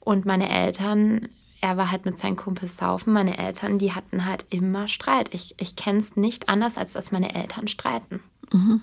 Und 0.00 0.24
meine 0.24 0.48
Eltern, 0.48 1.28
er 1.60 1.76
war 1.76 1.90
halt 1.90 2.04
mit 2.04 2.18
seinen 2.18 2.36
Kumpels 2.36 2.76
saufen. 2.76 3.12
Meine 3.12 3.38
Eltern, 3.38 3.78
die 3.78 3.92
hatten 3.92 4.24
halt 4.24 4.44
immer 4.50 4.88
Streit. 4.88 5.32
Ich, 5.34 5.54
ich 5.60 5.76
kenne 5.76 5.98
es 5.98 6.16
nicht 6.16 6.48
anders, 6.48 6.76
als 6.76 6.94
dass 6.94 7.12
meine 7.12 7.34
Eltern 7.34 7.68
streiten. 7.68 8.20
Mhm. 8.52 8.82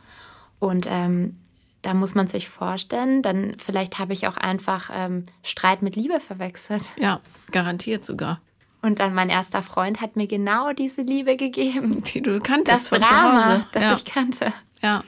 Und 0.60 0.88
ähm, 0.90 1.38
da 1.82 1.94
muss 1.94 2.16
man 2.16 2.28
sich 2.28 2.48
vorstellen, 2.48 3.22
dann 3.22 3.56
vielleicht 3.58 4.00
habe 4.00 4.14
ich 4.14 4.28
auch 4.28 4.38
einfach 4.38 4.90
ähm, 4.94 5.26
Streit 5.44 5.82
mit 5.82 5.98
Liebe 5.98 6.22
verwechselt. 6.22 6.84
Ja, 6.98 7.20
garantiert 7.52 8.06
sogar. 8.06 8.40
Und 8.84 9.00
dann 9.00 9.14
mein 9.14 9.30
erster 9.30 9.64
Freund 9.64 10.02
hat 10.02 10.18
mir 10.18 10.28
genau 10.28 10.74
diese 10.74 11.02
Liebe 11.02 11.38
gegeben. 11.38 12.04
Die 12.04 12.22
du 12.22 12.40
kanntest 12.42 12.84
das 12.84 12.90
von 12.90 13.02
Drama, 13.02 13.40
zu 13.40 13.48
Hause. 13.48 13.66
das 13.72 13.82
ja. 13.82 13.94
ich 13.94 14.06
kannte. 14.06 14.54
Ja. 14.82 15.04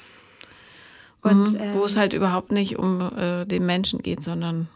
Und, 1.22 1.52
mhm. 1.52 1.60
ähm, 1.60 1.74
Wo 1.74 1.84
es 1.84 1.98
halt 1.98 2.14
überhaupt 2.14 2.54
nicht 2.54 2.78
um 2.80 3.02
äh, 3.02 3.46
den 3.46 3.66
Menschen 3.66 4.02
geht, 4.02 4.24
sondern 4.24 4.70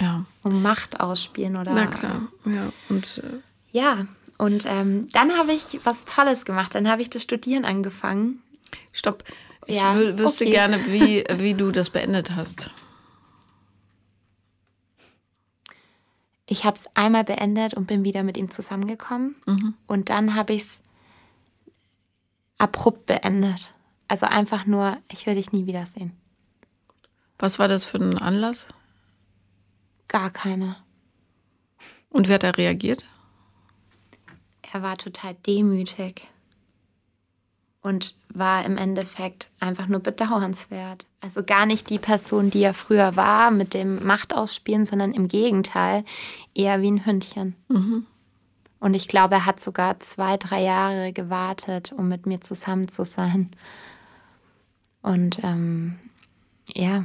ja. 0.00 0.24
Um 0.42 0.62
Macht 0.62 1.00
ausspielen 1.00 1.56
oder. 1.56 1.72
Na 1.72 1.86
klar, 1.86 2.22
ja. 2.44 2.72
Und, 2.88 3.18
äh, 3.18 3.38
ja, 3.70 4.06
und 4.36 4.64
ähm, 4.66 5.08
dann 5.12 5.36
habe 5.36 5.52
ich 5.52 5.78
was 5.84 6.04
Tolles 6.04 6.44
gemacht. 6.44 6.74
Dann 6.74 6.88
habe 6.88 7.02
ich 7.02 7.10
das 7.10 7.22
Studieren 7.22 7.64
angefangen. 7.64 8.42
Stopp. 8.90 9.22
Ich 9.66 9.76
ja, 9.76 9.94
wüsste 9.94 10.44
okay. 10.44 10.52
gerne, 10.52 10.80
wie, 10.86 11.24
wie 11.38 11.54
du 11.54 11.70
das 11.70 11.90
beendet 11.90 12.34
hast. 12.34 12.70
Ich 16.52 16.66
habe 16.66 16.76
es 16.76 16.86
einmal 16.94 17.24
beendet 17.24 17.72
und 17.72 17.86
bin 17.86 18.04
wieder 18.04 18.22
mit 18.22 18.36
ihm 18.36 18.50
zusammengekommen. 18.50 19.36
Mhm. 19.46 19.74
Und 19.86 20.10
dann 20.10 20.34
habe 20.34 20.52
ich 20.52 20.62
es 20.62 20.80
abrupt 22.58 23.06
beendet. 23.06 23.72
Also 24.06 24.26
einfach 24.26 24.66
nur, 24.66 24.98
ich 25.10 25.26
will 25.26 25.34
dich 25.34 25.52
nie 25.52 25.64
wiedersehen. 25.64 26.12
Was 27.38 27.58
war 27.58 27.68
das 27.68 27.86
für 27.86 27.96
ein 27.96 28.18
Anlass? 28.18 28.68
Gar 30.08 30.30
keine. 30.30 30.76
Und 32.10 32.28
wer 32.28 32.34
hat 32.34 32.42
da 32.42 32.50
reagiert? 32.50 33.06
Er 34.72 34.82
war 34.82 34.98
total 34.98 35.34
demütig 35.46 36.28
und 37.82 38.14
war 38.32 38.64
im 38.64 38.78
Endeffekt 38.78 39.50
einfach 39.60 39.88
nur 39.88 40.00
bedauernswert. 40.00 41.04
Also 41.20 41.42
gar 41.42 41.66
nicht 41.66 41.90
die 41.90 41.98
Person, 41.98 42.50
die 42.50 42.62
er 42.62 42.74
früher 42.74 43.16
war, 43.16 43.50
mit 43.50 43.74
dem 43.74 44.04
Machtausspielen, 44.06 44.86
sondern 44.86 45.12
im 45.12 45.28
Gegenteil, 45.28 46.04
eher 46.54 46.80
wie 46.80 46.90
ein 46.90 47.04
Hündchen. 47.04 47.56
Mhm. 47.68 48.06
Und 48.78 48.94
ich 48.94 49.08
glaube, 49.08 49.36
er 49.36 49.46
hat 49.46 49.60
sogar 49.60 50.00
zwei, 50.00 50.36
drei 50.36 50.62
Jahre 50.62 51.12
gewartet, 51.12 51.92
um 51.92 52.08
mit 52.08 52.26
mir 52.26 52.40
zusammen 52.40 52.88
zu 52.88 53.04
sein. 53.04 53.50
Und 55.02 55.42
ähm, 55.42 55.98
ja, 56.72 57.04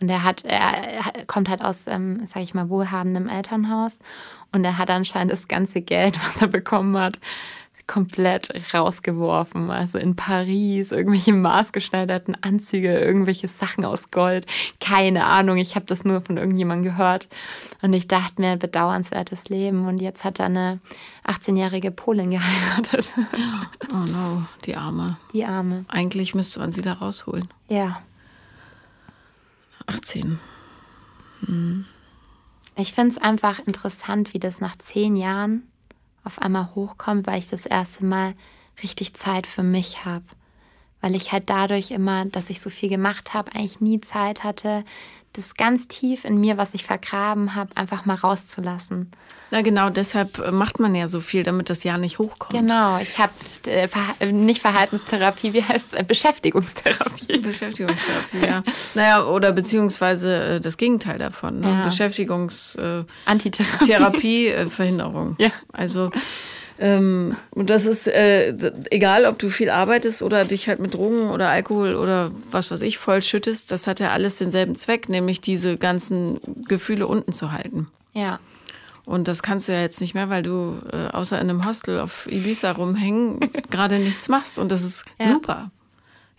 und 0.00 0.08
er 0.08 0.24
hat, 0.24 0.44
er 0.44 1.26
kommt 1.26 1.48
halt 1.48 1.62
aus, 1.62 1.86
ähm, 1.86 2.24
sag 2.24 2.42
ich 2.42 2.54
mal, 2.54 2.70
wohlhabendem 2.70 3.28
Elternhaus 3.28 3.98
und 4.50 4.64
er 4.64 4.78
hat 4.78 4.88
anscheinend 4.90 5.32
das 5.32 5.46
ganze 5.46 5.82
Geld, 5.82 6.18
was 6.24 6.40
er 6.40 6.48
bekommen 6.48 6.98
hat, 6.98 7.18
komplett 7.90 8.52
rausgeworfen. 8.72 9.68
Also 9.68 9.98
in 9.98 10.14
Paris, 10.14 10.92
irgendwelche 10.92 11.32
maßgeschneiderten 11.32 12.40
Anzüge, 12.40 12.96
irgendwelche 12.96 13.48
Sachen 13.48 13.84
aus 13.84 14.12
Gold. 14.12 14.46
Keine 14.78 15.24
Ahnung, 15.24 15.56
ich 15.56 15.74
habe 15.74 15.86
das 15.86 16.04
nur 16.04 16.20
von 16.20 16.36
irgendjemandem 16.36 16.92
gehört. 16.92 17.26
Und 17.82 17.92
ich 17.92 18.06
dachte 18.06 18.40
mir, 18.40 18.56
bedauernswertes 18.56 19.48
Leben. 19.48 19.88
Und 19.88 20.00
jetzt 20.00 20.22
hat 20.22 20.38
er 20.38 20.46
eine 20.46 20.78
18-jährige 21.26 21.90
Polin 21.90 22.30
geheiratet. 22.30 23.12
Oh 23.92 24.08
no, 24.08 24.44
die 24.66 24.76
Arme. 24.76 25.16
Die 25.32 25.44
Arme. 25.44 25.84
Eigentlich 25.88 26.32
müsste 26.32 26.60
man 26.60 26.70
sie 26.70 26.82
da 26.82 26.92
rausholen. 26.92 27.48
Ja. 27.68 28.02
18. 29.86 30.38
Hm. 31.44 31.86
Ich 32.76 32.92
finde 32.92 33.10
es 33.10 33.18
einfach 33.18 33.58
interessant, 33.66 34.32
wie 34.32 34.38
das 34.38 34.60
nach 34.60 34.78
zehn 34.78 35.16
Jahren 35.16 35.69
auf 36.24 36.40
einmal 36.40 36.74
hochkommt, 36.74 37.26
weil 37.26 37.38
ich 37.38 37.48
das 37.48 37.66
erste 37.66 38.04
Mal 38.04 38.34
richtig 38.82 39.14
Zeit 39.14 39.46
für 39.46 39.62
mich 39.62 40.04
habe. 40.04 40.24
Weil 41.00 41.14
ich 41.14 41.32
halt 41.32 41.48
dadurch 41.48 41.90
immer, 41.90 42.26
dass 42.26 42.50
ich 42.50 42.60
so 42.60 42.68
viel 42.68 42.88
gemacht 42.88 43.32
habe, 43.32 43.54
eigentlich 43.54 43.80
nie 43.80 44.00
Zeit 44.00 44.44
hatte, 44.44 44.84
das 45.32 45.54
ganz 45.54 45.86
tief 45.86 46.24
in 46.24 46.40
mir, 46.40 46.56
was 46.56 46.74
ich 46.74 46.84
vergraben 46.84 47.54
habe, 47.54 47.76
einfach 47.76 48.04
mal 48.04 48.16
rauszulassen. 48.16 49.10
Na 49.52 49.62
genau, 49.62 49.90
deshalb 49.90 50.38
äh, 50.38 50.50
macht 50.50 50.78
man 50.78 50.94
ja 50.94 51.08
so 51.08 51.20
viel, 51.20 51.42
damit 51.42 51.70
das 51.70 51.82
Jahr 51.82 51.98
nicht 51.98 52.18
hochkommt. 52.18 52.52
Genau, 52.52 52.98
ich 52.98 53.18
habe 53.18 53.32
äh, 53.66 53.88
äh, 54.20 54.32
nicht 54.32 54.60
Verhaltenstherapie, 54.60 55.52
wie 55.52 55.62
heißt 55.62 55.94
es? 55.94 56.06
Beschäftigungstherapie. 56.06 57.38
Beschäftigungstherapie, 57.42 58.46
ja. 58.46 58.62
naja, 58.94 59.24
oder 59.26 59.52
beziehungsweise 59.52 60.42
äh, 60.42 60.60
das 60.60 60.76
Gegenteil 60.76 61.18
davon. 61.18 61.60
Ne? 61.60 61.70
Ja. 61.70 61.82
Beschäftigungs... 61.82 62.76
Äh, 62.76 63.04
Antitherapie. 63.24 63.86
Therapieverhinderung. 63.86 65.36
ja. 65.38 65.50
Also 65.72 66.10
ähm, 66.82 67.36
und 67.50 67.68
das 67.68 67.84
ist 67.84 68.08
äh, 68.08 68.54
egal, 68.90 69.26
ob 69.26 69.38
du 69.38 69.50
viel 69.50 69.68
arbeitest 69.68 70.22
oder 70.22 70.46
dich 70.46 70.66
halt 70.66 70.80
mit 70.80 70.94
Drogen 70.94 71.28
oder 71.28 71.50
Alkohol 71.50 71.94
oder 71.94 72.30
was 72.50 72.70
weiß 72.70 72.80
ich 72.80 72.96
voll 72.96 73.20
schüttest, 73.20 73.70
das 73.70 73.86
hat 73.86 74.00
ja 74.00 74.12
alles 74.12 74.36
denselben 74.36 74.76
Zweck, 74.76 75.10
nämlich 75.10 75.42
diese 75.42 75.76
ganzen 75.76 76.40
Gefühle 76.66 77.06
unten 77.06 77.34
zu 77.34 77.52
halten. 77.52 77.88
Ja. 78.14 78.40
Und 79.04 79.28
das 79.28 79.42
kannst 79.42 79.68
du 79.68 79.72
ja 79.72 79.82
jetzt 79.82 80.00
nicht 80.00 80.14
mehr, 80.14 80.30
weil 80.30 80.42
du 80.42 80.80
äh, 80.90 81.08
außer 81.08 81.38
in 81.38 81.50
einem 81.50 81.66
Hostel 81.66 82.00
auf 82.00 82.26
Ibiza 82.32 82.72
rumhängen 82.72 83.40
gerade 83.70 83.98
nichts 83.98 84.28
machst. 84.30 84.58
Und 84.58 84.72
das 84.72 84.82
ist 84.82 85.04
ja. 85.18 85.26
super. 85.26 85.70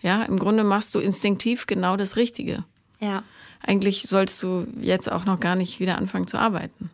Ja, 0.00 0.24
im 0.24 0.40
Grunde 0.40 0.64
machst 0.64 0.92
du 0.96 0.98
instinktiv 0.98 1.66
genau 1.66 1.96
das 1.96 2.16
Richtige. 2.16 2.64
Ja. 2.98 3.22
Eigentlich 3.64 4.02
solltest 4.08 4.42
du 4.42 4.66
jetzt 4.80 5.10
auch 5.10 5.24
noch 5.24 5.38
gar 5.38 5.54
nicht 5.54 5.78
wieder 5.78 5.98
anfangen 5.98 6.26
zu 6.26 6.36
arbeiten. 6.36 6.90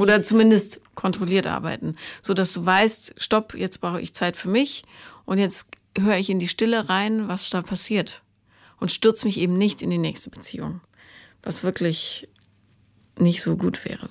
Oder 0.00 0.22
zumindest 0.22 0.80
kontrolliert 0.94 1.46
arbeiten, 1.46 1.96
so 2.22 2.32
dass 2.32 2.54
du 2.54 2.64
weißt, 2.64 3.16
stopp, 3.18 3.54
jetzt 3.54 3.82
brauche 3.82 4.00
ich 4.00 4.14
Zeit 4.14 4.34
für 4.34 4.48
mich 4.48 4.82
und 5.26 5.36
jetzt 5.36 5.68
höre 5.98 6.16
ich 6.16 6.30
in 6.30 6.38
die 6.38 6.48
Stille 6.48 6.88
rein, 6.88 7.28
was 7.28 7.50
da 7.50 7.60
passiert 7.60 8.22
und 8.78 8.90
stürze 8.90 9.26
mich 9.26 9.38
eben 9.38 9.58
nicht 9.58 9.82
in 9.82 9.90
die 9.90 9.98
nächste 9.98 10.30
Beziehung, 10.30 10.80
was 11.42 11.64
wirklich 11.64 12.28
nicht 13.18 13.42
so 13.42 13.58
gut 13.58 13.84
wäre. 13.84 14.08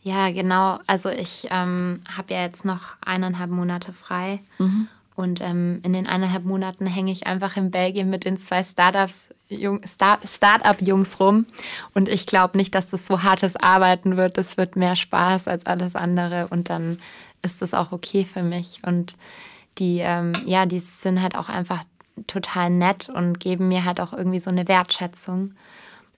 Ja, 0.00 0.30
genau. 0.30 0.78
Also 0.86 1.10
ich 1.10 1.48
ähm, 1.50 2.00
habe 2.08 2.32
ja 2.32 2.42
jetzt 2.44 2.64
noch 2.64 2.96
eineinhalb 3.04 3.50
Monate 3.50 3.92
frei. 3.92 4.40
Mhm. 4.58 4.88
Und 5.14 5.40
ähm, 5.42 5.80
in 5.82 5.92
den 5.92 6.06
eineinhalb 6.06 6.44
Monaten 6.44 6.86
hänge 6.86 7.10
ich 7.10 7.26
einfach 7.26 7.56
in 7.56 7.70
Belgien 7.70 8.08
mit 8.08 8.24
den 8.24 8.38
zwei 8.38 8.62
Startups 8.62 9.26
Start-up-Jungs 9.50 11.20
rum. 11.20 11.46
Und 11.94 12.08
ich 12.08 12.26
glaube 12.26 12.56
nicht, 12.58 12.74
dass 12.74 12.88
das 12.88 13.06
so 13.06 13.22
hartes 13.22 13.56
Arbeiten 13.56 14.16
wird. 14.16 14.38
Das 14.38 14.56
wird 14.56 14.76
mehr 14.76 14.96
Spaß 14.96 15.48
als 15.48 15.66
alles 15.66 15.94
andere. 15.94 16.48
Und 16.48 16.70
dann 16.70 16.98
ist 17.42 17.62
das 17.62 17.74
auch 17.74 17.92
okay 17.92 18.24
für 18.24 18.42
mich. 18.42 18.80
Und 18.84 19.16
die, 19.78 19.98
ähm, 19.98 20.32
ja, 20.46 20.66
die 20.66 20.80
sind 20.80 21.22
halt 21.22 21.36
auch 21.36 21.48
einfach 21.48 21.84
total 22.26 22.70
nett 22.70 23.08
und 23.08 23.40
geben 23.40 23.68
mir 23.68 23.84
halt 23.84 24.00
auch 24.00 24.12
irgendwie 24.12 24.40
so 24.40 24.50
eine 24.50 24.68
Wertschätzung. 24.68 25.54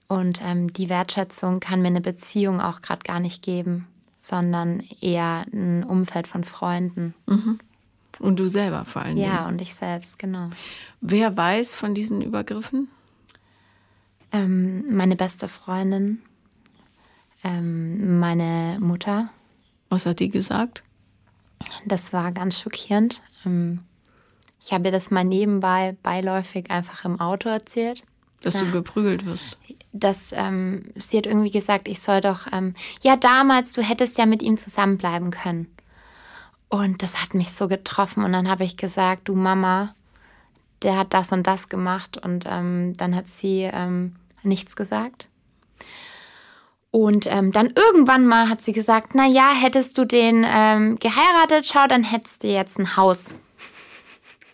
Und 0.07 0.41
ähm, 0.43 0.71
die 0.73 0.89
Wertschätzung 0.89 1.59
kann 1.59 1.81
mir 1.81 1.89
eine 1.89 2.01
Beziehung 2.01 2.61
auch 2.61 2.81
gerade 2.81 3.03
gar 3.03 3.19
nicht 3.19 3.43
geben, 3.43 3.87
sondern 4.15 4.81
eher 5.01 5.45
ein 5.53 5.83
Umfeld 5.83 6.27
von 6.27 6.43
Freunden. 6.43 7.13
Mhm. 7.27 7.59
Und 8.19 8.39
du 8.39 8.49
selber 8.49 8.85
vor 8.85 9.03
allem. 9.03 9.17
Ja, 9.17 9.47
und 9.47 9.61
ich 9.61 9.75
selbst, 9.75 10.17
genau. 10.17 10.49
Wer 10.99 11.37
weiß 11.37 11.75
von 11.75 11.93
diesen 11.93 12.21
Übergriffen? 12.21 12.89
Ähm, 14.31 14.95
meine 14.95 15.15
beste 15.15 15.47
Freundin, 15.47 16.21
ähm, 17.43 18.19
meine 18.19 18.77
Mutter. 18.79 19.29
Was 19.89 20.05
hat 20.05 20.19
die 20.19 20.29
gesagt? 20.29 20.83
Das 21.85 22.13
war 22.13 22.31
ganz 22.31 22.59
schockierend. 22.59 23.21
Ähm, 23.45 23.79
ich 24.61 24.73
habe 24.73 24.89
ihr 24.89 24.91
das 24.91 25.09
mal 25.09 25.23
nebenbei 25.23 25.95
beiläufig 26.03 26.69
einfach 26.69 27.05
im 27.05 27.19
Auto 27.19 27.49
erzählt. 27.49 28.03
Dass 28.41 28.57
du 28.57 28.71
geprügelt 28.71 29.25
wirst. 29.25 29.57
Das, 29.91 30.31
ähm, 30.31 30.83
sie 30.95 31.17
hat 31.17 31.25
irgendwie 31.25 31.51
gesagt, 31.51 31.89
ich 31.89 31.99
soll 31.99 32.21
doch, 32.21 32.47
ähm, 32.53 32.73
ja, 33.01 33.17
damals, 33.17 33.73
du 33.73 33.81
hättest 33.81 34.17
ja 34.17 34.25
mit 34.25 34.41
ihm 34.41 34.57
zusammenbleiben 34.57 35.31
können. 35.31 35.67
Und 36.69 37.03
das 37.03 37.21
hat 37.21 37.33
mich 37.33 37.51
so 37.51 37.67
getroffen. 37.67 38.23
Und 38.23 38.31
dann 38.31 38.47
habe 38.47 38.63
ich 38.63 38.77
gesagt, 38.77 39.27
du 39.27 39.35
Mama, 39.35 39.93
der 40.83 40.97
hat 40.97 41.13
das 41.13 41.31
und 41.33 41.47
das 41.47 41.67
gemacht. 41.67 42.17
Und 42.17 42.45
ähm, 42.47 42.95
dann 42.95 43.13
hat 43.13 43.27
sie 43.27 43.69
ähm, 43.71 44.15
nichts 44.43 44.75
gesagt. 44.75 45.29
Und 46.91 47.27
ähm, 47.27 47.51
dann 47.51 47.67
irgendwann 47.75 48.25
mal 48.25 48.49
hat 48.49 48.61
sie 48.61 48.71
gesagt, 48.71 49.13
na 49.13 49.27
ja, 49.27 49.51
hättest 49.53 49.97
du 49.97 50.05
den 50.05 50.45
ähm, 50.47 50.97
geheiratet, 50.97 51.67
schau, 51.67 51.85
dann 51.87 52.03
hättest 52.03 52.43
du 52.43 52.47
jetzt 52.47 52.79
ein 52.79 52.97
Haus. 52.97 53.35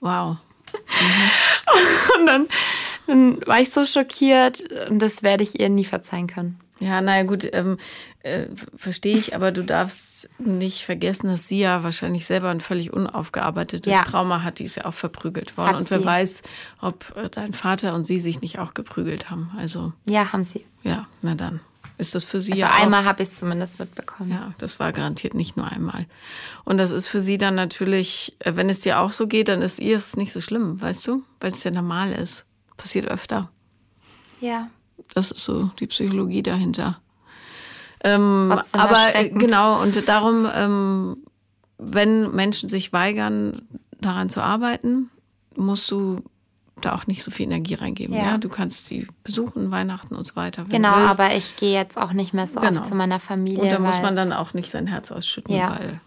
Wow. 0.01 0.37
Mhm. 0.73 2.19
und 2.19 2.25
dann 2.25 2.47
Dann 3.07 3.45
war 3.45 3.59
ich 3.61 3.69
so 3.69 3.85
schockiert 3.85 4.63
und 4.89 4.99
das 4.99 5.23
werde 5.23 5.43
ich 5.43 5.59
ihr 5.59 5.69
nie 5.69 5.85
verzeihen 5.85 6.27
können. 6.27 6.59
Ja, 6.79 7.01
naja, 7.01 7.23
gut, 7.23 7.47
ähm, 7.53 7.77
äh, 8.25 8.47
verstehe 8.75 9.15
ich, 9.15 9.35
aber 9.35 9.51
du 9.51 9.63
darfst 9.63 10.29
nicht 10.39 10.83
vergessen, 10.83 11.27
dass 11.27 11.47
sie 11.47 11.59
ja 11.59 11.83
wahrscheinlich 11.83 12.25
selber 12.25 12.49
ein 12.49 12.59
völlig 12.59 12.91
unaufgearbeitetes 12.91 13.93
ja. 13.93 14.03
Trauma 14.03 14.41
hat. 14.41 14.59
Die 14.59 14.63
ist 14.63 14.75
ja 14.75 14.85
auch 14.85 14.93
verprügelt 14.93 15.57
worden. 15.57 15.69
Hat 15.69 15.75
und 15.77 15.91
wer 15.91 15.99
sie. 15.99 16.05
weiß, 16.05 16.41
ob 16.81 17.15
äh, 17.15 17.29
dein 17.29 17.53
Vater 17.53 17.93
und 17.93 18.03
sie 18.03 18.19
sich 18.19 18.41
nicht 18.41 18.57
auch 18.57 18.73
geprügelt 18.73 19.29
haben. 19.29 19.51
Also. 19.57 19.93
Ja, 20.05 20.33
haben 20.33 20.43
sie. 20.43 20.65
Ja, 20.83 21.07
na 21.21 21.35
dann. 21.35 21.59
Ist 21.97 22.15
das 22.15 22.25
für 22.25 22.39
sie 22.39 22.53
also 22.53 22.61
ja 22.61 22.73
einmal 22.73 23.05
habe 23.05 23.23
ich 23.23 23.29
es 23.29 23.39
zumindest 23.39 23.79
mitbekommen. 23.79 24.31
Ja, 24.31 24.53
das 24.57 24.79
war 24.79 24.91
garantiert 24.91 25.33
nicht 25.33 25.55
nur 25.55 25.71
einmal. 25.71 26.07
Und 26.65 26.77
das 26.77 26.91
ist 26.91 27.07
für 27.07 27.21
sie 27.21 27.37
dann 27.37 27.55
natürlich, 27.55 28.35
äh, 28.39 28.55
wenn 28.55 28.69
es 28.69 28.79
dir 28.79 28.99
auch 28.99 29.11
so 29.11 29.27
geht, 29.27 29.49
dann 29.49 29.61
ist 29.61 29.79
ihr 29.79 29.97
es 29.97 30.17
nicht 30.17 30.33
so 30.33 30.41
schlimm, 30.41 30.81
weißt 30.81 31.07
du? 31.07 31.23
Weil 31.39 31.51
es 31.51 31.63
ja 31.63 31.71
normal 31.71 32.11
ist. 32.11 32.45
Passiert 32.75 33.07
öfter. 33.07 33.51
Ja. 34.41 34.69
Das 35.13 35.29
ist 35.29 35.43
so 35.43 35.69
die 35.79 35.87
Psychologie 35.87 36.41
dahinter. 36.41 36.99
Ähm, 38.03 38.51
aber 38.71 39.11
genau, 39.29 39.81
und 39.81 40.07
darum, 40.07 40.47
ähm, 40.53 41.17
wenn 41.77 42.31
Menschen 42.35 42.69
sich 42.69 42.93
weigern, 42.93 43.61
daran 43.99 44.29
zu 44.29 44.41
arbeiten, 44.41 45.09
musst 45.55 45.89
du 45.91 46.21
da 46.81 46.93
auch 46.93 47.07
nicht 47.07 47.23
so 47.23 47.31
viel 47.31 47.45
Energie 47.45 47.75
reingeben. 47.75 48.15
Ja. 48.15 48.23
ja? 48.23 48.37
Du 48.37 48.49
kannst 48.49 48.87
sie 48.87 49.07
besuchen, 49.23 49.71
Weihnachten 49.71 50.15
und 50.15 50.25
so 50.25 50.35
weiter. 50.35 50.65
Genau, 50.65 50.89
aber 50.89 51.33
ich 51.35 51.55
gehe 51.55 51.73
jetzt 51.73 51.97
auch 51.97 52.13
nicht 52.13 52.33
mehr 52.33 52.47
so 52.47 52.59
genau. 52.59 52.81
oft 52.81 52.87
zu 52.87 52.95
meiner 52.95 53.19
Familie. 53.19 53.63
Und 53.63 53.71
da 53.71 53.79
muss 53.79 54.01
man 54.01 54.15
dann 54.15 54.33
auch 54.33 54.53
nicht 54.53 54.69
sein 54.69 54.87
Herz 54.87 55.11
ausschütten, 55.11 55.55
ja. 55.55 55.69
weil 55.69 56.01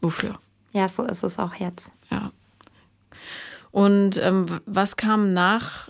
wofür? 0.00 0.38
Ja, 0.72 0.88
so 0.88 1.02
ist 1.04 1.22
es 1.22 1.38
auch 1.38 1.54
jetzt. 1.54 1.92
Ja. 2.10 2.30
Und 3.72 4.18
ähm, 4.18 4.44
was 4.64 4.96
kam 4.96 5.32
nach 5.32 5.88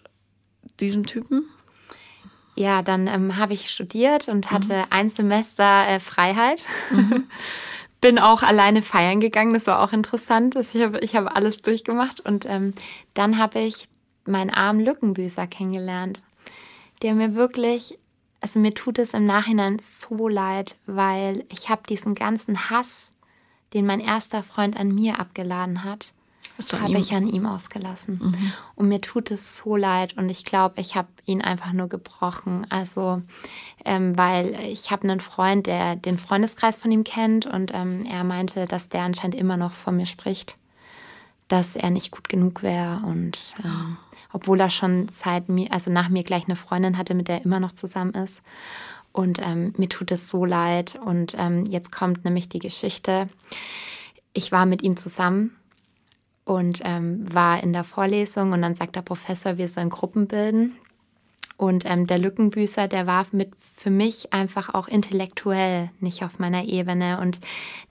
diesem 0.81 1.05
Typen? 1.07 1.45
Ja, 2.55 2.83
dann 2.83 3.07
ähm, 3.07 3.37
habe 3.37 3.55
ich 3.55 3.71
studiert 3.71 4.29
und 4.29 4.51
hatte 4.51 4.79
mhm. 4.79 4.85
ein 4.91 5.09
Semester 5.09 5.89
äh, 5.89 6.01
Freiheit. 6.01 6.63
Mhm. 6.91 7.25
Bin 8.01 8.19
auch 8.19 8.43
alleine 8.43 8.83
feiern 8.83 9.21
gegangen, 9.21 9.55
das 9.55 9.69
war 9.69 9.81
auch 9.81 9.93
interessant. 9.93 10.57
Ich 10.57 10.75
habe 10.83 10.99
ich 11.01 11.15
hab 11.15 11.37
alles 11.37 11.63
durchgemacht 11.63 12.19
und 12.19 12.47
ähm, 12.47 12.75
dann 13.15 13.39
habe 13.39 13.61
ich 13.61 13.87
meinen 14.25 14.51
armen 14.51 14.81
Lückenbüßer 14.81 15.47
kennengelernt, 15.47 16.21
der 17.03 17.15
mir 17.15 17.35
wirklich, 17.35 17.99
also 18.41 18.59
mir 18.59 18.75
tut 18.75 18.99
es 18.99 19.15
im 19.15 19.25
Nachhinein 19.25 19.79
so 19.79 20.27
leid, 20.27 20.77
weil 20.87 21.45
ich 21.53 21.69
habe 21.69 21.83
diesen 21.89 22.17
ganzen 22.17 22.71
Hass, 22.71 23.13
den 23.73 23.87
mein 23.87 24.01
erster 24.01 24.43
Freund 24.43 24.79
an 24.79 24.93
mir 24.93 25.21
abgeladen 25.21 25.85
hat, 25.85 26.13
habe 26.73 26.99
ich 26.99 27.13
an 27.13 27.27
ihm 27.27 27.47
ausgelassen. 27.47 28.21
Mhm. 28.23 28.53
Und 28.75 28.89
mir 28.89 29.01
tut 29.01 29.31
es 29.31 29.57
so 29.57 29.77
leid 29.77 30.17
und 30.17 30.31
ich 30.31 30.45
glaube, 30.45 30.81
ich 30.81 30.97
habe 30.97 31.09
ihn 31.27 31.43
einfach 31.43 31.73
nur 31.73 31.89
gebrochen. 31.89 32.67
Also, 32.71 33.23
ähm, 33.85 34.17
weil 34.17 34.59
ich 34.61 34.91
habe 34.91 35.05
einen 35.05 35.21
Freund, 35.21 35.67
der 35.67 35.97
den 35.97 36.19
Freundeskreis 36.19 36.77
von 36.77 36.93
ihm 36.93 37.05
kennt 37.05 37.47
und 37.47 37.73
ähm, 37.75 38.05
er 38.07 38.25
meinte, 38.25 38.65
dass 38.67 38.89
der 38.89 39.03
anscheinend 39.03 39.35
immer 39.35 39.57
noch 39.57 39.73
von 39.73 39.97
mir 39.97 40.07
spricht, 40.07 40.57
dass 41.49 41.77
er 41.77 41.91
nicht 41.91 42.11
gut 42.11 42.29
genug 42.29 42.63
wäre 42.63 43.03
und 43.07 43.55
ähm, 43.65 43.97
obwohl 44.33 44.61
er 44.61 44.71
schon 44.71 45.09
seit 45.11 45.49
mir, 45.49 45.73
also 45.73 45.91
nach 45.91 46.09
mir 46.09 46.23
gleich 46.23 46.45
eine 46.47 46.57
Freundin 46.57 46.97
hatte, 46.97 47.15
mit 47.15 47.29
der 47.29 47.39
er 47.39 47.45
immer 47.45 47.61
noch 47.61 47.73
zusammen 47.73 48.15
ist. 48.15 48.41
Und 49.13 49.41
ähm, 49.43 49.75
mir 49.77 49.91
tut 49.91 50.11
es 50.11 50.31
so 50.31 50.47
leid. 50.47 50.99
Und 51.05 51.35
ähm, 51.39 51.67
jetzt 51.67 51.93
kommt 51.93 52.25
nämlich 52.25 52.49
die 52.49 52.61
Geschichte. 52.61 53.29
Ich 54.33 54.53
war 54.53 54.65
mit 54.65 54.81
ihm 54.81 54.97
zusammen 54.97 55.55
und 56.45 56.81
ähm, 56.85 57.33
war 57.33 57.63
in 57.63 57.73
der 57.73 57.85
Vorlesung 57.85 58.53
und 58.53 58.63
dann 58.63 58.75
sagt 58.75 58.97
der 58.97 59.03
Professor, 59.03 59.59
wir 59.59 59.69
sollen 59.69 59.91
Gruppen 59.91 60.27
bilden. 60.27 60.75
Und 61.57 61.85
ähm, 61.87 62.09
der 62.09 62.19
Lückenbüßer, 62.19 62.89
der 62.89 63.07
war 63.07 63.27
mit 63.31 63.53
für 63.77 63.91
mich 63.91 64.33
einfach 64.33 64.75
auch 64.75 64.89
intellektuell 64.89 65.91
nicht 66.01 66.25
auf 66.25 66.39
meiner 66.39 66.65
Ebene 66.65 67.21
und 67.21 67.39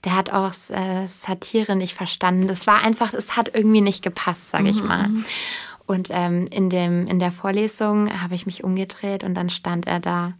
der 0.04 0.16
hat 0.16 0.30
auch 0.30 0.52
äh, 0.70 1.06
Satire 1.06 1.76
nicht 1.76 1.94
verstanden. 1.94 2.48
Das 2.48 2.66
war 2.66 2.82
einfach, 2.82 3.14
es 3.14 3.36
hat 3.36 3.54
irgendwie 3.54 3.80
nicht 3.80 4.02
gepasst, 4.02 4.50
sage 4.50 4.68
ich 4.68 4.82
mhm, 4.82 4.88
mal. 4.88 5.08
Mhm. 5.08 5.24
Und 5.86 6.08
ähm, 6.10 6.46
in, 6.50 6.70
dem, 6.70 7.06
in 7.06 7.18
der 7.18 7.32
Vorlesung 7.32 8.22
habe 8.22 8.34
ich 8.34 8.46
mich 8.46 8.64
umgedreht 8.64 9.24
und 9.24 9.34
dann 9.34 9.50
stand 9.50 9.86
er 9.86 10.00
da. 10.00 10.34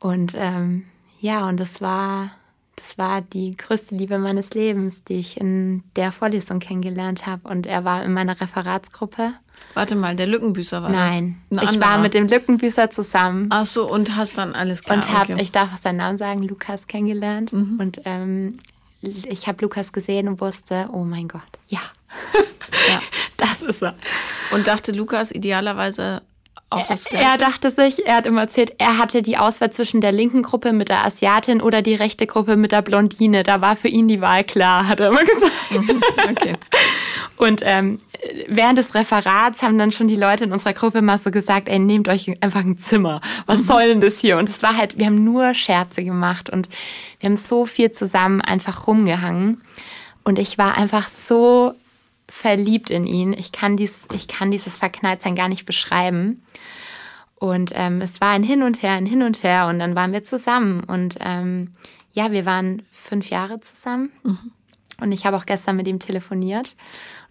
Und 0.00 0.34
ähm, 0.36 0.84
ja, 1.20 1.48
und 1.48 1.58
das 1.58 1.80
war 1.80 2.30
das 2.76 2.98
war 2.98 3.20
die 3.20 3.56
größte 3.56 3.94
Liebe 3.94 4.18
meines 4.18 4.50
Lebens, 4.50 5.04
die 5.04 5.14
ich 5.14 5.40
in 5.40 5.84
der 5.96 6.12
Vorlesung 6.12 6.58
kennengelernt 6.58 7.26
habe. 7.26 7.48
Und 7.48 7.66
er 7.66 7.84
war 7.84 8.02
in 8.04 8.12
meiner 8.12 8.40
Referatsgruppe. 8.40 9.32
Warte 9.74 9.96
mal, 9.96 10.16
der 10.16 10.26
Lückenbüßer 10.26 10.82
war 10.82 10.90
Nein, 10.90 11.36
das? 11.50 11.62
Nein, 11.62 11.74
ich 11.74 11.80
war 11.80 11.98
mit 11.98 12.14
dem 12.14 12.26
Lückenbüßer 12.26 12.90
zusammen. 12.90 13.46
Ach 13.50 13.66
so, 13.66 13.90
und 13.90 14.16
hast 14.16 14.36
dann 14.38 14.54
alles 14.54 14.82
klar. 14.82 14.98
Und 14.98 15.12
habe, 15.12 15.34
okay. 15.34 15.42
ich 15.42 15.52
darf 15.52 15.76
seinen 15.78 15.98
Namen 15.98 16.18
sagen, 16.18 16.42
Lukas 16.42 16.86
kennengelernt. 16.86 17.52
Mhm. 17.52 17.78
Und 17.80 18.00
ähm, 18.04 18.58
ich 19.00 19.46
habe 19.46 19.62
Lukas 19.62 19.92
gesehen 19.92 20.28
und 20.28 20.40
wusste, 20.40 20.88
oh 20.92 21.04
mein 21.04 21.28
Gott, 21.28 21.42
ja. 21.68 21.80
ja. 22.88 23.00
das 23.36 23.62
ist 23.62 23.82
er. 23.82 23.94
Und 24.52 24.66
dachte 24.66 24.92
Lukas 24.92 25.30
idealerweise 25.30 26.22
auch 26.74 26.86
das 26.86 27.04
Gleiche? 27.04 27.26
Er 27.26 27.38
dachte 27.38 27.70
sich, 27.70 28.06
er 28.06 28.16
hat 28.16 28.26
immer 28.26 28.42
erzählt, 28.42 28.74
er 28.78 28.98
hatte 28.98 29.22
die 29.22 29.36
Auswahl 29.36 29.70
zwischen 29.70 30.00
der 30.00 30.12
linken 30.12 30.42
Gruppe 30.42 30.72
mit 30.72 30.88
der 30.88 31.04
Asiatin 31.04 31.60
oder 31.60 31.82
die 31.82 31.94
rechte 31.94 32.26
Gruppe 32.26 32.56
mit 32.56 32.72
der 32.72 32.82
Blondine. 32.82 33.42
Da 33.42 33.60
war 33.60 33.76
für 33.76 33.88
ihn 33.88 34.08
die 34.08 34.20
Wahl 34.20 34.44
klar, 34.44 34.88
hat 34.88 35.00
er 35.00 35.08
immer 35.08 35.24
gesagt. 35.24 35.52
Mhm, 35.74 36.02
okay. 36.30 36.54
Und 37.36 37.62
ähm, 37.64 37.98
während 38.46 38.78
des 38.78 38.94
Referats 38.94 39.62
haben 39.62 39.76
dann 39.76 39.90
schon 39.90 40.06
die 40.06 40.16
Leute 40.16 40.44
in 40.44 40.52
unserer 40.52 40.72
Gruppe 40.72 41.02
mal 41.02 41.18
so 41.18 41.30
gesagt, 41.30 41.68
ey, 41.68 41.78
nehmt 41.78 42.08
euch 42.08 42.30
einfach 42.40 42.60
ein 42.60 42.78
Zimmer. 42.78 43.20
Was 43.46 43.60
mhm. 43.60 43.64
soll 43.64 43.88
denn 43.88 44.00
das 44.00 44.18
hier? 44.18 44.38
Und 44.38 44.48
es 44.48 44.62
war 44.62 44.76
halt, 44.76 44.98
wir 44.98 45.06
haben 45.06 45.24
nur 45.24 45.52
Scherze 45.54 46.04
gemacht 46.04 46.48
und 46.48 46.68
wir 47.18 47.28
haben 47.28 47.36
so 47.36 47.66
viel 47.66 47.90
zusammen 47.90 48.40
einfach 48.40 48.86
rumgehangen. 48.86 49.62
Und 50.22 50.38
ich 50.38 50.58
war 50.58 50.76
einfach 50.76 51.08
so 51.08 51.74
verliebt 52.28 52.90
in 52.90 53.06
ihn. 53.06 53.32
Ich 53.32 53.52
kann, 53.52 53.76
dies, 53.76 54.06
ich 54.12 54.28
kann 54.28 54.50
dieses 54.50 54.76
Verknalltsein 54.76 55.34
gar 55.34 55.48
nicht 55.48 55.66
beschreiben. 55.66 56.42
Und 57.36 57.72
ähm, 57.74 58.00
es 58.00 58.20
war 58.20 58.30
ein 58.30 58.42
Hin 58.42 58.62
und 58.62 58.82
Her, 58.82 58.92
ein 58.92 59.06
Hin 59.06 59.22
und 59.22 59.42
Her. 59.42 59.66
Und 59.66 59.78
dann 59.78 59.94
waren 59.94 60.12
wir 60.12 60.24
zusammen. 60.24 60.82
Und 60.84 61.16
ähm, 61.20 61.72
ja, 62.12 62.32
wir 62.32 62.46
waren 62.46 62.82
fünf 62.92 63.30
Jahre 63.30 63.60
zusammen. 63.60 64.10
Mhm. 64.22 64.52
Und 65.00 65.10
ich 65.10 65.26
habe 65.26 65.36
auch 65.36 65.44
gestern 65.44 65.76
mit 65.76 65.88
ihm 65.88 65.98
telefoniert 65.98 66.76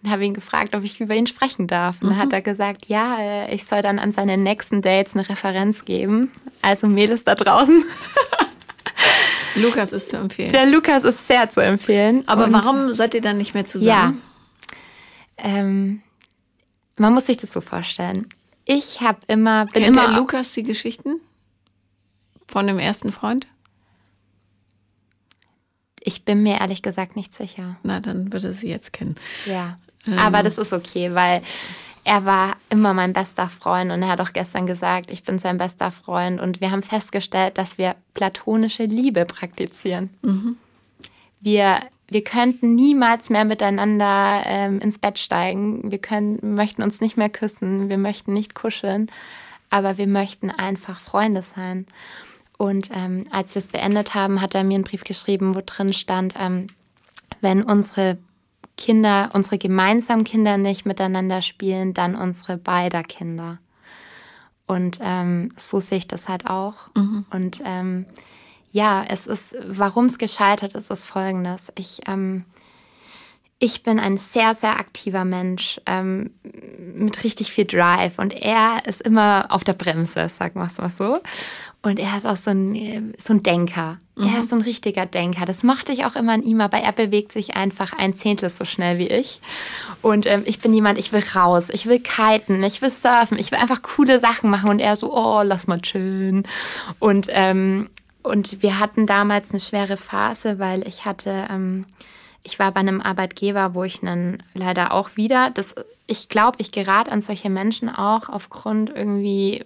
und 0.02 0.10
habe 0.10 0.24
ihn 0.24 0.34
gefragt, 0.34 0.74
ob 0.74 0.84
ich 0.84 1.00
über 1.00 1.14
ihn 1.14 1.26
sprechen 1.26 1.66
darf. 1.66 2.02
Und 2.02 2.08
mhm. 2.08 2.10
dann 2.10 2.18
hat 2.20 2.32
er 2.32 2.42
gesagt, 2.42 2.86
ja, 2.86 3.16
äh, 3.18 3.54
ich 3.54 3.64
soll 3.64 3.80
dann 3.80 3.98
an 3.98 4.12
seinen 4.12 4.42
nächsten 4.42 4.82
Dates 4.82 5.14
eine 5.14 5.28
Referenz 5.28 5.84
geben. 5.84 6.30
Also 6.60 6.86
Mädels 6.86 7.24
da 7.24 7.34
draußen. 7.34 7.82
Lukas 9.56 9.92
ist 9.92 10.10
zu 10.10 10.18
empfehlen. 10.18 10.52
Der 10.52 10.66
Lukas 10.66 11.04
ist 11.04 11.26
sehr 11.26 11.48
zu 11.48 11.60
empfehlen. 11.60 12.24
Aber 12.26 12.44
und 12.44 12.52
warum 12.52 12.92
seid 12.92 13.14
ihr 13.14 13.20
dann 13.20 13.38
nicht 13.38 13.54
mehr 13.54 13.64
zusammen? 13.64 14.14
Ja, 14.16 14.33
ähm, 15.36 16.02
man 16.96 17.12
muss 17.12 17.26
sich 17.26 17.36
das 17.36 17.52
so 17.52 17.60
vorstellen. 17.60 18.28
Ich 18.64 19.00
habe 19.00 19.20
immer. 19.26 19.66
Bin 19.66 19.84
Kennt 19.84 19.96
immer 19.96 20.08
der 20.08 20.16
Lukas 20.16 20.52
die 20.52 20.62
Geschichten 20.62 21.20
von 22.46 22.66
dem 22.66 22.78
ersten 22.78 23.12
Freund? 23.12 23.48
Ich 26.00 26.24
bin 26.24 26.42
mir 26.42 26.60
ehrlich 26.60 26.82
gesagt 26.82 27.16
nicht 27.16 27.32
sicher. 27.32 27.76
Na, 27.82 28.00
dann 28.00 28.32
würde 28.32 28.52
sie 28.52 28.68
jetzt 28.68 28.92
kennen. 28.92 29.16
Ja. 29.46 29.78
Ähm. 30.06 30.18
Aber 30.18 30.42
das 30.42 30.58
ist 30.58 30.72
okay, 30.72 31.14
weil 31.14 31.42
er 32.04 32.26
war 32.26 32.56
immer 32.68 32.92
mein 32.92 33.14
bester 33.14 33.48
Freund 33.48 33.90
und 33.90 34.02
er 34.02 34.08
hat 34.08 34.20
auch 34.20 34.34
gestern 34.34 34.66
gesagt, 34.66 35.10
ich 35.10 35.22
bin 35.22 35.38
sein 35.38 35.56
bester 35.56 35.90
Freund 35.90 36.40
und 36.40 36.60
wir 36.60 36.70
haben 36.70 36.82
festgestellt, 36.82 37.56
dass 37.56 37.78
wir 37.78 37.96
platonische 38.12 38.84
Liebe 38.84 39.24
praktizieren. 39.24 40.10
Mhm. 40.20 40.58
Wir 41.40 41.80
wir 42.14 42.22
könnten 42.22 42.76
niemals 42.76 43.28
mehr 43.28 43.44
miteinander 43.44 44.44
ähm, 44.46 44.78
ins 44.78 45.00
Bett 45.00 45.18
steigen. 45.18 45.90
Wir 45.90 45.98
können, 45.98 46.54
möchten 46.54 46.84
uns 46.84 47.00
nicht 47.00 47.16
mehr 47.16 47.28
küssen, 47.28 47.88
wir 47.88 47.98
möchten 47.98 48.32
nicht 48.32 48.54
kuscheln, 48.54 49.10
aber 49.68 49.98
wir 49.98 50.06
möchten 50.06 50.52
einfach 50.52 51.00
Freunde 51.00 51.42
sein. 51.42 51.88
Und 52.56 52.90
ähm, 52.94 53.26
als 53.32 53.56
wir 53.56 53.60
es 53.60 53.66
beendet 53.66 54.14
haben, 54.14 54.40
hat 54.40 54.54
er 54.54 54.62
mir 54.62 54.76
einen 54.76 54.84
Brief 54.84 55.02
geschrieben, 55.02 55.56
wo 55.56 55.60
drin 55.66 55.92
stand, 55.92 56.34
ähm, 56.38 56.68
wenn 57.40 57.64
unsere 57.64 58.16
Kinder, 58.76 59.30
unsere 59.32 59.58
gemeinsamen 59.58 60.22
Kinder 60.22 60.56
nicht 60.56 60.86
miteinander 60.86 61.42
spielen, 61.42 61.94
dann 61.94 62.14
unsere 62.14 62.56
beider 62.56 63.02
Kinder. 63.02 63.58
Und 64.68 65.00
ähm, 65.02 65.50
so 65.56 65.80
sehe 65.80 65.98
ich 65.98 66.06
das 66.06 66.28
halt 66.28 66.46
auch. 66.46 66.94
Mhm. 66.94 67.26
Und 67.32 67.60
ähm, 67.64 68.06
ja, 68.74 69.04
es 69.08 69.28
ist, 69.28 69.54
warum 69.68 70.06
es 70.06 70.18
gescheitert 70.18 70.74
ist, 70.74 70.90
ist 70.90 71.04
folgendes. 71.04 71.70
Ich, 71.76 72.00
ähm, 72.08 72.44
ich 73.60 73.84
bin 73.84 74.00
ein 74.00 74.18
sehr, 74.18 74.56
sehr 74.56 74.80
aktiver 74.80 75.24
Mensch 75.24 75.80
ähm, 75.86 76.32
mit 76.42 77.22
richtig 77.22 77.52
viel 77.52 77.66
Drive 77.66 78.18
und 78.18 78.34
er 78.34 78.84
ist 78.84 79.00
immer 79.00 79.46
auf 79.50 79.62
der 79.62 79.74
Bremse, 79.74 80.28
sagen 80.28 80.58
wir 80.58 80.66
es 80.66 80.78
mal 80.78 80.90
so. 80.90 81.20
Und 81.82 82.00
er 82.00 82.16
ist 82.16 82.26
auch 82.26 82.36
so 82.36 82.50
ein, 82.50 83.14
so 83.16 83.34
ein 83.34 83.44
Denker. 83.44 83.98
Mhm. 84.16 84.26
Er 84.26 84.40
ist 84.40 84.48
so 84.48 84.56
ein 84.56 84.62
richtiger 84.62 85.06
Denker. 85.06 85.44
Das 85.44 85.62
mochte 85.62 85.92
ich 85.92 86.04
auch 86.04 86.16
immer 86.16 86.32
an 86.32 86.42
ihm, 86.42 86.60
aber 86.60 86.78
er 86.78 86.92
bewegt 86.92 87.30
sich 87.30 87.54
einfach 87.54 87.92
ein 87.96 88.12
Zehntel 88.12 88.48
so 88.48 88.64
schnell 88.64 88.98
wie 88.98 89.06
ich. 89.06 89.40
Und 90.02 90.26
ähm, 90.26 90.42
ich 90.46 90.60
bin 90.60 90.74
jemand, 90.74 90.98
ich 90.98 91.12
will 91.12 91.22
raus, 91.36 91.68
ich 91.70 91.86
will 91.86 92.00
kiten, 92.00 92.60
ich 92.64 92.82
will 92.82 92.90
surfen, 92.90 93.38
ich 93.38 93.52
will 93.52 93.58
einfach 93.58 93.82
coole 93.82 94.18
Sachen 94.18 94.50
machen. 94.50 94.68
Und 94.68 94.80
er 94.80 94.96
so, 94.96 95.14
oh, 95.14 95.42
lass 95.44 95.68
mal 95.68 95.80
chillen. 95.80 96.48
Und, 96.98 97.28
ähm, 97.30 97.90
und 98.24 98.62
wir 98.62 98.80
hatten 98.80 99.06
damals 99.06 99.50
eine 99.52 99.60
schwere 99.60 99.96
Phase, 99.96 100.58
weil 100.58 100.86
ich 100.88 101.04
hatte... 101.04 101.46
Ähm, 101.50 101.86
ich 102.46 102.58
war 102.58 102.72
bei 102.72 102.80
einem 102.80 103.00
Arbeitgeber, 103.00 103.72
wo 103.72 103.84
ich 103.84 104.00
dann 104.00 104.42
leider 104.52 104.92
auch 104.92 105.16
wieder, 105.16 105.48
das, 105.48 105.74
ich 106.06 106.28
glaube, 106.28 106.58
ich 106.60 106.72
gerate 106.72 107.10
an 107.10 107.22
solche 107.22 107.48
Menschen 107.48 107.88
auch 107.88 108.28
aufgrund 108.28 108.90
irgendwie 108.94 109.64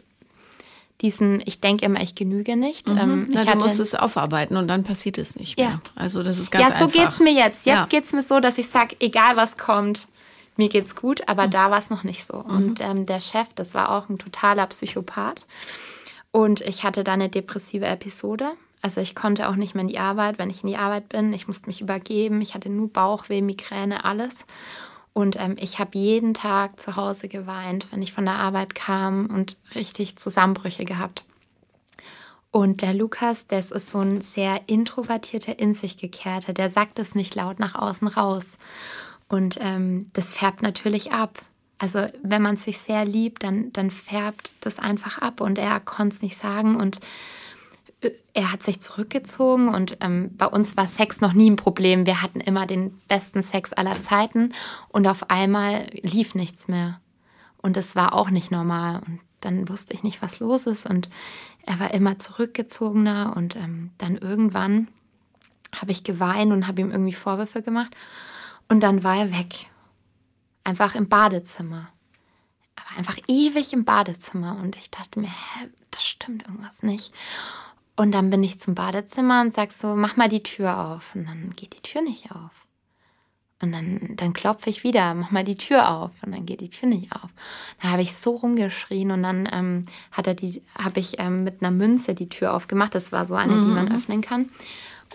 diesen, 1.01 1.43
ich 1.45 1.61
denke 1.61 1.85
immer, 1.85 2.01
ich 2.01 2.15
genüge 2.15 2.55
nicht. 2.55 2.89
Mhm. 2.89 2.99
Ähm, 2.99 3.27
Na, 3.31 3.41
ich 3.41 3.47
du 3.47 3.51
hatte, 3.51 3.59
musst 3.65 3.81
es 3.81 3.97
aufarbeiten 3.97 4.57
und 4.57 4.69
dann 4.69 4.85
passiert 4.85 5.19
es 5.19 5.35
nicht 5.35 5.59
mehr. 5.59 5.71
Ja. 5.71 5.79
Also 5.97 6.23
das 6.23 6.39
ist 6.39 6.53
ganz 6.53 6.69
ja, 6.71 6.77
so 6.77 6.85
einfach. 6.85 7.01
geht's 7.07 7.19
mir 7.19 7.33
jetzt. 7.33 7.67
Jetzt 7.67 7.75
Ja. 7.75 7.87
geht's 7.87 8.13
mir 8.13 8.23
so, 8.23 8.39
dass 8.39 8.59
ich 8.59 8.69
sage, 8.69 8.95
egal 9.01 9.35
was 9.37 9.57
kommt, 9.57 10.07
mir 10.57 10.69
geht's 10.69 10.95
gut, 10.95 11.27
aber 11.27 11.47
Mhm. 11.47 11.51
da 11.51 11.71
war 11.73 11.81
es 11.81 11.91
noch 11.91 12.05
nicht 12.05 12.25
so. 12.25 12.35
Und 12.35 12.81
ähm, 12.81 13.07
der 13.07 13.19
Chef, 13.19 13.49
das 13.57 13.75
war 13.75 13.91
auch 13.91 14.09
ein 14.09 14.19
totaler 14.19 14.67
Psychopath. 14.69 15.47
Und 16.31 16.61
ich 16.61 16.85
hatte 16.85 17.05
da 17.05 17.13
eine 17.13 17.29
depressive 17.29 17.87
Episode. 17.87 18.53
Also 18.81 19.01
ich 19.01 19.15
konnte 19.15 19.49
auch 19.49 19.57
nicht 19.57 19.75
mehr 19.75 19.83
in 19.83 19.89
die 19.89 19.99
Arbeit, 19.99 20.39
wenn 20.39 20.51
ich 20.51 20.63
in 20.63 20.69
die 20.69 20.77
Arbeit 20.77 21.09
bin. 21.09 21.33
Ich 21.33 21.49
musste 21.49 21.67
mich 21.67 21.81
übergeben. 21.81 22.41
Ich 22.41 22.55
hatte 22.55 22.69
nur 22.69 22.93
Bauchweh, 22.93 23.43
Migräne, 23.43 24.05
alles. 24.05 24.47
Und 25.13 25.37
ähm, 25.41 25.57
ich 25.59 25.81
habe 25.81 25.99
jeden 25.99 26.33
Tag 26.35 26.79
zu 26.79 26.95
Hause 26.95 27.29
geweint, 27.29 27.91
wenn 27.91 28.03
ich 28.03 28.13
von 28.13 28.25
der 28.25 28.35
Arbeit 28.35 28.75
kam 28.75 29.27
und 29.27 29.57
richtig 29.75 30.17
Zusammenbrüche 30.17 30.85
gehabt. 30.85 31.25
Und 32.51 32.83
der 32.83 32.95
Lukas, 32.95 33.47
das 33.47 33.71
ist 33.71 33.91
so 33.91 33.99
ein 33.99 34.21
sehr 34.23 34.69
introvertierter, 34.69 35.59
in 35.59 35.75
sich 35.75 35.97
gekehrter, 35.97 36.53
der 36.53 36.71
sagt 36.71 36.99
es 36.99 37.15
nicht 37.15 37.35
laut 37.35 37.59
nach 37.59 37.75
außen 37.75 38.09
raus. 38.09 38.59
Und 39.29 39.59
ähm, 39.61 40.07
das 40.13 40.33
färbt 40.33 40.63
natürlich 40.63 41.13
ab. 41.13 41.43
Also 41.79 42.07
wenn 42.23 42.43
man 42.43 42.57
sich 42.57 42.79
sehr 42.79 43.05
liebt, 43.05 43.45
dann, 43.45 43.73
dann 43.73 43.91
färbt 43.91 44.53
das 44.61 44.79
einfach 44.79 45.19
ab. 45.19 45.41
Und 45.41 45.59
er 45.59 45.79
konnte 45.81 46.17
es 46.17 46.23
nicht 46.23 46.37
sagen. 46.37 46.77
Und 46.77 47.01
äh, 48.01 48.11
er 48.35 48.53
hat 48.53 48.63
sich 48.63 48.81
zurückgezogen. 48.81 49.69
Und 49.69 49.99
ähm, 50.01 50.37
bei 50.37 50.47
uns 50.47 50.77
war 50.77 50.89
Sex 50.89 51.21
noch 51.21 51.33
nie 51.33 51.51
ein 51.51 51.57
Problem. 51.57 52.05
Wir 52.05 52.21
hatten 52.21 52.41
immer 52.41 52.67
den 52.67 52.99
besten 53.09 53.43
Sex 53.43 53.73
aller 53.73 54.01
Zeiten. 54.03 54.53
Und 54.89 55.07
auf 55.07 55.31
einmal 55.31 55.87
lief 56.03 56.35
nichts 56.35 56.67
mehr. 56.67 57.01
Und 57.59 57.77
das 57.77 57.95
war 57.95 58.13
auch 58.13 58.31
nicht 58.31 58.51
normal. 58.51 59.01
Und 59.07 59.21
dann 59.41 59.69
wusste 59.69 59.95
ich 59.95 60.03
nicht, 60.03 60.21
was 60.21 60.41
los 60.41 60.67
ist. 60.67 60.85
Und 60.85 61.09
er 61.65 61.79
war 61.79 61.95
immer 61.95 62.19
zurückgezogener. 62.19 63.35
Und 63.37 63.55
ähm, 63.55 63.91
dann 63.99 64.17
irgendwann 64.17 64.89
habe 65.77 65.93
ich 65.93 66.03
geweint 66.03 66.53
und 66.53 66.67
habe 66.67 66.81
ihm 66.81 66.91
irgendwie 66.91 67.13
Vorwürfe 67.13 67.63
gemacht. 67.63 67.95
Und 68.69 68.83
dann 68.83 69.05
war 69.05 69.17
er 69.17 69.33
weg. 69.33 69.67
Einfach 70.69 70.95
im 70.95 71.09
Badezimmer. 71.09 71.89
Aber 72.77 72.99
einfach 72.99 73.17
ewig 73.27 73.73
im 73.73 73.87
Badezimmer. 73.87 74.59
Und 74.63 74.77
ich 74.77 74.91
dachte 74.91 75.19
mir, 75.19 75.29
hä, 75.29 75.69
das 75.91 76.05
stimmt 76.05 76.43
irgendwas 76.43 76.83
nicht. 76.83 77.15
Und 77.97 78.13
dann 78.13 78.29
bin 78.29 78.45
ich 78.45 78.61
zum 78.61 78.75
Badezimmer 78.75 79.41
und 79.41 79.55
sag 79.55 79.73
so, 79.73 79.97
mach 79.97 80.19
mal 80.19 80.29
die 80.29 80.43
Tür 80.43 80.79
auf. 80.79 81.15
Und 81.15 81.27
dann 81.27 81.55
geht 81.57 81.75
die 81.75 81.81
Tür 81.81 82.03
nicht 82.03 82.33
auf. 82.33 82.51
Und 83.63 83.73
dann, 83.73 84.13
dann 84.17 84.35
klopfe 84.35 84.69
ich 84.69 84.85
wieder, 84.85 85.15
mach 85.15 85.31
mal 85.31 85.43
die 85.43 85.57
Tür 85.57 85.89
auf. 85.89 86.11
Und 86.21 86.33
dann 86.33 86.45
geht 86.45 86.61
die 86.61 86.69
Tür 86.69 86.91
nicht 86.91 87.13
auf. 87.13 87.31
Da 87.81 87.89
habe 87.89 88.03
ich 88.03 88.15
so 88.15 88.33
rumgeschrien 88.33 89.11
und 89.11 89.23
dann 89.23 89.49
ähm, 89.51 89.87
hat 90.13 90.27
er 90.27 90.35
die, 90.35 90.63
habe 90.79 91.01
ich 91.01 91.19
ähm, 91.19 91.45
mit 91.45 91.63
einer 91.63 91.71
Münze 91.71 92.15
die 92.15 92.29
Tür 92.29 92.53
aufgemacht. 92.53 92.95
Das 92.95 93.11
war 93.11 93.25
so 93.25 93.37
eine, 93.37 93.55
die 93.55 93.73
man 93.73 93.91
öffnen 93.91 94.21
kann. 94.21 94.51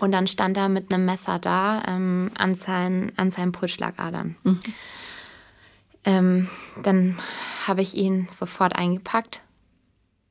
Und 0.00 0.10
dann 0.10 0.26
stand 0.26 0.56
er 0.56 0.68
mit 0.68 0.92
einem 0.92 1.04
Messer 1.04 1.38
da 1.38 1.80
ähm, 1.86 2.32
an, 2.36 2.56
seinen, 2.56 3.16
an 3.16 3.30
seinen 3.30 3.52
Pulsschlagadern. 3.52 4.34
Ähm, 6.04 6.48
dann 6.82 7.16
habe 7.66 7.82
ich 7.82 7.94
ihn 7.94 8.28
sofort 8.28 8.74
eingepackt, 8.76 9.40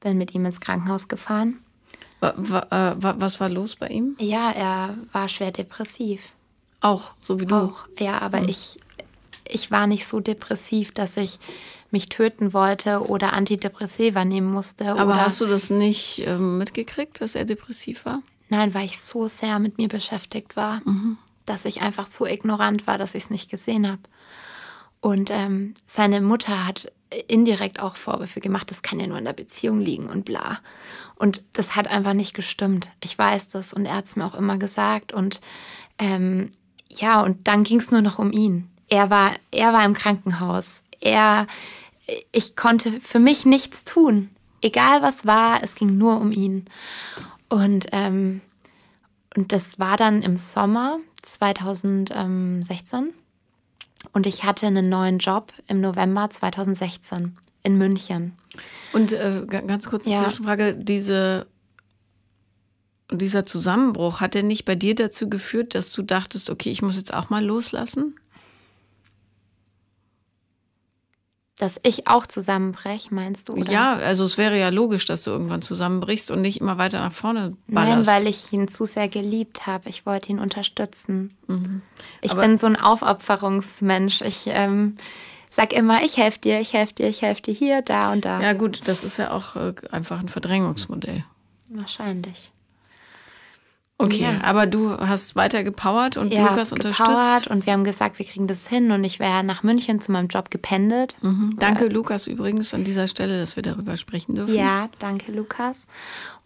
bin 0.02 0.18
mit 0.18 0.34
ihm 0.36 0.46
ins 0.46 0.60
Krankenhaus 0.62 1.08
gefahren. 1.08 1.60
Äh, 2.22 2.32
wa- 2.36 3.16
Was 3.18 3.40
war 3.40 3.50
los 3.50 3.76
bei 3.76 3.88
ihm? 3.88 4.16
Ja, 4.20 4.52
er 4.52 4.96
war 5.12 5.28
schwer 5.30 5.52
depressiv. 5.52 6.34
Auch, 6.80 7.12
so 7.22 7.40
wie 7.40 7.46
du. 7.46 7.56
Auch. 7.56 7.86
Ja, 8.00 8.20
aber 8.20 8.42
ich, 8.48 8.78
ich 9.48 9.72
war 9.72 9.88
nicht 9.88 10.06
so 10.06 10.20
depressiv, 10.20 10.92
dass 10.92 11.18
ich 11.18 11.40
mich 11.92 12.10
töten 12.10 12.54
wollte 12.54 13.02
oder 13.10 13.34
Antidepressiva 13.34 14.26
nehmen 14.26 14.52
musste. 14.52 14.92
Aber 14.92 15.06
oder 15.14 15.22
hast 15.22 15.40
du 15.42 15.46
das 15.46 15.70
nicht 15.70 16.24
ähm, 16.28 16.58
mitgekriegt, 16.58 17.22
dass 17.22 17.36
er 17.36 17.46
depressiv 17.46 18.06
war? 18.06 18.22
Nein, 18.50 18.74
weil 18.74 18.86
ich 18.86 19.02
so 19.02 19.28
sehr 19.28 19.60
mit 19.60 19.78
mir 19.78 19.88
beschäftigt 19.88 20.56
war, 20.56 20.82
dass 21.46 21.66
ich 21.66 21.82
einfach 21.82 22.06
so 22.08 22.26
ignorant 22.28 22.86
war, 22.88 22.98
dass 22.98 23.16
ich 23.16 23.24
es 23.26 23.30
nicht 23.30 23.50
gesehen 23.50 23.88
habe. 23.88 24.02
Und 25.04 25.30
ähm, 25.32 25.76
seine 25.86 26.22
Mutter 26.22 26.66
hat 26.66 26.90
indirekt 27.28 27.82
auch 27.82 27.98
Vorwürfe 27.98 28.40
gemacht, 28.40 28.72
das 28.72 28.84
kann 28.84 29.02
ja 29.02 29.08
nur 29.08 29.18
in 29.18 29.26
der 29.26 29.34
Beziehung 29.34 29.82
liegen 29.82 30.08
und 30.08 30.24
bla. 30.24 30.60
Und 31.16 31.44
das 31.52 31.76
hat 31.76 31.90
einfach 31.90 32.14
nicht 32.14 32.34
gestimmt. 32.34 32.88
Ich 33.04 33.18
weiß 33.18 33.50
das 33.50 33.74
und 33.74 33.86
er 33.86 33.98
hat 33.98 34.06
es 34.06 34.16
mir 34.16 34.26
auch 34.26 34.34
immer 34.34 34.58
gesagt. 34.58 35.12
Und 35.12 35.42
ähm, 36.00 36.52
ja, 36.88 37.20
und 37.22 37.50
dann 37.50 37.66
ging 37.66 37.82
es 37.82 37.92
nur 37.92 38.00
noch 38.02 38.18
um 38.18 38.32
ihn. 38.32 38.70
Er 38.88 39.10
war, 39.10 39.34
er 39.52 39.74
war 39.74 39.84
im 39.84 39.92
Krankenhaus. 39.92 40.84
Er, 41.02 41.48
ich 42.32 42.56
konnte 42.56 43.02
für 43.02 43.20
mich 43.20 43.46
nichts 43.46 43.84
tun. 43.84 44.30
Egal 44.62 45.02
was 45.02 45.26
war, 45.26 45.62
es 45.64 45.76
ging 45.76 45.98
nur 45.98 46.22
um 46.22 46.32
ihn. 46.32 46.64
Und, 47.50 47.88
ähm, 47.92 48.40
und 49.36 49.52
das 49.52 49.80
war 49.80 49.98
dann 49.98 50.22
im 50.22 50.38
Sommer 50.38 51.00
2016. 51.24 53.14
Und 54.12 54.28
ich 54.28 54.44
hatte 54.44 54.68
einen 54.68 54.90
neuen 54.90 55.18
Job 55.20 55.52
im 55.68 55.82
November 55.82 56.30
2016 56.30 57.34
in 57.64 57.78
München. 57.78 58.34
Und 58.92 59.14
äh, 59.14 59.44
ga- 59.48 59.62
ganz 59.62 59.88
kurz 59.90 60.08
Ja. 60.08 60.24
Zwischenfrage, 60.24 60.76
diese, 60.76 61.48
dieser 63.12 63.46
Zusammenbruch, 63.46 64.20
hat 64.22 64.34
der 64.34 64.44
nicht 64.44 64.66
bei 64.66 64.76
dir 64.76 64.96
dazu 64.96 65.30
geführt, 65.30 65.76
dass 65.76 65.92
du 65.94 66.02
dachtest, 66.02 66.50
okay, 66.50 66.70
ich 66.70 66.82
muss 66.82 66.98
jetzt 66.98 67.14
auch 67.14 67.30
mal 67.30 67.44
loslassen? 67.44 68.16
Dass 71.60 71.80
ich 71.84 72.08
auch 72.08 72.26
zusammenbreche, 72.26 73.14
meinst 73.14 73.48
du? 73.48 73.54
Oder? 73.54 73.72
Ja, 73.72 73.94
also 73.94 74.26
es 74.26 74.40
wäre 74.40 74.58
ja 74.60 74.70
logisch, 74.70 75.06
dass 75.06 75.22
du 75.24 75.30
irgendwann 75.32 75.62
zusammenbrichst 75.62 76.32
und 76.32 76.42
nicht 76.42 76.60
immer 76.60 76.80
weiter 76.80 77.00
nach 77.00 77.14
vorne 77.14 77.56
Nein, 77.68 77.76
ballerst. 77.76 78.10
weil 78.10 78.28
ich 78.28 78.52
ihn 78.52 78.68
zu 78.68 78.86
sehr 78.86 79.08
geliebt 79.08 79.68
habe. 79.68 79.88
Ich 79.88 80.06
wollte 80.08 80.30
ihn 80.32 80.40
unterstützen. 80.40 81.38
Ich 82.22 82.32
Aber- 82.32 82.42
bin 82.42 82.58
so 82.58 82.66
ein 82.66 82.76
Aufopferungsmensch. 82.76 84.22
Ich 84.22 84.46
ähm, 84.48 84.98
sag 85.52 85.74
immer, 85.74 86.04
ich 86.04 86.18
helfe 86.18 86.40
dir, 86.40 86.60
ich 86.60 86.74
helfe 86.74 86.94
dir, 86.94 87.08
ich 87.08 87.22
helfe 87.22 87.44
dir 87.44 87.54
hier, 87.54 87.82
da 87.84 88.12
und 88.12 88.26
da. 88.26 88.42
ja 88.42 88.54
gut, 88.54 88.82
das 88.88 89.04
ist 89.04 89.18
ja 89.18 89.30
auch 89.32 89.56
äh, 89.56 89.74
einfach 89.92 90.20
ein 90.20 90.30
Verdrängungsmodell. 90.30 91.24
Wahrscheinlich. 91.70 92.52
Okay, 94.00 94.24
Ja. 94.24 94.42
aber 94.44 94.66
du 94.66 94.92
hast 94.98 95.36
weiter 95.36 95.64
gepowert 95.64 96.18
und 96.18 96.34
Ja, 96.34 96.50
Lukas 96.50 96.72
unterstützt. 96.74 97.48
und 97.48 97.66
wir 97.66 97.74
haben 97.74 97.84
gesagt, 97.84 98.18
wir 98.20 98.26
kriegen 98.26 98.48
das 98.48 98.68
hin 98.68 98.92
und 98.92 99.04
ich 99.04 99.20
wäre 99.20 99.44
nach 99.44 99.64
München 99.64 100.02
zu 100.02 100.12
meinem 100.12 100.28
Job 100.28 100.50
gependelt. 100.50 101.16
Mhm. 101.22 101.56
Danke, 101.60 101.88
Lukas, 101.88 102.28
übrigens 102.28 102.74
an 102.74 102.84
dieser 102.84 103.08
Stelle, 103.08 103.40
dass 103.40 103.56
wir 103.56 103.64
darüber 103.64 103.96
sprechen 103.96 104.36
dürfen. 104.36 104.56
Ja, 104.56 104.90
danke, 105.00 105.32
Lukas. 105.32 105.86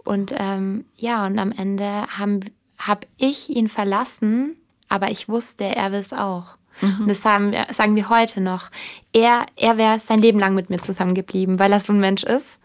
Und 0.04 0.34
ähm, 0.38 0.86
ja, 0.98 1.26
und 1.26 1.40
am 1.40 1.52
Ende 1.52 2.06
habe 2.18 2.42
hab 2.78 3.08
ich 3.18 3.50
ihn 3.50 3.70
verlassen, 3.70 4.56
aber 4.90 5.10
ich 5.10 5.28
wusste, 5.30 5.64
er 5.64 5.92
will 5.92 6.00
es 6.00 6.14
auch. 6.14 6.58
Und 7.00 7.08
das 7.08 7.26
haben 7.26 7.54
sagen 7.74 7.96
wir 7.96 8.08
heute 8.10 8.40
noch. 8.40 8.70
Er, 9.12 9.48
er 9.56 9.78
wäre 9.78 10.00
sein 10.00 10.22
Leben 10.22 10.38
lang 10.38 10.54
mit 10.54 10.70
mir 10.70 10.78
zusammengeblieben, 10.78 11.58
weil 11.58 11.72
er 11.74 11.80
so 11.80 11.92
ein 11.92 12.00
Mensch 12.00 12.22
ist. 12.24 12.60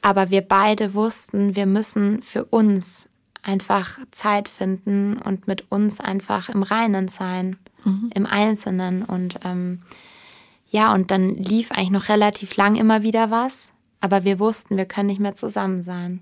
Aber 0.00 0.30
wir 0.30 0.40
beide 0.40 0.94
wussten, 0.94 1.56
wir 1.56 1.66
müssen 1.66 2.22
für 2.22 2.46
uns 2.46 3.06
einfach 3.42 3.98
Zeit 4.10 4.48
finden 4.48 5.16
und 5.16 5.46
mit 5.46 5.70
uns 5.70 6.00
einfach 6.00 6.48
im 6.48 6.62
Reinen 6.62 7.08
sein, 7.08 7.56
im 8.14 8.26
Einzelnen. 8.26 9.02
Und 9.02 9.40
ähm, 9.44 9.80
ja, 10.68 10.92
und 10.94 11.10
dann 11.10 11.34
lief 11.34 11.72
eigentlich 11.72 11.90
noch 11.90 12.08
relativ 12.08 12.56
lang 12.56 12.76
immer 12.76 13.02
wieder 13.02 13.30
was, 13.30 13.70
aber 14.00 14.24
wir 14.24 14.38
wussten, 14.38 14.76
wir 14.76 14.86
können 14.86 15.08
nicht 15.08 15.20
mehr 15.20 15.36
zusammen 15.36 15.82
sein. 15.82 16.20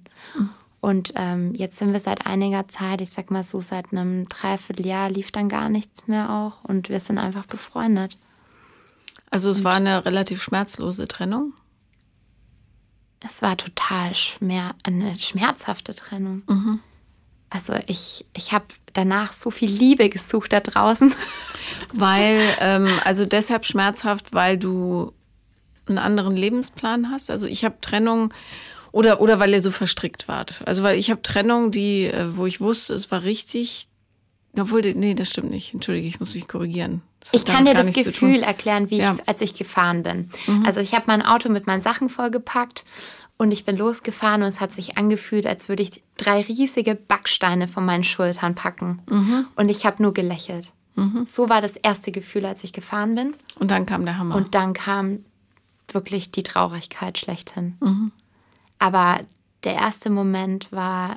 Und 0.80 1.12
ähm, 1.16 1.54
jetzt 1.54 1.76
sind 1.78 1.92
wir 1.92 2.00
seit 2.00 2.26
einiger 2.26 2.68
Zeit, 2.68 3.00
ich 3.00 3.10
sag 3.10 3.30
mal 3.30 3.44
so 3.44 3.60
seit 3.60 3.92
einem 3.92 4.28
Dreivierteljahr, 4.28 5.10
lief 5.10 5.32
dann 5.32 5.48
gar 5.48 5.68
nichts 5.68 6.06
mehr 6.06 6.30
auch 6.30 6.64
und 6.64 6.88
wir 6.88 7.00
sind 7.00 7.18
einfach 7.18 7.46
befreundet. 7.46 8.16
Also 9.30 9.50
es 9.50 9.64
war 9.64 9.74
eine 9.74 10.04
relativ 10.06 10.42
schmerzlose 10.42 11.06
Trennung. 11.08 11.52
Es 13.20 13.42
war 13.42 13.56
total 13.56 14.14
schmer 14.14 14.76
eine 14.84 15.18
schmerzhafte 15.18 15.94
Trennung. 15.94 16.42
Also 17.50 17.74
ich, 17.86 18.26
ich 18.36 18.52
habe 18.52 18.66
danach 18.92 19.32
so 19.32 19.50
viel 19.50 19.70
Liebe 19.70 20.08
gesucht 20.08 20.52
da 20.52 20.60
draußen. 20.60 21.14
Weil, 21.92 22.40
ähm, 22.60 22.88
also 23.04 23.24
deshalb 23.24 23.64
schmerzhaft, 23.64 24.32
weil 24.32 24.58
du 24.58 25.12
einen 25.86 25.98
anderen 25.98 26.36
Lebensplan 26.36 27.10
hast. 27.10 27.30
Also 27.30 27.46
ich 27.46 27.64
habe 27.64 27.76
Trennung 27.80 28.32
oder, 28.92 29.20
oder 29.20 29.38
weil 29.38 29.52
ihr 29.52 29.60
so 29.60 29.70
verstrickt 29.70 30.28
wart. 30.28 30.62
Also 30.66 30.82
weil 30.82 30.98
ich 30.98 31.10
habe 31.10 31.22
Trennung, 31.22 31.70
die, 31.70 32.06
äh, 32.06 32.36
wo 32.36 32.46
ich 32.46 32.60
wusste, 32.60 32.94
es 32.94 33.10
war 33.10 33.22
richtig. 33.22 33.86
Obwohl, 34.58 34.80
nee, 34.80 35.14
das 35.14 35.30
stimmt 35.30 35.50
nicht. 35.50 35.72
Entschuldige, 35.72 36.08
ich 36.08 36.20
muss 36.20 36.34
mich 36.34 36.48
korrigieren. 36.48 37.02
Ich 37.32 37.44
kann 37.44 37.64
dir 37.64 37.74
das 37.74 37.92
Gefühl 37.92 38.42
erklären, 38.42 38.90
wie 38.90 38.98
ja. 38.98 39.14
ich, 39.14 39.28
als 39.28 39.40
ich 39.40 39.54
gefahren 39.54 40.02
bin. 40.02 40.30
Mhm. 40.46 40.64
Also 40.66 40.80
ich 40.80 40.94
habe 40.94 41.04
mein 41.06 41.22
Auto 41.22 41.48
mit 41.48 41.66
meinen 41.66 41.82
Sachen 41.82 42.08
vollgepackt 42.08 42.84
und 43.38 43.52
ich 43.52 43.64
bin 43.64 43.76
losgefahren 43.76 44.42
und 44.42 44.48
es 44.48 44.60
hat 44.60 44.72
sich 44.72 44.98
angefühlt, 44.98 45.46
als 45.46 45.68
würde 45.68 45.84
ich 45.84 46.02
drei 46.16 46.42
riesige 46.42 46.96
Backsteine 46.96 47.68
von 47.68 47.84
meinen 47.84 48.04
Schultern 48.04 48.56
packen. 48.56 49.00
Mhm. 49.08 49.46
Und 49.54 49.68
ich 49.68 49.86
habe 49.86 50.02
nur 50.02 50.12
gelächelt. 50.12 50.72
Mhm. 50.96 51.24
So 51.26 51.48
war 51.48 51.60
das 51.60 51.76
erste 51.76 52.10
Gefühl, 52.10 52.44
als 52.44 52.64
ich 52.64 52.72
gefahren 52.72 53.14
bin. 53.14 53.34
Und 53.60 53.70
dann 53.70 53.86
kam 53.86 54.04
der 54.04 54.18
Hammer. 54.18 54.34
Und 54.34 54.56
dann 54.56 54.72
kam 54.72 55.24
wirklich 55.92 56.32
die 56.32 56.42
Traurigkeit 56.42 57.16
schlechthin. 57.16 57.76
Mhm. 57.80 58.10
Aber 58.80 59.20
der 59.62 59.74
erste 59.74 60.10
Moment 60.10 60.72
war 60.72 61.16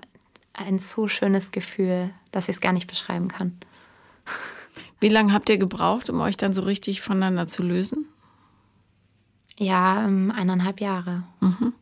ein 0.53 0.77
so 0.77 1.07
schönes 1.07 1.51
Gefühl, 1.51 2.11
dass 2.31 2.49
ich 2.49 2.55
es 2.55 2.61
gar 2.61 2.73
nicht 2.73 2.87
beschreiben 2.87 3.29
kann. 3.29 3.57
Wie 4.99 5.09
lange 5.09 5.33
habt 5.33 5.49
ihr 5.49 5.57
gebraucht, 5.57 6.11
um 6.11 6.21
euch 6.21 6.37
dann 6.37 6.53
so 6.53 6.61
richtig 6.61 7.01
voneinander 7.01 7.47
zu 7.47 7.63
lösen? 7.63 8.05
Ja, 9.57 10.05
ähm, 10.05 10.31
eineinhalb 10.31 10.79
Jahre. 10.79 11.23
Mhm. 11.39 11.73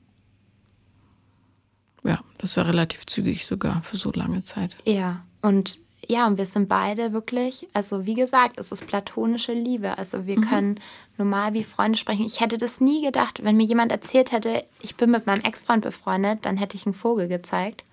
Ja, 2.04 2.20
das 2.38 2.56
ja 2.56 2.64
relativ 2.64 3.06
zügig 3.06 3.46
sogar 3.46 3.82
für 3.82 3.98
so 3.98 4.12
lange 4.12 4.44
Zeit. 4.44 4.78
Ja, 4.86 5.24
und 5.42 5.80
ja, 6.08 6.26
und 6.26 6.38
wir 6.38 6.48
sind 6.48 6.68
beide 6.68 7.14
wirklich, 7.14 7.68
also 7.74 8.08
wie 8.08 8.16
gesagt, 8.16 8.60
es 8.60 8.72
ist 8.72 8.88
platonische 8.88 9.52
Liebe. 9.52 9.96
Also 9.98 10.26
wir 10.26 10.38
mhm. 10.38 10.50
können 10.50 10.80
normal 11.18 11.54
wie 11.54 11.64
Freunde 11.64 12.00
sprechen. 12.00 12.26
Ich 12.26 12.40
hätte 12.40 12.58
das 12.58 12.82
nie 12.82 13.04
gedacht, 13.04 13.44
wenn 13.44 13.58
mir 13.58 13.66
jemand 13.66 13.92
erzählt 13.92 14.32
hätte, 14.32 14.64
ich 14.82 14.96
bin 14.96 15.12
mit 15.12 15.28
meinem 15.28 15.44
Ex-Freund 15.44 15.84
befreundet, 15.84 16.48
dann 16.48 16.58
hätte 16.58 16.78
ich 16.78 16.88
einen 16.88 16.96
Vogel 16.96 17.28
gezeigt. 17.28 17.84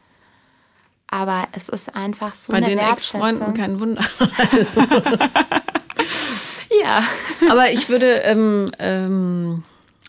Aber 1.08 1.46
es 1.52 1.68
ist 1.68 1.94
einfach 1.94 2.34
so 2.34 2.52
Bei 2.52 2.58
eine 2.58 2.66
den 2.66 2.78
Ex-Freunden 2.78 3.54
kein 3.54 3.80
Wunder. 3.80 4.04
Also. 4.52 4.80
ja. 6.82 7.02
Aber 7.50 7.70
ich 7.70 7.88
würde, 7.88 8.22
ähm, 8.22 8.70
ähm, 8.78 9.64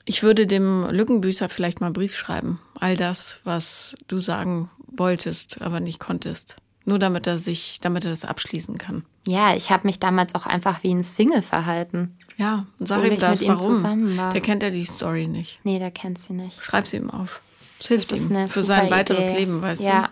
ich 0.08 0.24
würde 0.24 0.48
dem 0.48 0.88
Lückenbüßer 0.90 1.50
vielleicht 1.50 1.82
mal 1.82 1.88
einen 1.88 1.94
Brief 1.94 2.16
schreiben. 2.16 2.60
All 2.80 2.96
das, 2.96 3.42
was 3.44 3.96
du 4.08 4.20
sagen 4.20 4.72
wolltest, 4.88 5.62
aber 5.62 5.82
nicht 5.82 6.00
konntest. 6.00 6.56
Nur 6.86 6.98
damit 6.98 7.28
er 7.28 7.38
sich, 7.38 7.80
damit 7.82 8.06
er 8.06 8.12
das 8.12 8.24
abschließen 8.24 8.78
kann. 8.78 9.04
Ja, 9.28 9.54
ich 9.54 9.70
habe 9.70 9.86
mich 9.86 10.00
damals 10.00 10.34
auch 10.34 10.46
einfach 10.46 10.84
wie 10.84 10.94
ein 10.94 11.04
Single 11.04 11.42
verhalten. 11.42 12.18
Ja, 12.38 12.66
und 12.80 12.88
sag 12.88 13.04
ihm 13.04 13.20
das, 13.20 13.46
warum. 13.46 14.16
Der 14.32 14.40
kennt 14.40 14.64
ja 14.64 14.70
die 14.70 14.86
Story 14.86 15.28
nicht. 15.28 15.60
Nee, 15.66 15.80
der 15.80 15.92
kennt 15.92 16.18
sie 16.18 16.32
nicht. 16.32 16.64
Schreib 16.64 16.88
sie 16.88 16.98
ihm 16.98 17.10
auf. 17.10 17.42
Es 17.78 17.90
hilft 17.90 18.14
ihm 18.14 18.48
für 18.48 18.64
sein 18.64 18.90
weiteres 18.90 19.26
Idee. 19.26 19.40
Leben, 19.40 19.62
weißt 19.62 19.82
ja. 19.82 20.10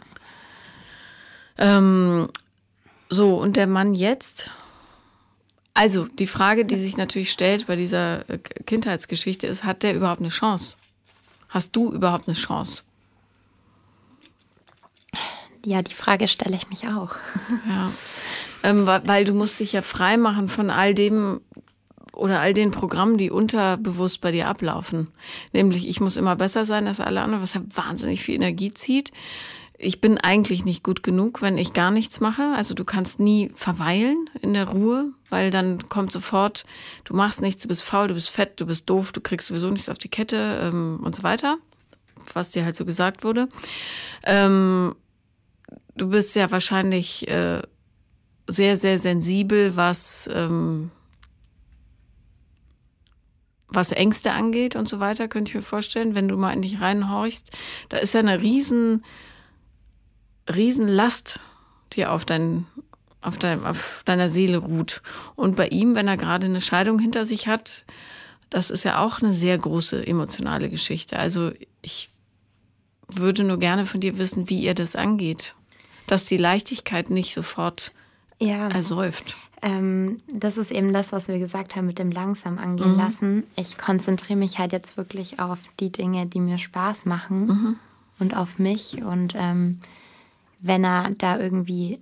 du. 1.58 1.64
Ähm, 1.64 2.30
so, 3.10 3.38
und 3.38 3.56
der 3.56 3.68
Mann 3.68 3.94
jetzt? 3.94 4.50
Also, 5.76 6.06
die 6.06 6.26
Frage, 6.26 6.64
die 6.64 6.78
sich 6.78 6.96
natürlich 6.96 7.30
stellt 7.30 7.68
bei 7.68 7.76
dieser 7.76 8.28
äh, 8.30 8.38
Kindheitsgeschichte 8.38 9.46
ist, 9.46 9.66
hat 9.66 9.84
der 9.84 9.94
überhaupt 9.94 10.22
eine 10.22 10.30
Chance? 10.30 10.78
Hast 11.50 11.76
du 11.76 11.92
überhaupt 11.92 12.30
eine 12.30 12.36
Chance? 12.36 12.84
Ja, 15.66 15.82
die 15.82 15.94
Frage 15.94 16.30
stelle 16.30 16.56
ich 16.56 16.70
mich 16.70 16.88
auch. 16.88 17.16
Ja, 17.68 17.92
ähm, 18.64 18.88
weil 18.88 19.26
du 19.26 19.34
musst 19.34 19.60
dich 19.60 19.74
ja 19.74 19.82
frei 19.82 20.16
machen 20.16 20.48
von 20.48 20.70
all 20.70 20.94
dem 20.94 21.42
oder 22.14 22.40
all 22.40 22.54
den 22.54 22.72
Programmen, 22.72 23.18
die 23.18 23.30
unterbewusst 23.30 24.22
bei 24.22 24.32
dir 24.32 24.48
ablaufen. 24.48 25.10
Nämlich, 25.52 25.90
ich 25.90 26.00
muss 26.00 26.16
immer 26.16 26.38
besser 26.38 26.64
sein 26.64 26.88
als 26.88 27.02
alle 27.02 27.22
anderen, 27.22 27.44
was 27.44 27.54
ja 27.54 27.62
wahnsinnig 27.74 28.24
viel 28.24 28.36
Energie 28.36 28.72
zieht 28.72 29.12
ich 29.78 30.00
bin 30.00 30.18
eigentlich 30.18 30.64
nicht 30.64 30.84
gut 30.84 31.04
genug, 31.04 31.42
wenn 31.42 31.58
ich 31.58 31.74
gar 31.74 31.92
nichts 31.92 32.20
mache. 32.20 32.54
Also 32.56 32.74
du 32.74 32.86
kannst 32.86 33.20
nie 33.20 33.52
verweilen 33.56 34.30
in 34.42 34.54
der 34.54 34.70
Ruhe, 34.70 35.12
weil 35.30 35.52
dann 35.52 35.90
kommt 35.90 36.12
sofort, 36.12 36.66
du 37.04 37.14
machst 37.14 37.42
nichts, 37.42 37.62
du 37.64 37.68
bist 37.68 37.84
faul, 37.84 38.08
du 38.08 38.14
bist 38.14 38.30
fett, 38.30 38.60
du 38.62 38.66
bist 38.66 38.90
doof, 38.90 39.12
du 39.12 39.22
kriegst 39.22 39.48
sowieso 39.48 39.70
nichts 39.70 39.90
auf 39.90 39.98
die 39.98 40.10
Kette 40.10 40.60
ähm, 40.62 41.00
und 41.04 41.16
so 41.16 41.24
weiter, 41.24 41.58
was 42.34 42.52
dir 42.52 42.64
halt 42.64 42.76
so 42.76 42.86
gesagt 42.86 43.24
wurde. 43.24 43.50
Ähm, 44.24 44.96
du 45.98 46.10
bist 46.10 46.36
ja 46.36 46.52
wahrscheinlich 46.52 47.28
äh, 47.28 47.62
sehr, 48.48 48.78
sehr 48.78 48.98
sensibel, 48.98 49.76
was, 49.76 50.30
ähm, 50.34 50.92
was 53.68 53.92
Ängste 53.92 54.32
angeht 54.32 54.78
und 54.78 54.88
so 54.88 55.02
weiter, 55.02 55.28
könnte 55.28 55.50
ich 55.50 55.56
mir 55.56 55.62
vorstellen, 55.62 56.16
wenn 56.16 56.30
du 56.30 56.38
mal 56.38 56.54
in 56.54 56.62
dich 56.62 56.80
reinhorchst. 56.80 57.52
Da 57.90 57.98
ist 57.98 58.14
ja 58.14 58.22
eine 58.22 58.42
riesen 58.42 59.04
Riesenlast, 60.54 61.40
die 61.94 62.06
auf, 62.06 62.26
dein, 62.26 62.66
auf, 63.22 63.38
dein, 63.38 63.66
auf 63.66 64.02
deiner 64.06 64.30
Seele 64.30 64.58
ruht. 64.58 65.02
Und 65.36 65.56
bei 65.56 65.68
ihm, 65.68 65.96
wenn 65.96 66.08
er 66.08 66.18
gerade 66.18 66.46
eine 66.46 66.62
Scheidung 66.62 67.00
hinter 67.00 67.26
sich 67.26 67.48
hat, 67.48 67.86
das 68.50 68.70
ist 68.70 68.84
ja 68.84 69.04
auch 69.04 69.22
eine 69.22 69.34
sehr 69.34 69.58
große 69.58 70.06
emotionale 70.06 70.70
Geschichte. 70.70 71.18
Also 71.18 71.52
ich 71.82 72.10
würde 73.08 73.44
nur 73.44 73.60
gerne 73.60 73.86
von 73.86 74.00
dir 74.00 74.18
wissen, 74.18 74.50
wie 74.50 74.62
ihr 74.62 74.74
das 74.74 74.96
angeht. 74.96 75.56
Dass 76.08 76.26
die 76.26 76.38
Leichtigkeit 76.38 77.10
nicht 77.10 77.34
sofort 77.34 77.92
ja. 78.40 78.68
ersäuft. 78.68 79.36
Ähm, 79.62 80.22
das 80.32 80.58
ist 80.58 80.72
eben 80.72 80.94
das, 80.94 81.12
was 81.12 81.28
wir 81.28 81.40
gesagt 81.40 81.76
haben 81.76 81.88
mit 81.88 81.98
dem 81.98 82.12
langsam 82.12 82.60
angehen 82.60 82.94
mhm. 82.94 82.98
lassen. 83.00 83.44
Ich 83.56 83.78
konzentriere 83.78 84.38
mich 84.38 84.60
halt 84.60 84.72
jetzt 84.72 84.98
wirklich 84.98 85.40
auf 85.40 85.60
die 85.80 85.92
Dinge, 85.92 86.28
die 86.28 86.40
mir 86.40 86.60
Spaß 86.60 87.06
machen 87.06 87.48
mhm. 87.48 87.76
und 88.20 88.38
auf 88.38 88.60
mich. 88.60 89.04
Und 89.04 89.34
ähm, 89.36 89.80
wenn 90.66 90.84
er 90.84 91.12
da 91.18 91.40
irgendwie 91.40 92.00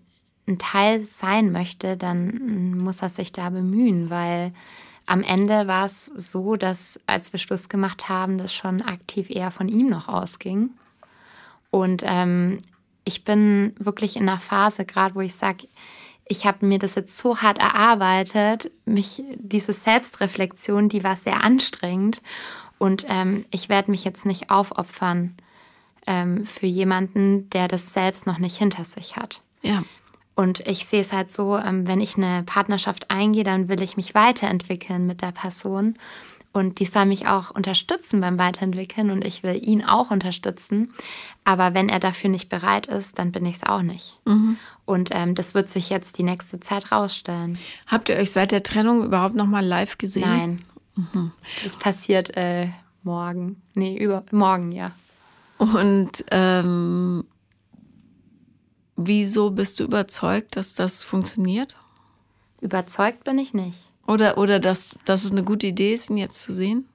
ein 0.47 0.57
Teil 0.57 1.05
sein 1.05 1.51
möchte, 1.51 1.97
dann 1.97 2.77
muss 2.77 3.01
er 3.01 3.09
sich 3.09 3.31
da 3.31 3.49
bemühen, 3.49 4.09
weil 4.09 4.53
am 5.05 5.21
Ende 5.21 5.67
war 5.67 5.85
es 5.85 6.05
so, 6.05 6.55
dass 6.55 6.99
als 7.05 7.33
wir 7.33 7.39
Schluss 7.39 7.67
gemacht 7.67 8.07
haben, 8.07 8.37
das 8.37 8.53
schon 8.53 8.81
aktiv 8.81 9.29
eher 9.29 9.51
von 9.51 9.67
ihm 9.67 9.89
noch 9.89 10.07
ausging. 10.07 10.71
Und 11.71 12.03
ähm, 12.05 12.59
ich 13.03 13.25
bin 13.25 13.73
wirklich 13.79 14.15
in 14.15 14.29
einer 14.29 14.39
Phase 14.39 14.85
gerade, 14.85 15.15
wo 15.15 15.21
ich 15.21 15.35
sage, 15.35 15.67
ich 16.25 16.45
habe 16.45 16.65
mir 16.65 16.79
das 16.79 16.95
jetzt 16.95 17.17
so 17.17 17.41
hart 17.41 17.59
erarbeitet, 17.59 18.71
mich 18.85 19.21
diese 19.35 19.73
Selbstreflexion, 19.73 20.87
die 20.87 21.03
war 21.03 21.17
sehr 21.17 21.43
anstrengend 21.43 22.21
und 22.77 23.05
ähm, 23.09 23.45
ich 23.51 23.67
werde 23.67 23.91
mich 23.91 24.05
jetzt 24.05 24.25
nicht 24.25 24.49
aufopfern 24.49 25.35
ähm, 26.07 26.45
für 26.45 26.65
jemanden, 26.65 27.49
der 27.51 27.67
das 27.67 27.93
selbst 27.93 28.27
noch 28.27 28.39
nicht 28.39 28.57
hinter 28.57 28.85
sich 28.85 29.15
hat. 29.15 29.41
Ja. 29.61 29.83
Und 30.35 30.61
ich 30.61 30.85
sehe 30.85 31.01
es 31.01 31.13
halt 31.13 31.31
so, 31.31 31.57
ähm, 31.57 31.87
wenn 31.87 32.01
ich 32.01 32.17
eine 32.17 32.43
Partnerschaft 32.43 33.11
eingehe, 33.11 33.43
dann 33.43 33.69
will 33.69 33.81
ich 33.81 33.97
mich 33.97 34.15
weiterentwickeln 34.15 35.05
mit 35.05 35.21
der 35.21 35.31
Person. 35.31 35.95
Und 36.51 36.79
die 36.79 36.85
soll 36.85 37.05
mich 37.05 37.27
auch 37.27 37.49
unterstützen 37.49 38.21
beim 38.21 38.37
Weiterentwickeln 38.37 39.09
und 39.09 39.25
ich 39.25 39.41
will 39.41 39.59
ihn 39.67 39.83
auch 39.83 40.11
unterstützen. 40.11 40.93
Aber 41.43 41.73
wenn 41.73 41.89
er 41.89 41.99
dafür 41.99 42.29
nicht 42.29 42.47
bereit 42.47 42.85
ist, 42.85 43.17
dann 43.17 43.31
bin 43.31 43.43
ich 43.45 43.55
es 43.55 43.63
auch 43.63 43.81
nicht. 43.81 44.19
Mhm. 44.25 44.57
Und 44.85 45.09
ähm, 45.13 45.33
das 45.33 45.55
wird 45.55 45.69
sich 45.69 45.89
jetzt 45.89 46.19
die 46.19 46.23
nächste 46.23 46.59
Zeit 46.59 46.91
rausstellen. 46.91 47.57
Habt 47.87 48.09
ihr 48.09 48.17
euch 48.17 48.31
seit 48.31 48.51
der 48.51 48.61
Trennung 48.61 49.03
überhaupt 49.03 49.33
noch 49.33 49.47
mal 49.47 49.65
live 49.65 49.97
gesehen? 49.97 50.29
Nein. 50.29 50.61
Mhm. 50.95 51.31
Das 51.63 51.75
passiert 51.75 52.37
äh, 52.37 52.67
morgen. 53.01 53.59
Nee, 53.73 53.97
über 53.97 54.23
morgen, 54.31 54.71
ja. 54.71 54.91
Und 55.63 56.25
ähm, 56.29 57.23
wieso 58.95 59.51
bist 59.51 59.79
du 59.79 59.85
überzeugt, 59.85 60.57
dass 60.57 60.75
das 60.75 61.03
funktioniert? 61.03 61.77
Überzeugt 62.59 63.23
bin 63.23 63.37
ich 63.37 63.53
nicht. 63.53 63.77
Oder, 64.05 64.37
oder 64.37 64.59
dass, 64.59 64.97
dass 65.05 65.23
es 65.23 65.31
eine 65.31 65.43
gute 65.43 65.67
Idee 65.67 65.93
ist, 65.93 66.09
ihn 66.09 66.17
jetzt 66.17 66.41
zu 66.41 66.51
sehen? 66.51 66.85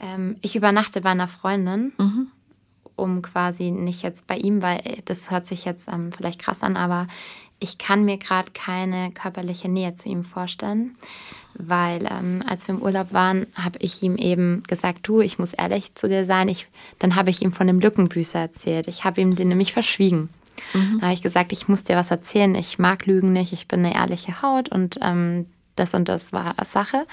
Ähm, 0.00 0.36
ich 0.40 0.56
übernachte 0.56 1.02
bei 1.02 1.10
einer 1.10 1.28
Freundin, 1.28 1.92
mhm. 1.98 2.28
um 2.96 3.20
quasi 3.20 3.70
nicht 3.70 4.02
jetzt 4.02 4.26
bei 4.26 4.36
ihm, 4.36 4.62
weil 4.62 5.02
das 5.04 5.30
hört 5.30 5.46
sich 5.46 5.66
jetzt 5.66 5.88
ähm, 5.88 6.10
vielleicht 6.12 6.40
krass 6.40 6.62
an, 6.62 6.76
aber 6.76 7.06
ich 7.60 7.78
kann 7.78 8.04
mir 8.04 8.16
gerade 8.16 8.50
keine 8.52 9.12
körperliche 9.12 9.68
Nähe 9.68 9.94
zu 9.94 10.08
ihm 10.08 10.24
vorstellen, 10.24 10.96
weil 11.54 12.06
ähm, 12.10 12.42
als 12.48 12.66
wir 12.66 12.74
im 12.74 12.82
Urlaub 12.82 13.12
waren, 13.12 13.46
habe 13.54 13.78
ich 13.80 14.02
ihm 14.02 14.16
eben 14.16 14.62
gesagt, 14.66 15.00
du, 15.02 15.20
ich 15.20 15.38
muss 15.38 15.52
ehrlich 15.52 15.94
zu 15.94 16.08
dir 16.08 16.24
sein. 16.24 16.48
Ich, 16.48 16.66
dann 16.98 17.16
habe 17.16 17.30
ich 17.30 17.42
ihm 17.42 17.52
von 17.52 17.66
dem 17.66 17.78
Lückenbüßer 17.78 18.38
erzählt. 18.38 18.88
Ich 18.88 19.04
habe 19.04 19.20
ihm 19.20 19.36
den 19.36 19.48
nämlich 19.48 19.74
verschwiegen. 19.74 20.30
Mhm. 20.72 20.98
Da 20.98 21.06
habe 21.06 21.14
ich 21.14 21.22
gesagt, 21.22 21.52
ich 21.52 21.68
muss 21.68 21.84
dir 21.84 21.96
was 21.96 22.10
erzählen. 22.10 22.54
Ich 22.54 22.78
mag 22.78 23.04
Lügen 23.04 23.32
nicht. 23.32 23.52
Ich 23.52 23.68
bin 23.68 23.84
eine 23.84 23.94
ehrliche 23.94 24.40
Haut 24.40 24.70
und 24.70 24.98
ähm, 25.02 25.46
das 25.76 25.94
und 25.94 26.08
das 26.08 26.32
war 26.32 26.54
Sache. 26.64 27.06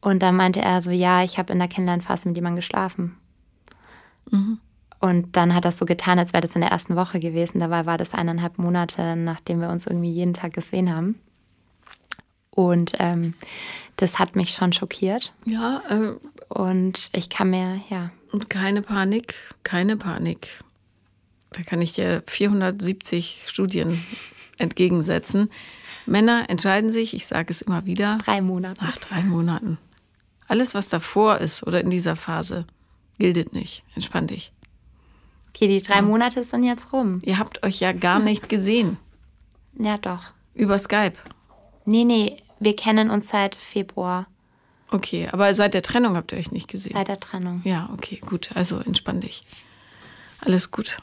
Und 0.00 0.22
dann 0.22 0.36
meinte 0.36 0.60
er 0.60 0.82
so, 0.82 0.92
ja, 0.92 1.24
ich 1.24 1.38
habe 1.38 1.52
in 1.52 1.58
der 1.58 1.68
Kennenlernphase 1.68 2.28
mit 2.28 2.36
jemandem 2.36 2.56
geschlafen. 2.56 3.16
Mhm. 4.30 4.60
Und 4.98 5.36
dann 5.36 5.54
hat 5.54 5.64
das 5.64 5.78
so 5.78 5.84
getan, 5.84 6.18
als 6.18 6.32
wäre 6.32 6.40
das 6.40 6.54
in 6.54 6.62
der 6.62 6.70
ersten 6.70 6.96
Woche 6.96 7.20
gewesen. 7.20 7.60
Dabei 7.60 7.84
war 7.86 7.98
das 7.98 8.14
eineinhalb 8.14 8.58
Monate, 8.58 9.14
nachdem 9.16 9.60
wir 9.60 9.68
uns 9.68 9.86
irgendwie 9.86 10.10
jeden 10.10 10.34
Tag 10.34 10.54
gesehen 10.54 10.94
haben. 10.94 11.20
Und 12.50 12.92
ähm, 12.98 13.34
das 13.96 14.18
hat 14.18 14.34
mich 14.36 14.50
schon 14.50 14.72
schockiert. 14.72 15.34
Ja, 15.44 15.82
äh, 15.90 16.14
Und 16.48 17.10
ich 17.12 17.28
kann 17.28 17.50
mir, 17.50 17.80
ja, 17.90 18.10
und 18.32 18.50
keine 18.50 18.82
Panik, 18.82 19.34
keine 19.62 19.96
Panik. 19.96 20.48
Da 21.50 21.62
kann 21.62 21.80
ich 21.80 21.92
dir 21.92 22.22
470 22.26 23.42
Studien 23.46 24.02
entgegensetzen. 24.58 25.50
Männer 26.06 26.48
entscheiden 26.48 26.90
sich, 26.90 27.14
ich 27.14 27.26
sage 27.26 27.50
es 27.50 27.62
immer 27.62 27.84
wieder, 27.84 28.18
drei 28.24 28.40
Monate. 28.40 28.82
nach 28.84 28.96
drei 28.96 29.22
Monaten. 29.22 29.78
Alles, 30.48 30.74
was 30.74 30.88
davor 30.88 31.38
ist 31.38 31.66
oder 31.66 31.80
in 31.80 31.90
dieser 31.90 32.14
Phase, 32.14 32.66
gilt 33.18 33.52
nicht. 33.52 33.82
Entspann 33.94 34.26
dich. 34.26 34.52
Okay, 35.56 35.68
die 35.68 35.80
drei 35.82 36.02
Monate 36.02 36.44
sind 36.44 36.64
jetzt 36.64 36.92
rum. 36.92 37.20
Ihr 37.22 37.38
habt 37.38 37.62
euch 37.62 37.80
ja 37.80 37.92
gar 37.92 38.18
nicht 38.18 38.48
gesehen. 38.50 38.98
Ja, 39.78 39.96
doch. 39.96 40.24
Über 40.54 40.78
Skype. 40.78 41.14
Nee, 41.86 42.04
nee, 42.04 42.36
wir 42.60 42.76
kennen 42.76 43.08
uns 43.10 43.28
seit 43.28 43.54
Februar, 43.56 44.26
Okay, 44.90 45.28
aber 45.32 45.52
seit 45.52 45.74
der 45.74 45.82
Trennung 45.82 46.14
habt 46.14 46.30
ihr 46.32 46.38
euch 46.38 46.52
nicht 46.52 46.68
gesehen. 46.68 46.92
seit 46.94 47.08
der 47.08 47.18
Trennung. 47.18 47.60
Ja, 47.64 47.90
okay, 47.92 48.20
gut. 48.24 48.50
Also 48.54 48.78
entspann 48.78 49.20
dich. 49.20 49.42
Alles 50.42 50.70
gut. 50.70 50.96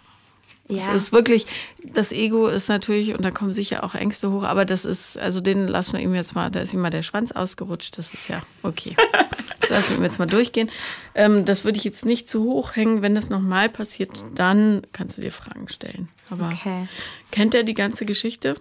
Es 0.69 0.87
Ja, 0.87 0.93
ist 0.93 1.11
wirklich, 1.11 1.45
das 1.83 2.13
Ego 2.13 2.47
ist 2.47 2.69
natürlich, 2.69 3.13
und 3.13 3.23
da 3.23 3.31
kommen 3.31 3.51
sicher 3.51 3.83
auch 3.83 3.93
Ängste 3.95 4.31
hoch, 4.31 4.43
aber 4.43 4.63
das 4.63 4.85
ist, 4.85 5.17
also 5.17 5.41
den 5.41 5.67
lassen 5.67 5.93
wir 5.93 5.99
ihm 5.99 6.15
jetzt 6.15 6.33
mal, 6.33 6.49
da 6.49 6.61
ist 6.61 6.73
ihm 6.73 6.79
mal 6.79 6.91
der 6.91 7.01
Schwanz 7.03 7.33
ausgerutscht, 7.33 7.97
das 7.97 8.13
ist 8.13 8.29
ja 8.29 8.41
okay. 8.63 8.95
Das 9.69 9.89
lassen 9.89 9.97
wir 9.97 10.05
jetzt 10.05 10.19
mal 10.19 10.25
durchgehen. 10.25 10.69
Ähm, 11.15 11.45
das 11.45 11.63
würde 11.63 11.77
ich 11.77 11.83
jetzt 11.83 12.05
nicht 12.05 12.29
zu 12.29 12.43
hoch 12.43 12.75
hängen. 12.75 13.01
Wenn 13.01 13.15
das 13.15 13.29
nochmal 13.29 13.69
passiert, 13.69 14.23
dann 14.35 14.85
kannst 14.91 15.17
du 15.17 15.21
dir 15.21 15.31
Fragen 15.31 15.67
stellen. 15.69 16.09
Aber 16.29 16.49
okay. 16.53 16.87
kennt 17.31 17.55
er 17.55 17.63
die 17.63 17.73
ganze 17.73 18.05
Geschichte 18.05 18.55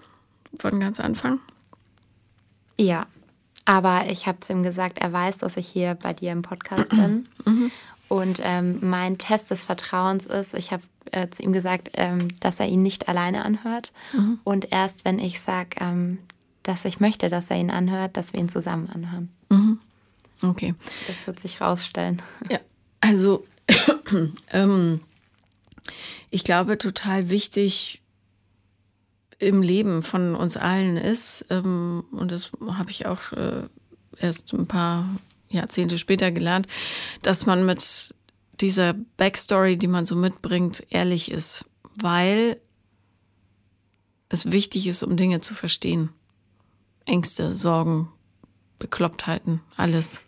von 0.58 0.78
ganz 0.80 1.00
Anfang? 1.00 1.40
Ja, 2.76 3.06
aber 3.64 4.06
ich 4.10 4.26
habe 4.26 4.40
zu 4.40 4.52
ihm 4.52 4.62
gesagt, 4.62 4.98
er 4.98 5.12
weiß, 5.12 5.38
dass 5.38 5.56
ich 5.56 5.68
hier 5.68 5.94
bei 5.94 6.12
dir 6.12 6.32
im 6.32 6.42
Podcast 6.42 6.90
bin. 6.90 7.26
Und 8.08 8.40
ähm, 8.42 8.78
mein 8.82 9.18
Test 9.18 9.50
des 9.50 9.62
Vertrauens 9.62 10.26
ist, 10.26 10.54
ich 10.54 10.70
habe 10.72 10.82
äh, 11.12 11.28
zu 11.30 11.42
ihm 11.42 11.52
gesagt, 11.52 11.90
ähm, 11.94 12.28
dass 12.40 12.60
er 12.60 12.66
ihn 12.66 12.82
nicht 12.82 13.08
alleine 13.08 13.44
anhört. 13.44 13.92
Und 14.44 14.70
erst 14.70 15.04
wenn 15.04 15.18
ich 15.18 15.40
sage, 15.40 15.70
ähm, 15.80 16.18
dass 16.62 16.84
ich 16.84 17.00
möchte, 17.00 17.28
dass 17.28 17.50
er 17.50 17.56
ihn 17.56 17.70
anhört, 17.70 18.16
dass 18.16 18.32
wir 18.32 18.40
ihn 18.40 18.48
zusammen 18.48 18.90
anhören. 18.90 19.30
Okay. 20.42 20.74
Das 21.06 21.26
wird 21.26 21.40
sich 21.40 21.60
rausstellen. 21.60 22.20
Ja, 22.50 22.58
also 23.00 23.44
ähm, 24.50 25.00
ich 26.30 26.44
glaube, 26.44 26.78
total 26.78 27.30
wichtig 27.30 28.02
im 29.38 29.62
Leben 29.62 30.02
von 30.02 30.34
uns 30.34 30.56
allen 30.56 30.96
ist, 30.96 31.46
ähm, 31.50 32.04
und 32.12 32.30
das 32.30 32.52
habe 32.66 32.90
ich 32.90 33.06
auch 33.06 33.32
äh, 33.32 33.64
erst 34.18 34.52
ein 34.52 34.66
paar 34.66 35.04
Jahrzehnte 35.48 35.98
später 35.98 36.30
gelernt, 36.30 36.66
dass 37.22 37.46
man 37.46 37.66
mit 37.66 38.14
dieser 38.60 38.94
Backstory, 39.16 39.76
die 39.76 39.88
man 39.88 40.04
so 40.04 40.14
mitbringt, 40.14 40.86
ehrlich 40.90 41.30
ist, 41.30 41.64
weil 42.00 42.60
es 44.28 44.50
wichtig 44.50 44.86
ist, 44.86 45.02
um 45.02 45.16
Dinge 45.16 45.40
zu 45.40 45.54
verstehen. 45.54 46.10
Ängste, 47.04 47.54
Sorgen, 47.54 48.08
Beklopptheiten, 48.78 49.60
alles. 49.76 50.22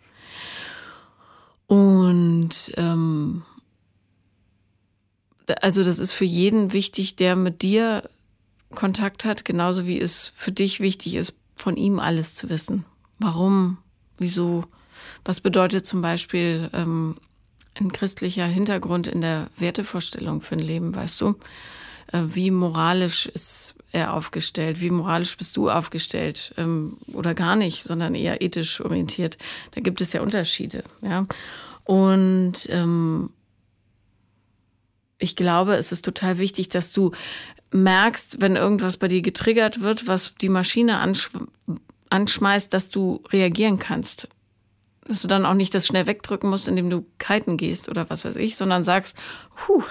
Und 1.67 2.71
ähm, 2.77 3.43
also 5.61 5.83
das 5.83 5.99
ist 5.99 6.11
für 6.11 6.25
jeden 6.25 6.73
wichtig, 6.73 7.15
der 7.15 7.35
mit 7.35 7.61
dir 7.61 8.09
Kontakt 8.73 9.25
hat, 9.25 9.45
genauso 9.45 9.87
wie 9.87 9.99
es 9.99 10.31
für 10.35 10.51
dich 10.51 10.79
wichtig 10.79 11.15
ist, 11.15 11.33
von 11.55 11.77
ihm 11.77 11.99
alles 11.99 12.35
zu 12.35 12.49
wissen. 12.49 12.85
Warum, 13.19 13.77
wieso, 14.17 14.63
was 15.23 15.39
bedeutet 15.39 15.85
zum 15.85 16.01
Beispiel 16.01 16.69
ähm, 16.73 17.15
ein 17.75 17.91
christlicher 17.91 18.45
Hintergrund 18.45 19.07
in 19.07 19.21
der 19.21 19.49
Wertevorstellung 19.57 20.41
für 20.41 20.55
ein 20.55 20.59
Leben, 20.59 20.95
weißt 20.95 21.21
du? 21.21 21.35
Äh, 22.11 22.23
wie 22.27 22.51
moralisch 22.51 23.25
ist 23.27 23.75
er 23.95 24.13
aufgestellt? 24.13 24.81
Wie 24.81 24.89
moralisch 24.89 25.37
bist 25.37 25.55
du 25.57 25.69
aufgestellt? 25.69 26.53
Ähm, 26.57 26.97
oder 27.13 27.33
gar 27.33 27.55
nicht, 27.55 27.83
sondern 27.83 28.13
eher 28.13 28.41
ethisch 28.41 28.81
orientiert. 28.81 29.37
Da 29.71 29.81
gibt 29.81 30.01
es 30.01 30.13
ja 30.13 30.21
Unterschiede, 30.21 30.83
ja. 31.01 31.25
Und 31.85 32.67
ähm, 32.69 33.29
ich 35.17 35.35
glaube, 35.35 35.75
es 35.75 35.91
ist 35.91 36.03
total 36.03 36.39
wichtig, 36.39 36.69
dass 36.69 36.91
du 36.91 37.11
merkst, 37.71 38.41
wenn 38.41 38.55
irgendwas 38.55 38.97
bei 38.97 39.07
dir 39.07 39.21
getriggert 39.21 39.81
wird, 39.81 40.07
was 40.07 40.33
die 40.41 40.49
Maschine 40.49 40.99
ansch 40.99 41.31
anschmeißt, 42.09 42.71
dass 42.73 42.89
du 42.89 43.23
reagieren 43.31 43.79
kannst. 43.79 44.29
Dass 45.07 45.21
du 45.21 45.27
dann 45.27 45.45
auch 45.45 45.53
nicht 45.53 45.73
das 45.73 45.87
schnell 45.87 46.05
wegdrücken 46.05 46.49
musst, 46.49 46.67
indem 46.67 46.89
du 46.89 47.05
kiten 47.17 47.57
gehst 47.57 47.89
oder 47.89 48.09
was 48.09 48.25
weiß 48.25 48.35
ich, 48.35 48.55
sondern 48.55 48.83
sagst, 48.83 49.17
puh, 49.55 49.83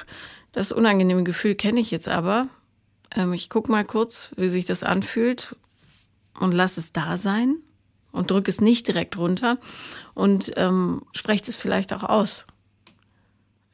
das 0.52 0.72
unangenehme 0.72 1.24
Gefühl 1.24 1.54
kenne 1.54 1.80
ich 1.80 1.90
jetzt 1.90 2.08
aber. 2.08 2.48
Ähm, 3.14 3.32
ich 3.32 3.48
guck 3.48 3.68
mal 3.68 3.84
kurz, 3.84 4.32
wie 4.36 4.48
sich 4.48 4.66
das 4.66 4.82
anfühlt 4.82 5.56
und 6.38 6.52
lass 6.52 6.76
es 6.76 6.92
da 6.92 7.16
sein 7.16 7.56
und 8.12 8.30
drück 8.30 8.48
es 8.48 8.60
nicht 8.60 8.88
direkt 8.88 9.16
runter 9.16 9.58
und 10.14 10.52
ähm, 10.56 11.02
sprecht 11.12 11.48
es 11.48 11.56
vielleicht 11.56 11.92
auch 11.92 12.02
aus. 12.02 12.46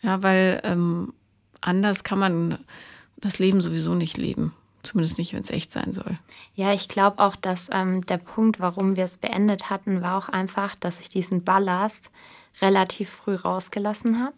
Ja, 0.03 0.23
weil 0.23 0.61
ähm, 0.65 1.13
anders 1.61 2.05
kann 2.05 2.19
man 2.19 2.59
das 3.17 3.39
Leben 3.39 3.61
sowieso 3.61 3.95
nicht 3.95 4.17
leben. 4.17 4.55
Zumindest 4.83 5.19
nicht, 5.19 5.35
wenn 5.35 5.43
es 5.43 5.51
echt 5.51 5.73
sein 5.73 5.93
soll. 5.93 6.19
Ja, 6.55 6.73
ich 6.73 6.89
glaube 6.89 7.19
auch, 7.19 7.37
dass 7.37 7.69
ähm, 7.71 8.07
der 8.07 8.17
Punkt, 8.17 8.61
warum 8.61 8.97
wir 8.97 9.05
es 9.05 9.19
beendet 9.19 9.69
hatten, 9.69 10.01
war 10.01 10.17
auch 10.17 10.31
einfach, 10.31 10.75
dass 10.75 11.01
ich 11.01 11.11
diesen 11.11 11.45
Ballast 11.45 12.11
relativ 12.63 13.11
früh 13.11 13.35
rausgelassen 13.35 14.25
habe. 14.25 14.37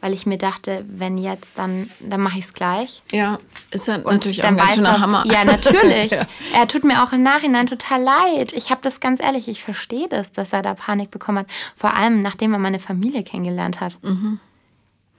Weil 0.00 0.14
ich 0.14 0.24
mir 0.24 0.38
dachte, 0.38 0.84
wenn 0.88 1.18
jetzt, 1.18 1.58
dann, 1.58 1.90
dann 2.00 2.22
mache 2.22 2.38
ich 2.38 2.46
es 2.46 2.52
gleich. 2.54 3.02
Ja, 3.12 3.38
ist 3.70 3.86
ja 3.86 3.96
Und 3.96 4.06
natürlich 4.06 4.42
auch 4.42 4.48
ein 4.48 4.56
ganz 4.56 4.74
schöner 4.74 4.88
er, 4.88 5.00
Hammer. 5.00 5.24
Ja, 5.26 5.44
natürlich. 5.44 6.10
Ja. 6.10 6.26
Er 6.54 6.66
tut 6.66 6.84
mir 6.84 7.04
auch 7.04 7.12
im 7.12 7.22
Nachhinein 7.22 7.66
total 7.66 8.02
leid. 8.02 8.52
Ich 8.52 8.70
habe 8.70 8.80
das 8.82 9.00
ganz 9.00 9.20
ehrlich, 9.22 9.48
ich 9.48 9.62
verstehe 9.62 10.08
das, 10.08 10.32
dass 10.32 10.52
er 10.52 10.62
da 10.62 10.74
Panik 10.74 11.10
bekommen 11.10 11.40
hat. 11.40 11.46
Vor 11.76 11.94
allem, 11.94 12.22
nachdem 12.22 12.52
er 12.52 12.58
meine 12.58 12.78
Familie 12.78 13.22
kennengelernt 13.22 13.80
hat. 13.80 14.02
Mhm. 14.02 14.40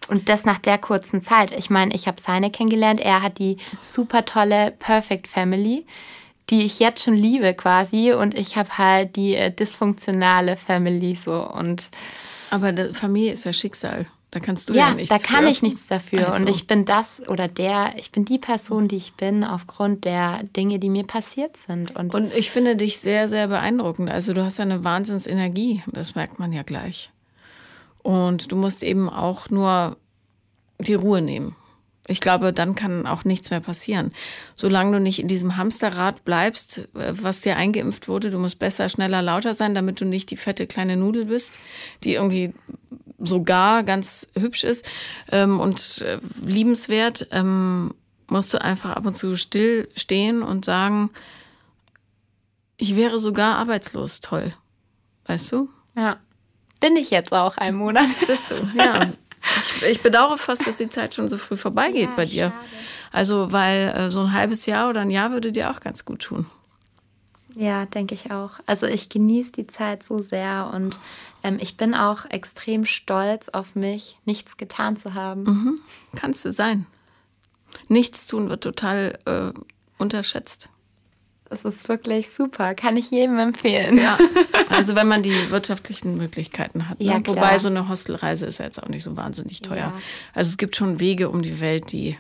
Und 0.10 0.28
das 0.28 0.46
nach 0.46 0.60
der 0.60 0.78
kurzen 0.78 1.22
Zeit. 1.22 1.52
Ich 1.58 1.70
meine, 1.70 1.94
ich 1.94 2.08
habe 2.08 2.20
seine 2.20 2.52
kennengelernt. 2.52 3.00
Er 3.00 3.22
hat 3.22 3.38
die 3.38 3.58
super 3.82 4.26
tolle 4.26 4.72
Perfect 4.72 5.28
Family, 5.28 5.86
die 6.50 6.64
ich 6.64 6.80
jetzt 6.80 7.04
schon 7.04 7.16
liebe 7.16 7.54
quasi. 7.54 8.12
Und 8.14 8.34
ich 8.36 8.58
habe 8.58 8.78
halt 8.78 9.16
die 9.16 9.36
äh, 9.36 9.52
dysfunktionale 9.52 10.58
Family 10.58 11.16
so. 11.16 11.48
Und 11.48 11.90
Aber 12.50 12.74
Familie 12.94 13.32
ist 13.32 13.46
ja 13.46 13.54
Schicksal. 13.54 14.08
Da 14.32 14.40
kannst 14.40 14.70
du 14.70 14.74
ja, 14.74 14.88
ja, 14.88 14.94
nichts 14.94 15.10
da 15.10 15.18
kann 15.18 15.44
für. 15.44 15.52
ich 15.52 15.62
nichts 15.62 15.88
dafür. 15.88 16.30
Also. 16.30 16.40
Und 16.40 16.50
ich 16.50 16.66
bin 16.66 16.86
das 16.86 17.22
oder 17.28 17.50
der, 17.50 17.94
ich 17.98 18.12
bin 18.12 18.24
die 18.24 18.38
Person, 18.38 18.88
die 18.88 18.96
ich 18.96 19.14
bin, 19.14 19.44
aufgrund 19.44 20.06
der 20.06 20.44
Dinge, 20.56 20.80
die 20.80 20.90
mir 20.90 21.06
passiert 21.06 21.58
sind. 21.58 21.94
Und, 21.98 22.16
Und 22.16 22.34
ich 22.34 22.50
finde 22.50 22.78
dich 22.78 23.00
sehr, 23.00 23.28
sehr 23.28 23.50
beeindruckend. 23.50 24.10
Also 24.10 24.34
du 24.34 24.46
hast 24.46 24.58
ja 24.58 24.64
eine 24.64 24.86
Wahnsinnsenergie. 24.86 25.84
Das 25.88 26.16
merkt 26.16 26.40
man 26.40 26.54
ja 26.54 26.64
gleich. 26.64 27.12
Und 28.04 28.54
du 28.54 28.56
musst 28.56 28.84
eben 28.84 29.10
auch 29.10 29.50
nur 29.50 29.98
die 30.80 30.94
Ruhe 30.94 31.22
nehmen. 31.22 31.58
Ich 32.08 32.20
glaube, 32.20 32.52
dann 32.54 32.76
kann 32.76 33.06
auch 33.06 33.26
nichts 33.26 33.52
mehr 33.52 33.60
passieren. 33.60 34.12
Solange 34.56 34.98
du 34.98 35.04
nicht 35.04 35.20
in 35.20 35.28
diesem 35.28 35.58
Hamsterrad 35.58 36.24
bleibst, 36.26 36.90
äh, 36.96 37.14
was 37.14 37.42
dir 37.42 37.58
eingeimpft 37.58 38.08
wurde, 38.08 38.32
du 38.32 38.40
musst 38.40 38.60
besser, 38.60 38.90
schneller, 38.90 39.22
lauter 39.22 39.54
sein, 39.54 39.76
damit 39.76 40.00
du 40.00 40.06
nicht 40.06 40.32
die 40.32 40.38
fette 40.38 40.68
kleine 40.68 40.96
Nudel 40.96 41.26
bist, 41.26 41.60
die 42.04 42.14
irgendwie 42.14 42.54
sogar 43.24 43.84
ganz 43.84 44.28
hübsch 44.38 44.64
ist 44.64 44.90
ähm, 45.32 45.60
und 45.60 46.02
äh, 46.02 46.20
liebenswert, 46.46 47.28
ähm, 47.32 47.94
musst 48.28 48.54
du 48.54 48.62
einfach 48.62 48.92
ab 48.96 49.06
und 49.06 49.16
zu 49.18 49.36
still 49.36 49.90
stehen 49.96 50.42
und 50.42 50.66
sagen, 50.66 51.10
ich 52.78 52.96
wäre 52.96 53.20
sogar 53.20 53.58
arbeitslos. 53.58 54.22
Toll. 54.22 54.54
Weißt 55.26 55.52
du? 55.52 55.70
ja, 55.96 56.18
bin 56.80 56.96
ich 56.96 57.12
jetzt 57.12 57.32
auch 57.32 57.58
einen 57.58 57.78
Monat. 57.78 58.06
Bist 58.28 58.50
du, 58.52 58.56
ja. 58.76 59.12
Ich, 59.58 59.82
ich 59.84 60.02
bedauere 60.02 60.38
fast, 60.38 60.66
dass 60.68 60.78
die 60.78 60.90
Zeit 60.90 61.14
schon 61.16 61.28
so 61.28 61.38
früh 61.38 61.56
vorbeigeht 61.58 62.10
Ja, 62.10 62.16
bei 62.16 62.26
dir. 62.26 62.48
schade. 62.50 62.66
Also, 63.12 63.52
weil 63.52 63.90
äh, 63.90 64.12
so 64.12 64.22
ein 64.22 64.34
halbes 64.34 64.66
Jahr 64.66 64.90
oder 64.90 65.02
ein 65.02 65.10
Jahr 65.12 65.32
würde 65.32 65.52
dir 65.52 65.70
auch 65.70 65.80
ganz 65.80 66.06
gut 66.06 66.22
tun. 66.22 66.46
Ja, 67.56 67.86
denke 67.86 68.16
ich 68.16 68.32
auch. 68.32 68.60
Also 68.66 68.86
ich 68.86 69.10
genieße 69.10 69.52
die 69.52 69.68
Zeit 69.68 70.04
so 70.04 70.20
sehr 70.22 70.72
und 70.74 71.00
ähm, 71.44 71.58
ich 71.60 71.78
bin 71.78 71.94
auch 71.94 72.26
extrem 72.30 72.86
stolz 72.86 73.50
auf 73.50 73.76
mich, 73.76 74.18
nichts 74.26 74.58
getan 74.58 74.96
zu 74.98 75.14
haben. 75.14 75.80
Kannst 76.16 76.46
du 76.46 76.52
sein. 76.52 76.86
Nichts 77.88 78.28
tun 78.28 78.50
wird 78.50 78.64
total 78.64 79.20
äh, 79.26 79.52
unterschätzt. 79.98 80.70
Das 81.50 81.66
ist 81.66 81.90
wirklich 81.90 82.30
super. 82.30 82.76
Kann 82.76 82.96
ich 82.96 83.12
jedem 83.12 83.38
empfehlen. 83.38 83.98
Ja. 83.98 84.18
Also 84.70 84.96
wenn 84.96 85.08
man 85.10 85.22
die 85.22 85.52
wirtschaftlichen 85.52 86.16
Möglichkeiten 86.16 86.88
hat. 86.88 87.00
Ne? 87.02 87.08
Ja. 87.08 87.28
Wobei 87.28 87.58
so 87.58 87.68
eine 87.68 87.90
Hostelreise 87.90 88.46
ist 88.46 88.60
ja 88.60 88.66
jetzt 88.66 88.82
auch 88.82 88.88
nicht 88.88 89.04
so 89.04 89.18
wahnsinnig 89.18 89.62
teuer. 89.62 89.78
Ja. 89.78 89.94
Also 90.34 90.48
es 90.48 90.58
gibt 90.58 90.78
schon 90.78 91.02
Wege 91.02 91.30
um 91.30 91.42
die 91.42 91.60
Welt, 91.60 91.92
die 91.92 92.18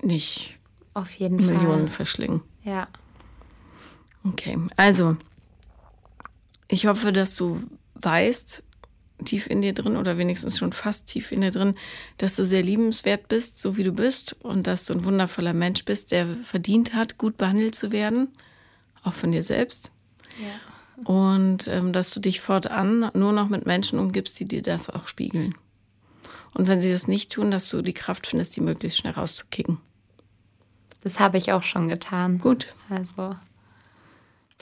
nicht 0.00 0.58
Auf 0.94 1.12
jeden 1.12 1.44
Millionen 1.44 1.88
Fall. 1.88 1.96
verschlingen. 1.96 2.40
Ja. 2.62 2.88
Okay, 4.24 4.58
also 4.76 5.16
Ich 6.68 6.86
hoffe, 6.86 7.12
dass 7.12 7.36
du 7.36 7.62
weißt, 7.94 8.62
tief 9.24 9.46
in 9.46 9.62
dir 9.62 9.72
drin 9.74 9.96
oder 9.96 10.18
wenigstens 10.18 10.58
schon 10.58 10.72
fast 10.72 11.06
tief 11.06 11.30
in 11.30 11.42
dir 11.42 11.50
drin, 11.50 11.74
dass 12.18 12.36
du 12.36 12.44
sehr 12.44 12.62
liebenswert 12.62 13.28
bist, 13.28 13.60
so 13.60 13.76
wie 13.76 13.84
du 13.84 13.92
bist 13.92 14.34
und 14.42 14.66
dass 14.66 14.86
du 14.86 14.94
ein 14.94 15.04
wundervoller 15.04 15.54
Mensch 15.54 15.84
bist, 15.84 16.10
der 16.10 16.26
verdient 16.42 16.94
hat, 16.94 17.18
gut 17.18 17.36
behandelt 17.36 17.74
zu 17.74 17.92
werden, 17.92 18.28
auch 19.02 19.12
von 19.12 19.32
dir 19.32 19.42
selbst. 19.42 19.92
Ja. 20.38 21.04
Und 21.04 21.68
ähm, 21.68 21.92
dass 21.92 22.10
du 22.10 22.20
dich 22.20 22.40
fortan 22.40 23.10
nur 23.14 23.32
noch 23.32 23.48
mit 23.48 23.66
Menschen 23.66 23.98
umgibst, 23.98 24.38
die 24.40 24.44
dir 24.44 24.62
das 24.62 24.90
auch 24.90 25.06
spiegeln. 25.06 25.54
Und 26.52 26.68
wenn 26.68 26.80
sie 26.80 26.92
das 26.92 27.08
nicht 27.08 27.32
tun, 27.32 27.50
dass 27.50 27.68
du 27.68 27.82
die 27.82 27.94
Kraft 27.94 28.26
findest, 28.26 28.56
die 28.56 28.60
möglichst 28.60 28.98
schnell 28.98 29.12
rauszukicken. 29.12 29.78
Das 31.02 31.18
habe 31.18 31.36
ich 31.36 31.52
auch 31.52 31.62
schon 31.62 31.88
getan. 31.88 32.38
Gut. 32.38 32.74
Also. 32.88 33.36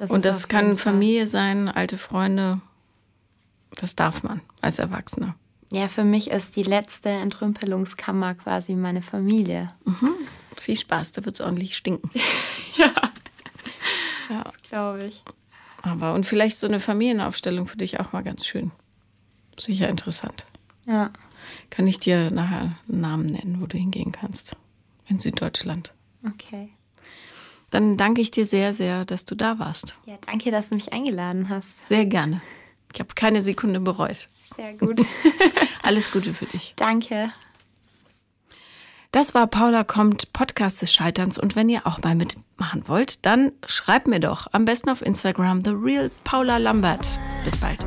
Das 0.02 0.10
und 0.10 0.24
das 0.24 0.48
kann 0.48 0.78
Familie 0.78 1.26
sein, 1.26 1.68
alte 1.68 1.96
Freunde. 1.96 2.60
Das 3.76 3.94
darf 3.94 4.24
man 4.24 4.40
als 4.60 4.80
Erwachsener. 4.80 5.36
Ja, 5.70 5.86
für 5.86 6.02
mich 6.02 6.32
ist 6.32 6.56
die 6.56 6.64
letzte 6.64 7.08
Entrümpelungskammer 7.08 8.34
quasi 8.34 8.74
meine 8.74 9.00
Familie. 9.00 9.72
Mhm. 9.84 10.14
Viel 10.56 10.76
Spaß, 10.76 11.12
da 11.12 11.24
wird 11.24 11.36
es 11.36 11.40
ordentlich 11.40 11.76
stinken. 11.76 12.10
ja. 12.76 12.92
ja. 14.28 14.42
Das 14.42 14.60
glaube 14.62 15.04
ich. 15.04 15.22
Aber 15.82 16.14
und 16.14 16.26
vielleicht 16.26 16.58
so 16.58 16.66
eine 16.66 16.80
Familienaufstellung 16.80 17.68
für 17.68 17.78
dich 17.78 18.00
auch 18.00 18.12
mal 18.12 18.24
ganz 18.24 18.44
schön. 18.44 18.72
Sicher 19.56 19.88
interessant. 19.88 20.46
Ja. 20.84 21.12
Kann 21.70 21.86
ich 21.86 22.00
dir 22.00 22.32
nachher 22.32 22.74
einen 22.88 23.00
Namen 23.00 23.26
nennen, 23.26 23.60
wo 23.60 23.66
du 23.66 23.78
hingehen 23.78 24.10
kannst. 24.10 24.56
In 25.06 25.20
Süddeutschland. 25.20 25.94
Okay. 26.26 26.70
Dann 27.72 27.96
danke 27.96 28.20
ich 28.20 28.30
dir 28.30 28.44
sehr, 28.44 28.74
sehr, 28.74 29.06
dass 29.06 29.24
du 29.24 29.34
da 29.34 29.58
warst. 29.58 29.96
Ja, 30.04 30.18
danke, 30.26 30.50
dass 30.50 30.68
du 30.68 30.74
mich 30.74 30.92
eingeladen 30.92 31.48
hast. 31.48 31.86
Sehr 31.86 32.04
gerne. 32.04 32.42
Ich 32.92 33.00
habe 33.00 33.14
keine 33.14 33.40
Sekunde 33.40 33.80
bereut. 33.80 34.28
Sehr 34.54 34.74
gut. 34.74 35.00
Alles 35.82 36.12
Gute 36.12 36.34
für 36.34 36.44
dich. 36.44 36.74
Danke. 36.76 37.32
Das 39.10 39.34
war 39.34 39.46
Paula 39.46 39.84
kommt, 39.84 40.34
Podcast 40.34 40.82
des 40.82 40.92
Scheiterns. 40.92 41.38
Und 41.38 41.56
wenn 41.56 41.70
ihr 41.70 41.86
auch 41.86 42.02
mal 42.02 42.14
mitmachen 42.14 42.86
wollt, 42.88 43.24
dann 43.24 43.52
schreibt 43.66 44.06
mir 44.06 44.20
doch 44.20 44.48
am 44.52 44.66
besten 44.66 44.90
auf 44.90 45.00
Instagram 45.00 45.64
The 45.64 45.72
Real 45.72 46.10
Paula 46.24 46.58
Lambert. 46.58 47.18
Bis 47.44 47.56
bald. 47.56 47.86